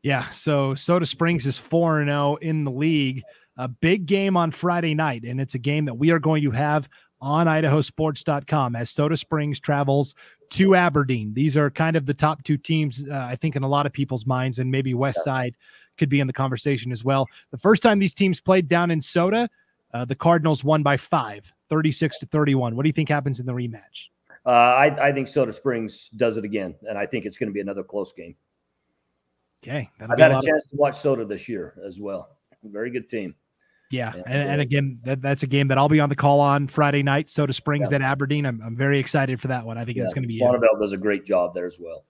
Yeah, 0.03 0.29
so 0.29 0.73
Soda 0.75 1.05
Springs 1.05 1.45
is 1.45 1.57
4 1.57 2.01
and 2.01 2.09
0 2.09 2.37
in 2.41 2.63
the 2.63 2.71
league. 2.71 3.23
A 3.57 3.67
big 3.67 4.05
game 4.05 4.37
on 4.37 4.49
Friday 4.51 4.95
night, 4.95 5.23
and 5.23 5.41
it's 5.41 5.55
a 5.55 5.59
game 5.59 5.85
that 5.85 5.93
we 5.93 6.11
are 6.11 6.19
going 6.19 6.41
to 6.43 6.51
have 6.51 6.87
on 7.19 7.47
idahosports.com 7.47 8.75
as 8.75 8.89
Soda 8.89 9.17
Springs 9.17 9.59
travels 9.59 10.15
to 10.51 10.75
Aberdeen. 10.75 11.33
These 11.33 11.57
are 11.57 11.69
kind 11.69 11.95
of 11.95 12.05
the 12.05 12.13
top 12.13 12.43
two 12.43 12.57
teams, 12.57 13.03
uh, 13.09 13.27
I 13.29 13.35
think, 13.35 13.55
in 13.55 13.63
a 13.63 13.67
lot 13.67 13.85
of 13.85 13.93
people's 13.93 14.25
minds, 14.25 14.59
and 14.59 14.71
maybe 14.71 14.93
West 14.93 15.23
Side 15.23 15.55
could 15.97 16.09
be 16.09 16.19
in 16.19 16.27
the 16.27 16.33
conversation 16.33 16.91
as 16.91 17.03
well. 17.03 17.27
The 17.51 17.57
first 17.57 17.83
time 17.83 17.99
these 17.99 18.15
teams 18.15 18.39
played 18.39 18.67
down 18.67 18.89
in 18.89 19.01
Soda, 19.01 19.49
uh, 19.93 20.05
the 20.05 20.15
Cardinals 20.15 20.63
won 20.63 20.81
by 20.81 20.97
five, 20.97 21.51
36 21.69 22.19
to 22.19 22.25
31. 22.27 22.75
What 22.75 22.83
do 22.83 22.89
you 22.89 22.93
think 22.93 23.09
happens 23.09 23.39
in 23.39 23.45
the 23.45 23.53
rematch? 23.53 24.07
Uh, 24.45 24.49
I, 24.49 25.09
I 25.09 25.11
think 25.11 25.27
Soda 25.27 25.53
Springs 25.53 26.09
does 26.15 26.37
it 26.37 26.45
again, 26.45 26.75
and 26.87 26.97
I 26.97 27.05
think 27.05 27.25
it's 27.25 27.37
going 27.37 27.49
to 27.49 27.53
be 27.53 27.61
another 27.61 27.83
close 27.83 28.11
game. 28.11 28.35
Okay, 29.63 29.89
I've 29.99 30.17
had 30.17 30.31
a, 30.31 30.39
a 30.39 30.41
chance 30.41 30.65
of... 30.65 30.71
to 30.71 30.77
watch 30.77 30.95
Soda 30.95 31.25
this 31.25 31.47
year 31.47 31.75
as 31.85 31.99
well. 31.99 32.37
Very 32.63 32.89
good 32.89 33.09
team. 33.09 33.35
Yeah, 33.91 34.13
and, 34.13 34.49
and, 34.49 34.61
again, 34.61 34.99
that, 35.03 35.21
that's 35.21 35.43
a 35.43 35.47
game 35.47 35.67
that 35.67 35.77
I'll 35.77 35.89
be 35.89 35.99
on 35.99 36.07
the 36.07 36.15
call 36.15 36.39
on 36.39 36.67
Friday 36.67 37.03
night. 37.03 37.29
Soda 37.29 37.51
Springs 37.51 37.91
yeah. 37.91 37.95
at 37.95 38.01
Aberdeen. 38.01 38.45
I'm, 38.45 38.61
I'm 38.65 38.75
very 38.75 38.97
excited 38.97 39.41
for 39.41 39.49
that 39.49 39.65
one. 39.65 39.77
I 39.77 39.83
think 39.83 39.97
yeah, 39.97 40.05
it's 40.05 40.13
going 40.13 40.23
to 40.23 40.29
be. 40.29 40.39
Bonneville 40.39 40.79
does 40.79 40.93
a 40.93 40.97
great 40.97 41.25
job 41.25 41.53
there 41.53 41.65
as 41.65 41.77
well. 41.79 42.05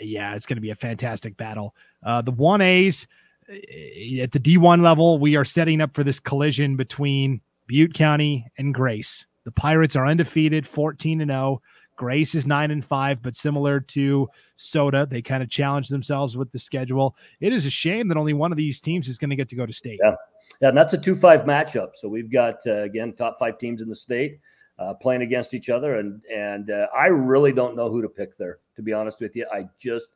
Yeah, 0.00 0.34
it's 0.34 0.46
going 0.46 0.56
to 0.56 0.62
be 0.62 0.70
a 0.70 0.74
fantastic 0.74 1.36
battle. 1.36 1.74
Uh, 2.04 2.22
the 2.22 2.30
one 2.30 2.62
A's 2.62 3.06
eh, 3.48 4.22
at 4.22 4.32
the 4.32 4.40
D1 4.40 4.82
level, 4.82 5.18
we 5.18 5.36
are 5.36 5.44
setting 5.44 5.82
up 5.82 5.94
for 5.94 6.04
this 6.04 6.18
collision 6.18 6.74
between 6.74 7.42
Butte 7.66 7.94
County 7.94 8.46
and 8.56 8.74
Grace. 8.74 9.26
The 9.44 9.52
Pirates 9.52 9.94
are 9.94 10.06
undefeated, 10.06 10.66
14 10.66 11.20
and 11.20 11.30
0. 11.30 11.60
Grace 11.96 12.34
is 12.34 12.46
nine 12.46 12.70
and 12.70 12.84
five, 12.84 13.22
but 13.22 13.34
similar 13.34 13.80
to 13.80 14.28
Soda, 14.56 15.06
they 15.10 15.22
kind 15.22 15.42
of 15.42 15.48
challenge 15.48 15.88
themselves 15.88 16.36
with 16.36 16.50
the 16.52 16.58
schedule. 16.58 17.16
It 17.40 17.52
is 17.52 17.66
a 17.66 17.70
shame 17.70 18.08
that 18.08 18.16
only 18.16 18.34
one 18.34 18.52
of 18.52 18.58
these 18.58 18.80
teams 18.80 19.08
is 19.08 19.18
going 19.18 19.30
to 19.30 19.36
get 19.36 19.48
to 19.48 19.56
go 19.56 19.66
to 19.66 19.72
state. 19.72 19.98
Yeah, 20.02 20.14
yeah, 20.60 20.68
and 20.68 20.76
that's 20.76 20.92
a 20.92 20.98
two-five 20.98 21.40
matchup. 21.40 21.90
So 21.94 22.08
we've 22.08 22.30
got 22.30 22.66
uh, 22.66 22.82
again 22.82 23.14
top 23.14 23.38
five 23.38 23.58
teams 23.58 23.82
in 23.82 23.88
the 23.88 23.96
state 23.96 24.40
uh, 24.78 24.94
playing 24.94 25.22
against 25.22 25.54
each 25.54 25.70
other, 25.70 25.96
and 25.96 26.22
and 26.32 26.70
uh, 26.70 26.88
I 26.96 27.06
really 27.06 27.52
don't 27.52 27.76
know 27.76 27.90
who 27.90 28.02
to 28.02 28.08
pick 28.08 28.36
there. 28.36 28.58
To 28.76 28.82
be 28.82 28.92
honest 28.92 29.20
with 29.20 29.34
you, 29.34 29.46
I 29.52 29.68
just 29.78 30.06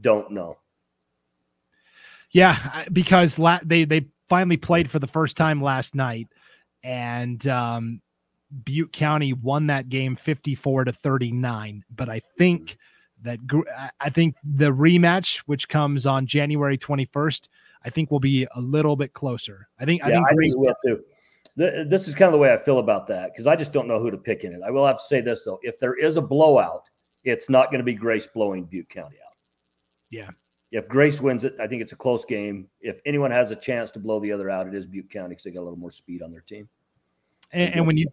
don't 0.00 0.30
know. 0.30 0.58
Yeah, 2.30 2.84
because 2.92 3.38
la- 3.38 3.60
they 3.64 3.84
they 3.84 4.06
finally 4.28 4.56
played 4.56 4.90
for 4.90 4.98
the 4.98 5.06
first 5.06 5.36
time 5.36 5.62
last 5.62 5.94
night, 5.94 6.28
and 6.82 7.46
um, 7.48 8.00
Butte 8.64 8.92
County 8.92 9.32
won 9.32 9.66
that 9.68 9.88
game 9.88 10.16
54 10.16 10.84
to 10.84 10.92
39. 10.92 11.84
But 11.94 12.08
I 12.08 12.20
think 12.38 12.78
mm-hmm. 13.24 13.60
that 13.60 13.90
I 14.00 14.10
think 14.10 14.36
the 14.44 14.70
rematch, 14.72 15.38
which 15.46 15.68
comes 15.68 16.06
on 16.06 16.26
January 16.26 16.78
21st, 16.78 17.48
I 17.84 17.90
think 17.90 18.10
will 18.10 18.20
be 18.20 18.46
a 18.54 18.60
little 18.60 18.96
bit 18.96 19.12
closer. 19.12 19.68
I 19.78 19.84
think 19.84 20.02
yeah, 20.02 20.08
I 20.08 20.10
think, 20.10 20.26
I 20.30 20.34
think 20.36 20.56
will 20.56 20.74
too. 20.84 21.02
This 21.54 22.08
is 22.08 22.14
kind 22.14 22.28
of 22.28 22.32
the 22.32 22.38
way 22.38 22.52
I 22.52 22.56
feel 22.56 22.78
about 22.78 23.06
that 23.08 23.32
because 23.32 23.46
I 23.46 23.56
just 23.56 23.72
don't 23.72 23.86
know 23.86 24.00
who 24.00 24.10
to 24.10 24.16
pick 24.16 24.44
in 24.44 24.52
it. 24.52 24.60
I 24.64 24.70
will 24.70 24.86
have 24.86 24.96
to 24.96 25.04
say 25.04 25.20
this 25.20 25.44
though: 25.44 25.58
if 25.62 25.78
there 25.78 25.94
is 25.94 26.16
a 26.16 26.22
blowout, 26.22 26.88
it's 27.24 27.50
not 27.50 27.70
going 27.70 27.80
to 27.80 27.84
be 27.84 27.94
Grace 27.94 28.26
blowing 28.26 28.64
Butte 28.64 28.88
County 28.88 29.16
out. 29.26 29.36
Yeah. 30.10 30.30
If 30.70 30.88
Grace 30.88 31.20
wins 31.20 31.44
it, 31.44 31.54
I 31.60 31.66
think 31.66 31.82
it's 31.82 31.92
a 31.92 31.96
close 31.96 32.24
game. 32.24 32.66
If 32.80 33.00
anyone 33.04 33.30
has 33.30 33.50
a 33.50 33.56
chance 33.56 33.90
to 33.90 33.98
blow 33.98 34.20
the 34.20 34.32
other 34.32 34.48
out, 34.48 34.66
it 34.66 34.74
is 34.74 34.86
Butte 34.86 35.10
County 35.10 35.30
because 35.30 35.44
they 35.44 35.50
got 35.50 35.60
a 35.60 35.64
little 35.64 35.78
more 35.78 35.90
speed 35.90 36.22
on 36.22 36.32
their 36.32 36.40
team. 36.40 36.66
And, 37.52 37.74
and 37.74 37.86
when 37.86 37.98
you 37.98 38.08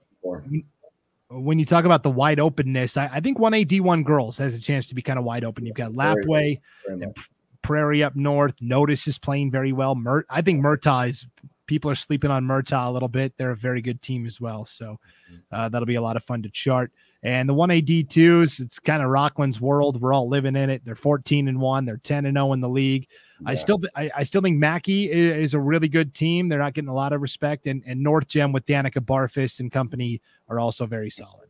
when 1.30 1.60
you 1.60 1.66
talk 1.66 1.86
about 1.86 2.04
the 2.04 2.10
wide 2.10 2.40
openness, 2.40 2.98
I, 2.98 3.10
I 3.14 3.20
think 3.20 3.38
1A 3.38 3.68
D1 3.68 4.04
girls 4.04 4.38
has 4.38 4.54
a 4.54 4.60
chance 4.60 4.88
to 4.88 4.96
be 4.96 5.02
kind 5.02 5.20
of 5.20 5.26
wide 5.26 5.44
open. 5.44 5.66
You've 5.66 5.76
got 5.76 5.92
Lapwai, 5.92 6.60
and 6.88 7.16
Prairie 7.62 8.04
up 8.04 8.16
north. 8.16 8.56
Notice 8.62 9.08
is 9.08 9.20
playing 9.20 9.52
very 9.52 9.72
well. 9.72 9.96
Mert, 9.96 10.26
I 10.30 10.42
think 10.42 10.64
Murtaugh 10.64 11.10
is 11.10 11.28
people 11.68 11.92
are 11.92 11.96
sleeping 11.96 12.32
on 12.32 12.46
Murtaugh 12.46 12.88
a 12.88 12.92
little 12.92 13.08
bit. 13.08 13.34
They're 13.38 13.52
a 13.52 13.56
very 13.56 13.82
good 13.82 14.02
team 14.02 14.26
as 14.26 14.42
well. 14.42 14.66
So 14.66 15.00
mm-hmm. 15.32 15.36
uh, 15.52 15.70
that'll 15.70 15.86
be 15.86 15.96
a 15.96 16.02
lot 16.02 16.18
of 16.18 16.24
fun 16.24 16.42
to 16.44 16.50
chart. 16.50 16.92
And 17.22 17.48
the 17.48 17.54
1AD2s, 17.54 18.60
it's 18.60 18.80
kind 18.80 19.04
of 19.04 19.10
Rockland's 19.10 19.62
world. 19.62 20.02
We're 20.02 20.14
all 20.14 20.30
living 20.30 20.56
in 20.56 20.70
it. 20.70 20.84
They're 20.86 20.96
14 20.96 21.48
and 21.48 21.60
1. 21.60 21.86
They're 21.86 21.98
10 21.98 22.26
and 22.26 22.36
0 22.36 22.54
in 22.54 22.62
the 22.62 22.70
league. 22.70 23.08
Yeah. 23.42 23.50
I 23.50 23.56
still 23.56 23.80
I, 23.96 24.12
I, 24.18 24.24
still 24.24 24.42
think 24.42 24.58
Mackay 24.58 25.06
is, 25.06 25.46
is, 25.46 25.54
a 25.54 25.60
really 25.60 25.88
good 25.88 26.14
team. 26.14 26.50
They're 26.50 26.60
not 26.60 26.74
getting 26.74 26.90
a 26.90 26.94
lot 26.94 27.14
of 27.14 27.22
respect. 27.22 27.68
And, 27.68 27.84
and 27.86 28.02
North 28.02 28.28
Gem 28.28 28.52
with 28.52 28.66
Danica 28.66 29.00
Barfus 29.00 29.60
and 29.60 29.72
company 29.72 30.22
are 30.50 30.60
also 30.60 30.86
very 30.86 31.10
solid. 31.10 31.50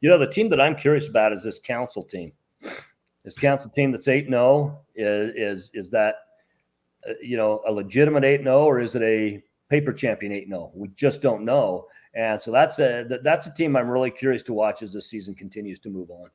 You 0.00 0.08
know, 0.08 0.18
the 0.18 0.26
team 0.26 0.48
that 0.48 0.60
I'm 0.60 0.74
curious 0.74 1.08
about 1.08 1.32
is 1.32 1.42
this 1.42 1.58
council 1.58 2.02
team. 2.02 2.32
This 3.24 3.34
council 3.34 3.70
team 3.70 3.92
that's 3.92 4.08
8 4.08 4.28
0 4.28 4.80
is, 4.94 5.34
is, 5.34 5.70
is 5.74 5.90
that, 5.90 6.16
uh, 7.08 7.12
you 7.20 7.36
know, 7.36 7.60
a 7.66 7.72
legitimate 7.72 8.24
8 8.24 8.42
0 8.42 8.64
or 8.64 8.80
is 8.80 8.94
it 8.94 9.02
a 9.02 9.42
paper 9.68 9.92
champion 9.92 10.32
8 10.32 10.48
0. 10.48 10.70
We 10.74 10.88
just 10.88 11.22
don't 11.22 11.44
know. 11.44 11.86
And 12.14 12.40
so 12.40 12.50
that's 12.50 12.78
a 12.78 13.06
that's 13.22 13.46
a 13.46 13.54
team 13.54 13.76
I'm 13.76 13.88
really 13.88 14.10
curious 14.10 14.42
to 14.44 14.52
watch 14.52 14.82
as 14.82 14.92
the 14.92 15.02
season 15.02 15.34
continues 15.34 15.78
to 15.80 15.90
move 15.90 16.10
on. 16.10 16.30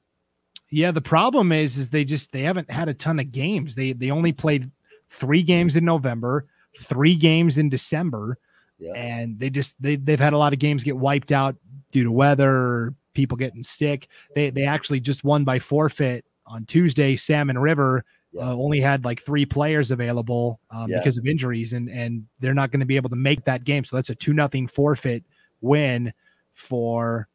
Yeah, 0.70 0.92
the 0.92 1.02
problem 1.02 1.52
is 1.52 1.78
is 1.78 1.90
they 1.90 2.06
just 2.06 2.32
they 2.32 2.42
haven't 2.42 2.70
had 2.70 2.88
a 2.88 2.94
ton 2.94 3.20
of 3.20 3.32
games. 3.32 3.76
They 3.76 3.94
they 3.94 4.12
only 4.12 4.32
played 4.32 4.70
3 5.12 5.44
games 5.44 5.76
in 5.76 5.86
November, 5.86 6.48
3 6.80 7.16
games 7.16 7.58
in 7.58 7.70
December. 7.70 8.38
Yeah. 8.80 8.94
And 8.94 9.40
they 9.40 9.52
just 9.52 9.80
they 9.80 9.96
they've 9.96 10.20
had 10.20 10.34
a 10.34 10.38
lot 10.38 10.54
of 10.54 10.60
games 10.60 10.84
get 10.84 10.98
wiped 10.98 11.32
out 11.32 11.56
due 11.92 12.04
to 12.04 12.12
weather, 12.12 12.96
people 13.14 13.38
getting 13.38 13.62
sick. 13.62 14.08
They 14.34 14.50
they 14.50 14.64
actually 14.64 15.02
just 15.02 15.24
won 15.24 15.44
by 15.44 15.60
forfeit 15.60 16.26
on 16.48 16.66
Tuesday, 16.66 17.16
Salmon 17.16 17.60
River 17.60 18.04
yeah. 18.34 18.50
uh, 18.50 18.56
only 18.56 18.80
had 18.80 19.06
like 19.06 19.22
three 19.22 19.46
players 19.46 19.92
available 19.92 20.60
um, 20.70 20.90
yeah. 20.90 20.98
because 20.98 21.18
of 21.18 21.26
injuries, 21.26 21.74
and 21.74 21.90
and 21.90 22.26
they're 22.40 22.54
not 22.54 22.72
going 22.72 22.80
to 22.80 22.86
be 22.86 22.96
able 22.96 23.10
to 23.10 23.16
make 23.16 23.44
that 23.46 23.64
game. 23.64 23.84
So 23.84 23.96
that's 23.96 24.10
a 24.10 24.16
two 24.16 24.34
nothing 24.34 24.68
forfeit 24.68 25.24
win 25.62 26.14
for 26.54 27.28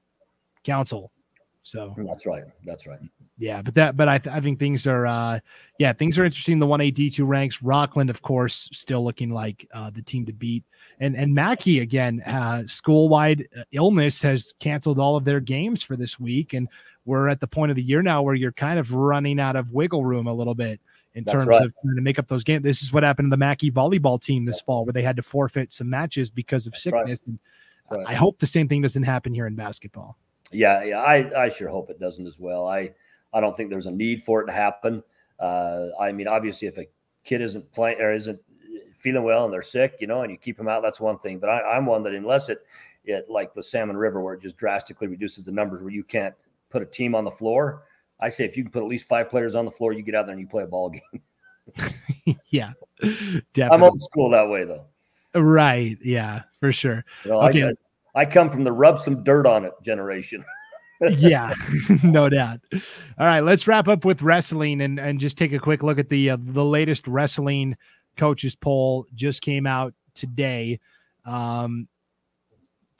Council. 0.65 1.13
So 1.63 1.95
that's 2.07 2.27
right. 2.27 2.45
That's 2.65 2.87
right. 2.87 3.01
Yeah, 3.39 3.61
but 3.61 3.75
that 3.75 3.99
but 3.99 4.09
I, 4.09 4.17
th- 4.17 4.35
I 4.35 4.41
think 4.41 4.59
things 4.59 4.87
are 4.87 5.07
uh 5.07 5.41
yeah 5.79 5.93
things 5.93 6.19
are 6.19 6.25
interesting. 6.25 6.59
The 6.59 6.67
one 6.67 6.81
A 6.81 6.91
D 6.91 7.11
two 7.11 7.27
ranks. 7.27 7.63
Rockland, 7.63 8.09
of 8.09 8.23
course, 8.23 8.69
still 8.73 9.05
looking 9.05 9.31
like 9.31 9.69
uh, 9.75 9.91
the 9.91 10.01
team 10.01 10.25
to 10.25 10.33
beat. 10.33 10.65
And 11.01 11.15
and 11.15 11.35
Mackay 11.35 11.81
again, 11.81 12.23
uh, 12.23 12.67
school 12.67 13.11
wide 13.11 13.47
illness 13.73 14.23
has 14.23 14.55
canceled 14.59 14.99
all 14.99 15.17
of 15.17 15.25
their 15.27 15.41
games 15.41 15.83
for 15.83 15.97
this 15.97 16.19
week, 16.19 16.55
and 16.55 16.67
we're 17.05 17.29
at 17.29 17.41
the 17.41 17.47
point 17.47 17.71
of 17.71 17.77
the 17.77 17.83
year 17.83 18.01
now 18.01 18.23
where 18.23 18.35
you're 18.35 18.53
kind 18.53 18.79
of 18.79 18.93
running 18.93 19.39
out 19.39 19.55
of 19.55 19.71
wiggle 19.71 20.05
room 20.05 20.27
a 20.27 20.33
little 20.33 20.55
bit 20.55 20.81
in 21.15 21.25
That's 21.25 21.35
terms 21.35 21.47
right. 21.47 21.63
of 21.63 21.75
trying 21.83 21.97
to 21.97 22.03
make 22.03 22.19
up 22.19 22.29
those 22.29 22.43
games. 22.43 22.63
This 22.63 22.83
is 22.83 22.91
what 22.91 23.03
happened 23.03 23.27
to 23.27 23.31
the 23.31 23.37
Mackay 23.37 23.71
volleyball 23.71 24.21
team 24.21 24.47
this 24.47 24.63
fall, 24.63 24.87
where 24.87 24.95
they 24.95 25.03
had 25.03 25.17
to 25.17 25.23
forfeit 25.23 25.75
some 25.75 25.91
matches 25.91 26.31
because 26.31 26.67
of 26.67 26.73
That's 26.73 26.85
sickness. 26.85 27.23
Right. 27.27 27.39
And 27.91 27.99
right. 27.99 28.07
I 28.09 28.15
hope 28.15 28.39
the 28.39 28.47
same 28.47 28.67
thing 28.67 28.81
doesn't 28.81 29.03
happen 29.03 29.35
here 29.35 29.47
in 29.47 29.55
basketball. 29.55 30.17
Yeah, 30.53 30.83
yeah, 30.85 31.01
I, 31.01 31.45
I 31.45 31.49
sure 31.51 31.69
hope 31.69 31.91
it 31.91 32.01
doesn't 32.01 32.27
as 32.27 32.39
well. 32.39 32.67
I 32.67 32.93
I 33.37 33.41
don't 33.41 33.55
think 33.55 33.69
there's 33.69 33.87
a 33.87 33.91
need 33.91 34.23
for 34.23 34.41
it 34.41 34.47
to 34.47 34.53
happen. 34.53 35.03
Uh, 35.39 35.89
I 36.01 36.11
mean, 36.11 36.27
obviously, 36.27 36.67
if 36.67 36.79
a 36.79 36.87
kid 37.25 37.43
isn't 37.43 37.71
playing 37.73 38.01
or 38.01 38.13
isn't 38.13 38.41
feeling 38.95 39.25
well 39.25 39.45
and 39.45 39.53
they're 39.53 39.61
sick, 39.61 39.97
you 40.01 40.07
know, 40.07 40.23
and 40.23 40.33
you 40.33 40.39
keep 40.39 40.57
them 40.57 40.69
out, 40.69 40.83
that's 40.83 41.01
one 41.01 41.19
thing. 41.19 41.39
But 41.39 41.51
I, 41.51 41.77
I'm 41.77 41.85
one 41.85 42.03
that 42.05 42.15
unless 42.15 42.49
it 42.49 42.65
it 43.05 43.27
like 43.29 43.53
the 43.53 43.63
Salmon 43.63 43.99
River, 43.99 44.23
where 44.23 44.33
it 44.33 44.41
just 44.41 44.57
drastically 44.57 45.07
reduces 45.07 45.45
the 45.45 45.53
numbers, 45.53 45.83
where 45.83 45.93
you 45.93 46.03
can't 46.03 46.35
put 46.71 46.81
a 46.81 46.87
team 46.87 47.15
on 47.15 47.25
the 47.25 47.31
floor. 47.31 47.83
I 48.19 48.31
say 48.31 48.47
if 48.47 48.57
you 48.57 48.63
can 48.65 48.73
put 48.73 48.83
at 48.83 48.89
least 48.89 49.07
five 49.07 49.29
players 49.29 49.55
on 49.55 49.67
the 49.67 49.71
floor, 49.71 49.93
you 49.93 50.03
get 50.03 50.15
out 50.15 50.25
there 50.25 50.33
and 50.33 50.41
you 50.41 50.49
play 50.49 50.63
a 50.63 50.67
ball 50.67 50.89
game. 50.89 51.21
yeah, 52.51 52.73
definitely. 53.03 53.65
I'm 53.65 53.83
old 53.83 54.01
school 54.01 54.31
that 54.31 54.49
way 54.49 54.65
though. 54.65 54.87
Right. 55.35 55.99
Yeah, 56.03 56.43
for 56.61 56.73
sure. 56.73 57.05
You 57.25 57.33
know, 57.33 57.43
okay. 57.43 57.73
I, 58.15 58.21
I 58.21 58.25
come 58.25 58.49
from 58.49 58.65
the 58.65 58.73
rub 58.73 58.99
some 58.99 59.23
dirt 59.23 59.47
on 59.47 59.65
it 59.67 59.73
generation. 59.83 60.45
yeah, 61.01 61.53
no 62.03 62.29
doubt. 62.29 62.61
All 62.73 63.27
right, 63.27 63.41
let's 63.41 63.67
wrap 63.67 63.89
up 63.89 64.05
with 64.05 64.23
wrestling 64.23 64.81
and 64.81 64.99
and 64.99 65.21
just 65.21 65.39
take 65.39 65.53
a 65.53 65.59
quick 65.59 65.83
look 65.83 65.99
at 65.99 66.09
the 66.09 66.31
uh, 66.31 66.39
the 66.41 66.65
latest 66.65 67.07
wrestling 67.07 67.77
coaches 68.17 68.55
poll 68.55 69.07
just 69.15 69.43
came 69.43 69.67
out 69.67 69.95
today. 70.15 70.81
Um, 71.25 71.89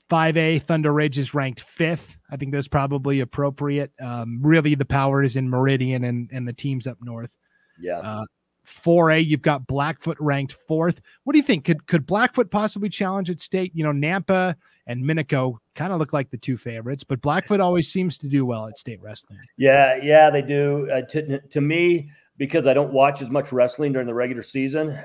5A 0.09 0.61
Thunder 0.63 0.93
Ridge 0.93 1.17
is 1.17 1.33
ranked 1.33 1.61
fifth. 1.61 2.15
I 2.31 2.37
think 2.37 2.53
that's 2.53 2.67
probably 2.67 3.19
appropriate. 3.19 3.91
Um, 4.01 4.39
really, 4.41 4.75
the 4.75 4.85
power 4.85 5.21
is 5.21 5.35
in 5.35 5.49
Meridian 5.49 6.03
and, 6.05 6.29
and 6.31 6.47
the 6.47 6.53
teams 6.53 6.87
up 6.87 6.97
north. 7.01 7.35
Yeah. 7.79 7.99
Uh, 7.99 8.25
4A, 8.67 9.25
you've 9.25 9.41
got 9.41 9.65
Blackfoot 9.65 10.17
ranked 10.19 10.53
fourth. 10.67 10.99
What 11.23 11.33
do 11.33 11.39
you 11.39 11.43
think? 11.43 11.65
Could 11.65 11.87
could 11.87 12.05
Blackfoot 12.05 12.51
possibly 12.51 12.89
challenge 12.89 13.29
at 13.29 13.41
state? 13.41 13.71
You 13.73 13.83
know, 13.83 13.91
Nampa 13.91 14.55
and 14.87 15.03
Minico 15.03 15.57
kind 15.75 15.93
of 15.93 15.99
look 15.99 16.13
like 16.13 16.29
the 16.31 16.37
two 16.37 16.57
favorites, 16.57 17.03
but 17.03 17.21
Blackfoot 17.21 17.59
always 17.59 17.91
seems 17.91 18.17
to 18.19 18.27
do 18.27 18.45
well 18.45 18.67
at 18.67 18.77
state 18.77 19.01
wrestling. 19.01 19.39
Yeah, 19.57 19.97
yeah, 20.01 20.29
they 20.29 20.41
do. 20.41 20.89
Uh, 20.91 21.01
to, 21.01 21.39
to 21.39 21.61
me, 21.61 22.09
because 22.37 22.67
I 22.67 22.73
don't 22.73 22.91
watch 22.91 23.21
as 23.21 23.29
much 23.29 23.51
wrestling 23.51 23.93
during 23.93 24.07
the 24.07 24.13
regular 24.13 24.41
season, 24.41 24.97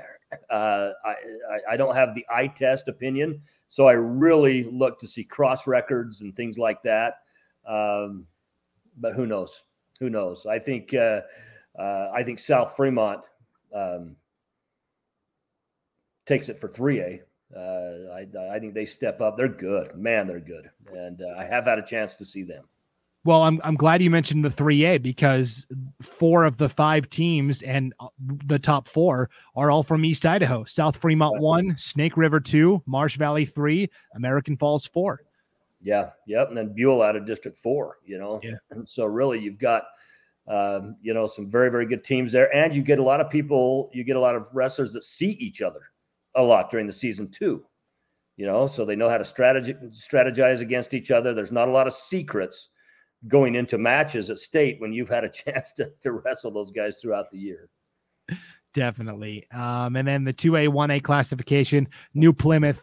uh, 0.49 0.89
I, 1.05 1.15
I 1.71 1.77
don't 1.77 1.95
have 1.95 2.15
the 2.15 2.25
eye 2.29 2.47
test 2.47 2.87
opinion, 2.87 3.41
so 3.67 3.87
I 3.87 3.93
really 3.93 4.63
look 4.63 4.99
to 4.99 5.07
see 5.07 5.23
cross 5.23 5.67
records 5.67 6.21
and 6.21 6.35
things 6.35 6.57
like 6.57 6.81
that. 6.83 7.15
Um, 7.67 8.25
but 8.97 9.13
who 9.13 9.25
knows? 9.25 9.63
Who 9.99 10.09
knows? 10.09 10.45
I 10.45 10.59
think 10.59 10.93
uh, 10.93 11.21
uh, 11.77 12.09
I 12.13 12.23
think 12.23 12.39
South 12.39 12.75
Fremont 12.75 13.21
um, 13.73 14.15
takes 16.25 16.49
it 16.49 16.59
for 16.59 16.67
three 16.67 16.99
A. 16.99 17.21
Uh, 17.55 18.13
I, 18.13 18.27
I 18.55 18.59
think 18.59 18.73
they 18.73 18.85
step 18.85 19.21
up. 19.21 19.37
They're 19.37 19.47
good, 19.47 19.95
man. 19.95 20.27
They're 20.27 20.39
good, 20.39 20.69
and 20.91 21.21
uh, 21.21 21.35
I 21.37 21.43
have 21.43 21.65
had 21.65 21.79
a 21.79 21.85
chance 21.85 22.15
to 22.15 22.25
see 22.25 22.43
them. 22.43 22.63
Well, 23.25 23.43
I'm 23.43 23.61
I'm 23.63 23.75
glad 23.75 24.01
you 24.01 24.09
mentioned 24.09 24.43
the 24.43 24.49
3A 24.49 25.01
because 25.01 25.65
four 26.01 26.43
of 26.43 26.57
the 26.57 26.67
five 26.67 27.09
teams 27.09 27.61
and 27.61 27.93
uh, 27.99 28.07
the 28.47 28.59
top 28.59 28.89
four 28.89 29.29
are 29.55 29.71
all 29.71 29.83
from 29.83 30.03
East 30.03 30.25
Idaho. 30.25 30.65
South 30.65 30.97
Fremont 30.97 31.39
one, 31.39 31.75
Snake 31.77 32.17
River 32.17 32.41
two, 32.41 32.81
Marsh 32.85 33.17
Valley 33.17 33.45
three, 33.45 33.89
American 34.15 34.57
Falls 34.57 34.85
four. 34.85 35.21
Yeah, 35.81 36.09
yep, 36.27 36.49
and 36.49 36.57
then 36.57 36.73
Buhl 36.75 37.01
out 37.01 37.15
of 37.15 37.25
District 37.25 37.57
four. 37.57 37.97
You 38.05 38.17
know, 38.17 38.41
yeah. 38.43 38.55
And 38.71 38.87
so 38.87 39.05
really, 39.05 39.39
you've 39.39 39.59
got 39.59 39.83
um, 40.47 40.97
you 41.01 41.13
know 41.13 41.27
some 41.27 41.49
very 41.49 41.69
very 41.69 41.85
good 41.85 42.03
teams 42.03 42.31
there, 42.31 42.53
and 42.55 42.73
you 42.73 42.81
get 42.81 42.99
a 42.99 43.03
lot 43.03 43.21
of 43.21 43.29
people. 43.29 43.89
You 43.93 44.03
get 44.03 44.15
a 44.15 44.19
lot 44.19 44.35
of 44.35 44.47
wrestlers 44.53 44.93
that 44.93 45.03
see 45.03 45.31
each 45.31 45.61
other 45.61 45.81
a 46.35 46.41
lot 46.41 46.71
during 46.71 46.87
the 46.87 46.93
season 46.93 47.29
too. 47.29 47.65
You 48.35 48.47
know, 48.47 48.65
so 48.65 48.83
they 48.83 48.95
know 48.95 49.09
how 49.09 49.19
to 49.19 49.25
strategy, 49.25 49.75
strategize 49.91 50.61
against 50.61 50.93
each 50.93 51.11
other. 51.11 51.33
There's 51.33 51.51
not 51.51 51.67
a 51.67 51.71
lot 51.71 51.87
of 51.87 51.93
secrets 51.93 52.69
going 53.27 53.55
into 53.55 53.77
matches 53.77 54.29
at 54.29 54.39
state 54.39 54.81
when 54.81 54.91
you've 54.91 55.09
had 55.09 55.23
a 55.23 55.29
chance 55.29 55.73
to, 55.73 55.91
to 56.01 56.11
wrestle 56.11 56.51
those 56.51 56.71
guys 56.71 56.99
throughout 57.01 57.29
the 57.31 57.37
year. 57.37 57.69
Definitely. 58.73 59.45
Um, 59.51 59.95
and 59.95 60.07
then 60.07 60.23
the 60.23 60.33
2A, 60.33 60.69
1A 60.69 61.03
classification, 61.03 61.87
New 62.15 62.33
Plymouth 62.33 62.81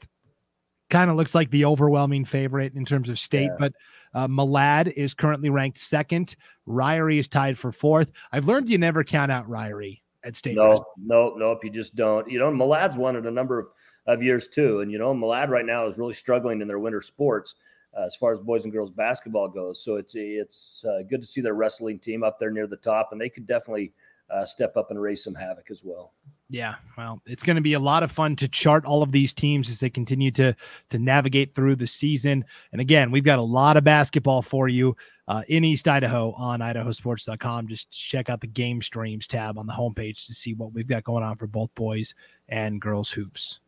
kind 0.91 1.11
of 1.11 1.17
looks 1.17 1.35
like 1.35 1.51
the 1.51 1.65
overwhelming 1.65 2.25
favorite 2.25 2.75
in 2.75 2.85
terms 2.85 3.09
of 3.09 3.19
state, 3.19 3.51
yeah. 3.51 3.57
but 3.59 3.73
uh, 4.13 4.27
Malad 4.29 4.93
is 4.93 5.15
currently 5.15 5.51
ranked 5.51 5.79
second. 5.79 6.37
Ririe 6.69 7.19
is 7.19 7.29
tied 7.29 7.59
for 7.59 7.73
fourth. 7.73 8.11
I've 8.33 8.47
learned 8.47 8.69
you 8.69 8.79
never 8.79 9.05
count 9.05 9.33
out 9.33 9.49
Ririe 9.49 10.01
at 10.25 10.37
state. 10.37 10.57
No, 10.57 10.85
no, 10.99 11.35
nope. 11.37 11.65
You 11.65 11.71
just 11.71 11.95
don't. 11.95 12.31
You 12.31 12.39
know, 12.39 12.51
Malad's 12.51 12.99
won 12.99 13.17
it 13.17 13.25
a 13.25 13.31
number 13.31 13.59
of, 13.59 13.69
of 14.07 14.23
years 14.23 14.49
too. 14.49 14.81
And, 14.81 14.91
you 14.91 14.99
know, 14.99 15.15
Malad 15.15 15.49
right 15.49 15.65
now 15.65 15.87
is 15.87 15.97
really 15.97 16.15
struggling 16.15 16.61
in 16.61 16.69
their 16.69 16.79
winter 16.79 17.01
sports 17.01 17.55
uh, 17.97 18.03
as 18.03 18.17
far 18.17 18.33
as 18.33 18.39
boys 18.39 18.65
and 18.65 18.73
girls 18.73 18.91
basketball 18.91 19.49
goes. 19.49 19.83
So 19.83 19.97
it's 19.97 20.15
it's 20.17 20.85
uh, 20.85 21.03
good 21.09 21.21
to 21.21 21.27
see 21.27 21.41
their 21.41 21.55
wrestling 21.55 21.99
team 21.99 22.23
up 22.23 22.39
there 22.39 22.51
near 22.51 22.67
the 22.67 22.77
top, 22.77 23.11
and 23.13 23.21
they 23.21 23.29
could 23.29 23.47
definitely 23.47 23.93
uh, 24.33 24.45
step 24.45 24.77
up 24.77 24.91
and 24.91 25.01
raise 25.01 25.25
some 25.25 25.35
havoc 25.35 25.71
as 25.71 25.83
well. 25.85 26.13
Yeah, 26.49 26.75
well, 26.99 27.21
it's 27.27 27.45
going 27.45 27.57
to 27.57 27.63
be 27.63 27.75
a 27.75 27.81
lot 27.81 28.03
of 28.03 28.11
fun 28.11 28.35
to 28.37 28.49
chart 28.49 28.85
all 28.85 29.03
of 29.03 29.13
these 29.13 29.33
teams 29.33 29.71
as 29.71 29.79
they 29.79 29.89
continue 29.89 30.33
to 30.33 30.55
to 30.91 30.99
navigate 30.99 31.55
through 31.55 31.77
the 31.77 31.87
season. 31.87 32.45
And 32.73 32.81
again, 32.81 33.13
we've 33.13 33.25
got 33.25 33.39
a 33.39 33.43
lot 33.43 33.77
of 33.77 33.85
basketball 33.85 34.43
for 34.43 34.69
you 34.69 34.97
uh, 35.29 35.43
in 35.47 35.65
East 35.65 35.87
Idaho 35.87 36.33
on 36.33 36.59
idahosports.com. 36.59 37.69
Just 37.69 37.93
check 37.93 38.29
out 38.29 38.41
the 38.41 38.49
game 38.49 38.83
streams 38.83 39.29
tab 39.29 39.59
on 39.59 39.67
the 39.67 39.73
homepage 39.73 40.27
to 40.27 40.35
see 40.35 40.55
what 40.55 40.73
we've 40.73 40.89
got 40.89 41.05
going 41.05 41.23
on 41.23 41.37
for 41.37 41.47
both 41.47 41.73
boys 41.77 42.15
and 42.49 42.81
girls 42.81 43.13
hoops. 43.13 43.61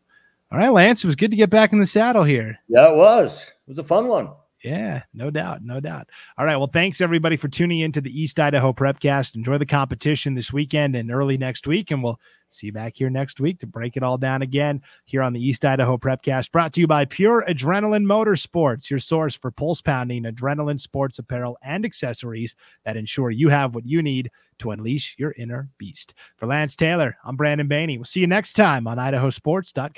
All 0.50 0.58
right, 0.58 0.72
Lance, 0.72 1.04
it 1.04 1.06
was 1.06 1.16
good 1.16 1.30
to 1.30 1.36
get 1.36 1.50
back 1.50 1.72
in 1.72 1.78
the 1.78 1.86
saddle 1.86 2.24
here. 2.24 2.58
Yeah, 2.68 2.90
it 2.90 2.96
was. 2.96 3.46
It 3.46 3.70
was 3.70 3.78
a 3.78 3.84
fun 3.84 4.08
one. 4.08 4.30
Yeah, 4.62 5.02
no 5.12 5.30
doubt, 5.30 5.64
no 5.64 5.80
doubt. 5.80 6.08
All 6.38 6.46
right, 6.46 6.56
well, 6.56 6.70
thanks 6.72 7.00
everybody 7.00 7.36
for 7.36 7.48
tuning 7.48 7.80
in 7.80 7.90
to 7.92 8.00
the 8.00 8.20
East 8.20 8.38
Idaho 8.38 8.72
Prepcast. 8.72 9.34
Enjoy 9.34 9.58
the 9.58 9.66
competition 9.66 10.34
this 10.34 10.52
weekend 10.52 10.94
and 10.94 11.10
early 11.10 11.36
next 11.36 11.66
week, 11.66 11.90
and 11.90 12.02
we'll 12.02 12.20
see 12.48 12.66
you 12.66 12.72
back 12.72 12.92
here 12.96 13.10
next 13.10 13.40
week 13.40 13.58
to 13.58 13.66
break 13.66 13.96
it 13.96 14.02
all 14.02 14.18
down 14.18 14.42
again 14.42 14.80
here 15.04 15.22
on 15.22 15.32
the 15.32 15.44
East 15.44 15.64
Idaho 15.64 15.96
Prepcast. 15.96 16.52
Brought 16.52 16.72
to 16.74 16.80
you 16.80 16.86
by 16.86 17.04
Pure 17.04 17.44
Adrenaline 17.48 18.04
Motorsports, 18.04 18.88
your 18.88 19.00
source 19.00 19.34
for 19.34 19.50
pulse 19.50 19.80
pounding 19.80 20.24
adrenaline 20.24 20.80
sports 20.80 21.18
apparel 21.18 21.58
and 21.62 21.84
accessories 21.84 22.54
that 22.84 22.96
ensure 22.96 23.30
you 23.30 23.48
have 23.48 23.74
what 23.74 23.86
you 23.86 24.00
need 24.00 24.30
to 24.58 24.70
unleash 24.70 25.16
your 25.18 25.32
inner 25.36 25.68
beast. 25.78 26.14
For 26.36 26.46
Lance 26.46 26.76
Taylor, 26.76 27.16
I'm 27.24 27.36
Brandon 27.36 27.68
Baney. 27.68 27.96
We'll 27.98 28.04
see 28.04 28.20
you 28.20 28.28
next 28.28 28.52
time 28.52 28.86
on 28.86 28.98
idahosports.com. 28.98 29.90